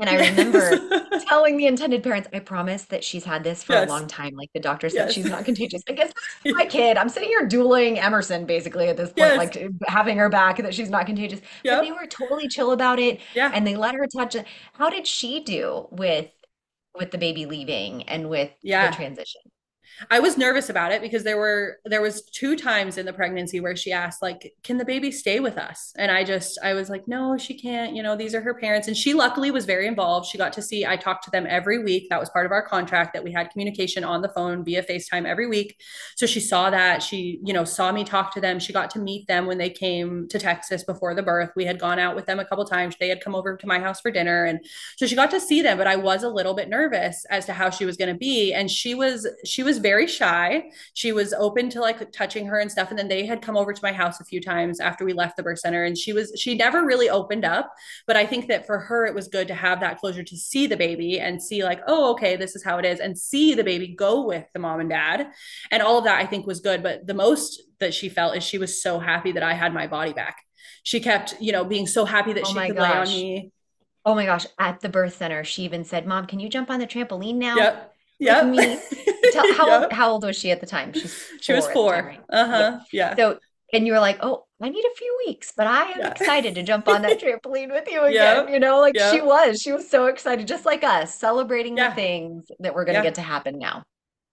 [0.00, 3.86] And I remember telling the intended parents, I promise that she's had this for a
[3.86, 4.34] long time.
[4.34, 5.12] Like the doctor said Yes.
[5.12, 5.82] she's not contagious.
[5.88, 6.12] I guess
[6.46, 9.38] my kid, I'm sitting here dueling Emerson basically at this point, Yes.
[9.38, 11.40] like having her back that she's not contagious.
[11.64, 13.50] But they were totally chill about it Yeah.
[13.54, 14.46] and they let her touch it.
[14.72, 16.30] How did she do with
[16.98, 19.42] with the baby leaving and with the transition?
[20.10, 23.58] I was nervous about it because there were there was two times in the pregnancy
[23.58, 25.92] where she asked like can the baby stay with us?
[25.98, 28.86] And I just I was like no she can't you know these are her parents.
[28.86, 30.28] And she luckily was very involved.
[30.28, 32.08] She got to see I talked to them every week.
[32.10, 35.26] That was part of our contract that we had communication on the phone via FaceTime
[35.26, 35.80] every week.
[36.16, 37.02] So she saw that.
[37.02, 38.60] She you know saw me talk to them.
[38.60, 41.50] She got to meet them when they came to Texas before the birth.
[41.56, 42.96] We had gone out with them a couple times.
[43.00, 44.44] They had come over to my house for dinner.
[44.44, 44.60] And
[44.96, 47.54] so she got to see them but I was a little bit nervous as to
[47.54, 48.52] how she was going to be.
[48.52, 50.70] And she was she was very shy.
[50.94, 52.90] She was open to like touching her and stuff.
[52.90, 55.36] And then they had come over to my house a few times after we left
[55.36, 55.84] the birth center.
[55.84, 57.72] And she was, she never really opened up.
[58.06, 60.66] But I think that for her, it was good to have that closure to see
[60.66, 63.64] the baby and see, like, oh, okay, this is how it is, and see the
[63.64, 65.28] baby go with the mom and dad.
[65.70, 66.82] And all of that I think was good.
[66.82, 69.86] But the most that she felt is she was so happy that I had my
[69.86, 70.36] body back.
[70.82, 73.52] She kept, you know, being so happy that Oh she could lay on me.
[74.04, 76.80] Oh my gosh, at the birth center, she even said, Mom, can you jump on
[76.80, 77.94] the trampoline now Yep.
[78.20, 78.46] Yep.
[78.46, 78.78] me?
[79.32, 79.92] Tell how old Yep.
[79.92, 80.92] how old was she at the time?
[80.92, 82.20] She's She was four time, right?
[82.28, 82.80] Uh huh.
[82.92, 83.14] Yeah.
[83.16, 83.38] So,
[83.72, 86.08] and you were like, oh, I need a few weeks, but I am Yeah.
[86.08, 88.14] excited to jump on that trampoline with you again.
[88.14, 88.50] Yep.
[88.50, 89.60] You know, like she was.
[89.60, 93.02] She was so excited, just like us, celebrating the things that were going to Yeah.
[93.10, 93.84] get to happen now.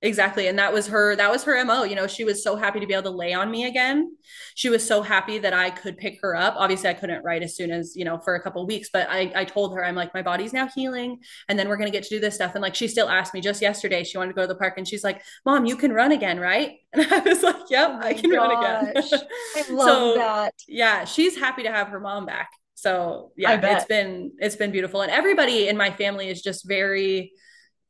[0.04, 0.48] Exactly.
[0.48, 1.84] And that was her, that was her MO.
[1.84, 4.16] You know, she was so happy to be able to lay on me again.
[4.54, 6.54] She was so happy that I could pick her up.
[6.56, 9.32] Obviously, I couldn't write as soon as, you know, for a couple weeks, but I,
[9.36, 11.18] I told her, I'm like, my body's now healing.
[11.50, 12.54] And then we're going to get to do this stuff.
[12.54, 14.76] And like, she still asked me just yesterday, she wanted to go to the park
[14.78, 16.78] and she's like, Mom, you can run again, right?
[16.94, 18.38] And I was like, Yep, oh I can gosh.
[18.38, 19.04] run again.
[19.56, 20.54] I love so, that.
[20.68, 22.50] Yeah, she's happy to have her mom back.
[22.76, 25.02] So yeah, it's been it's been beautiful.
[25.02, 27.34] And everybody in my family is just very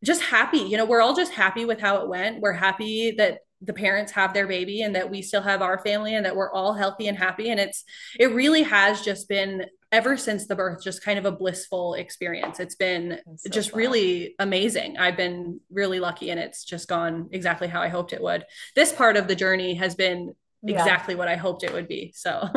[0.07, 0.59] just happy.
[0.59, 2.39] You know, we're all just happy with how it went.
[2.39, 6.15] We're happy that the parents have their baby and that we still have our family
[6.15, 7.83] and that we're all healthy and happy and it's
[8.19, 12.59] it really has just been ever since the birth just kind of a blissful experience
[12.59, 17.67] it's been so just really amazing i've been really lucky and it's just gone exactly
[17.67, 21.17] how i hoped it would this part of the journey has been exactly yeah.
[21.17, 22.47] what i hoped it would be so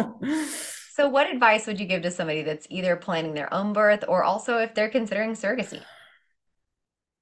[0.93, 4.23] so what advice would you give to somebody that's either planning their own birth or
[4.23, 5.81] also if they're considering surrogacy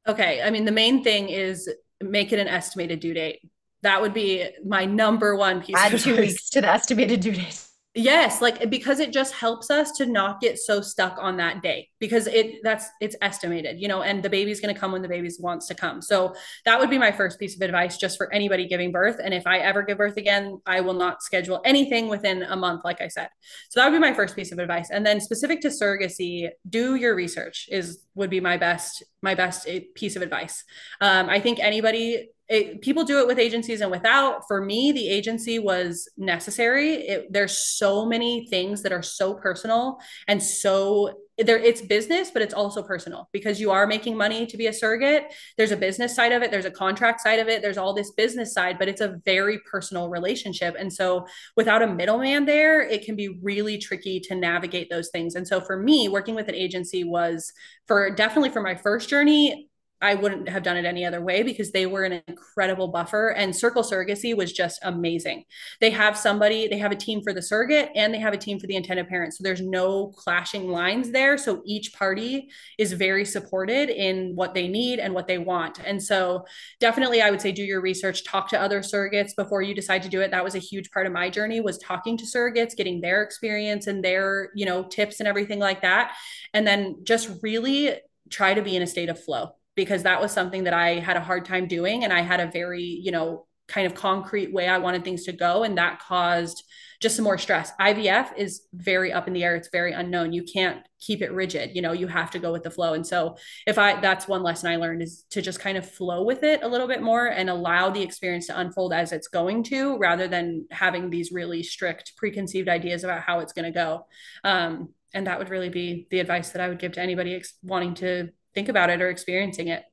[0.09, 0.43] Okay.
[0.43, 1.69] I mean, the main thing is
[2.01, 3.41] make it an estimated due date.
[3.83, 5.77] That would be my number one piece.
[5.77, 7.68] Add two weeks to the estimated due date.
[7.95, 11.89] Yes, like because it just helps us to not get so stuck on that day
[11.99, 15.09] because it that's it's estimated, you know, and the baby's going to come when the
[15.09, 16.01] baby wants to come.
[16.01, 16.35] So
[16.65, 19.47] that would be my first piece of advice just for anybody giving birth and if
[19.47, 23.09] I ever give birth again, I will not schedule anything within a month like I
[23.09, 23.31] said.
[23.71, 24.91] So that would be my first piece of advice.
[24.91, 29.67] And then specific to surrogacy, do your research is would be my best my best
[29.67, 30.63] eh, piece of advice.
[31.01, 34.47] Um, I think anybody it, people do it with agencies and without.
[34.49, 36.95] For me, the agency was necessary.
[36.95, 42.43] It, there's so many things that are so personal and so there it's business but
[42.43, 46.15] it's also personal because you are making money to be a surrogate there's a business
[46.15, 48.89] side of it there's a contract side of it there's all this business side but
[48.89, 51.25] it's a very personal relationship and so
[51.57, 55.61] without a middleman there it can be really tricky to navigate those things and so
[55.61, 57.53] for me working with an agency was
[57.87, 59.69] for definitely for my first journey
[60.01, 63.55] I wouldn't have done it any other way because they were an incredible buffer and
[63.55, 65.45] Circle Surrogacy was just amazing.
[65.81, 68.61] They have somebody, they have a team for the surrogate and they have a team
[68.61, 69.35] for the intended parent.
[69.35, 71.37] So there's no clashing lines there.
[71.37, 75.81] So each party is very supported in what they need and what they want.
[75.85, 76.45] And so
[76.79, 80.09] definitely I would say do your research, talk to other surrogates before you decide to
[80.09, 80.31] do it.
[80.31, 83.89] That was a huge part of my journey was talking to surrogates, getting their experience
[83.89, 86.15] and their, you know, tips and everything like that.
[86.55, 87.95] And then just really
[88.31, 91.17] try to be in a state of flow because that was something that I had
[91.17, 92.03] a hard time doing.
[92.03, 95.33] And I had a very, you know, kind of concrete way I wanted things to
[95.33, 95.63] go.
[95.63, 96.65] And that caused
[96.99, 97.71] just some more stress.
[97.81, 99.55] IVF is very up in the air.
[99.55, 100.33] It's very unknown.
[100.33, 101.77] You can't keep it rigid.
[101.77, 102.95] You know, you have to go with the flow.
[102.95, 103.37] And so
[103.69, 106.65] if I that's one lesson I learned is to just kind of flow with it
[106.65, 110.27] a little bit more and allow the experience to unfold as it's going to rather
[110.27, 114.07] than having these really strict preconceived ideas about how it's going to go.
[114.43, 117.55] Um, and that would really be the advice that I would give to anybody ex-
[117.63, 119.85] wanting to think about it or experiencing it.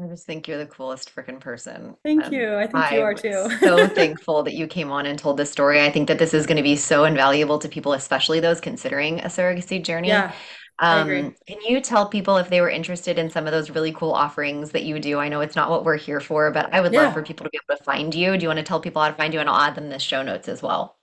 [0.00, 1.96] I just think you're the coolest freaking person.
[2.04, 2.56] Thank um, you.
[2.56, 3.50] I think I'm you are too.
[3.60, 5.82] so thankful that you came on and told this story.
[5.82, 9.20] I think that this is going to be so invaluable to people, especially those considering
[9.20, 10.08] a surrogacy journey.
[10.08, 10.32] Yeah.
[10.80, 14.12] Um, can you tell people if they were interested in some of those really cool
[14.12, 15.18] offerings that you do?
[15.18, 17.02] I know it's not what we're here for, but I would yeah.
[17.02, 18.36] love for people to be able to find you.
[18.36, 19.40] Do you want to tell people how to find you?
[19.40, 20.97] And I'll add them in the show notes as well.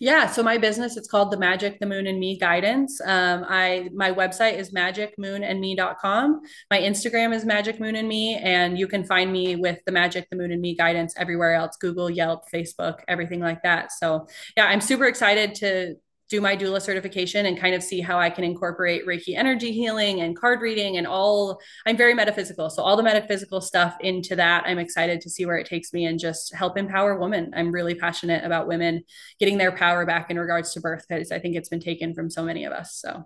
[0.00, 3.00] Yeah, so my business it's called the Magic the Moon and Me Guidance.
[3.00, 6.40] Um, I my website is magicmoonandme.com.
[6.70, 10.28] My Instagram is Magic Moon and Me, and you can find me with the Magic
[10.30, 13.90] the Moon and Me Guidance everywhere else: Google, Yelp, Facebook, everything like that.
[13.90, 15.96] So yeah, I'm super excited to
[16.28, 20.20] do my doula certification and kind of see how I can incorporate Reiki energy healing
[20.20, 21.60] and card reading and all.
[21.86, 22.70] I'm very metaphysical.
[22.70, 24.64] So, all the metaphysical stuff into that.
[24.66, 27.52] I'm excited to see where it takes me and just help empower women.
[27.56, 29.04] I'm really passionate about women
[29.38, 32.30] getting their power back in regards to birth because I think it's been taken from
[32.30, 32.94] so many of us.
[32.94, 33.24] So,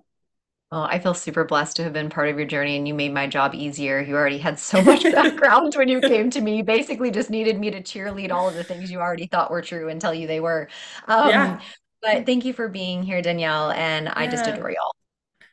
[0.73, 3.13] well, I feel super blessed to have been part of your journey and you made
[3.13, 4.01] my job easier.
[4.01, 6.57] You already had so much background when you came to me.
[6.57, 9.61] You basically just needed me to cheerlead all of the things you already thought were
[9.61, 10.71] true and tell you they were.
[11.07, 11.61] Um, yeah.
[12.03, 13.71] But thank you for being here, Danielle.
[13.71, 14.95] And I just adore y'all.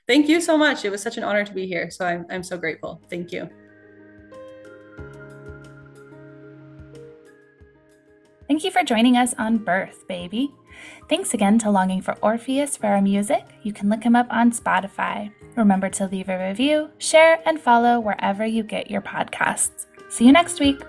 [0.08, 0.84] Thank you so much.
[0.84, 1.92] It was such an honor to be here.
[1.92, 3.02] So I'm, I'm so grateful.
[3.10, 3.48] Thank you.
[8.48, 10.52] Thank you for joining us on Birth, baby.
[11.08, 13.46] Thanks again to Longing for Orpheus for our music.
[13.62, 15.32] You can look him up on Spotify.
[15.56, 19.86] Remember to leave a review, share, and follow wherever you get your podcasts.
[20.10, 20.82] See you next week.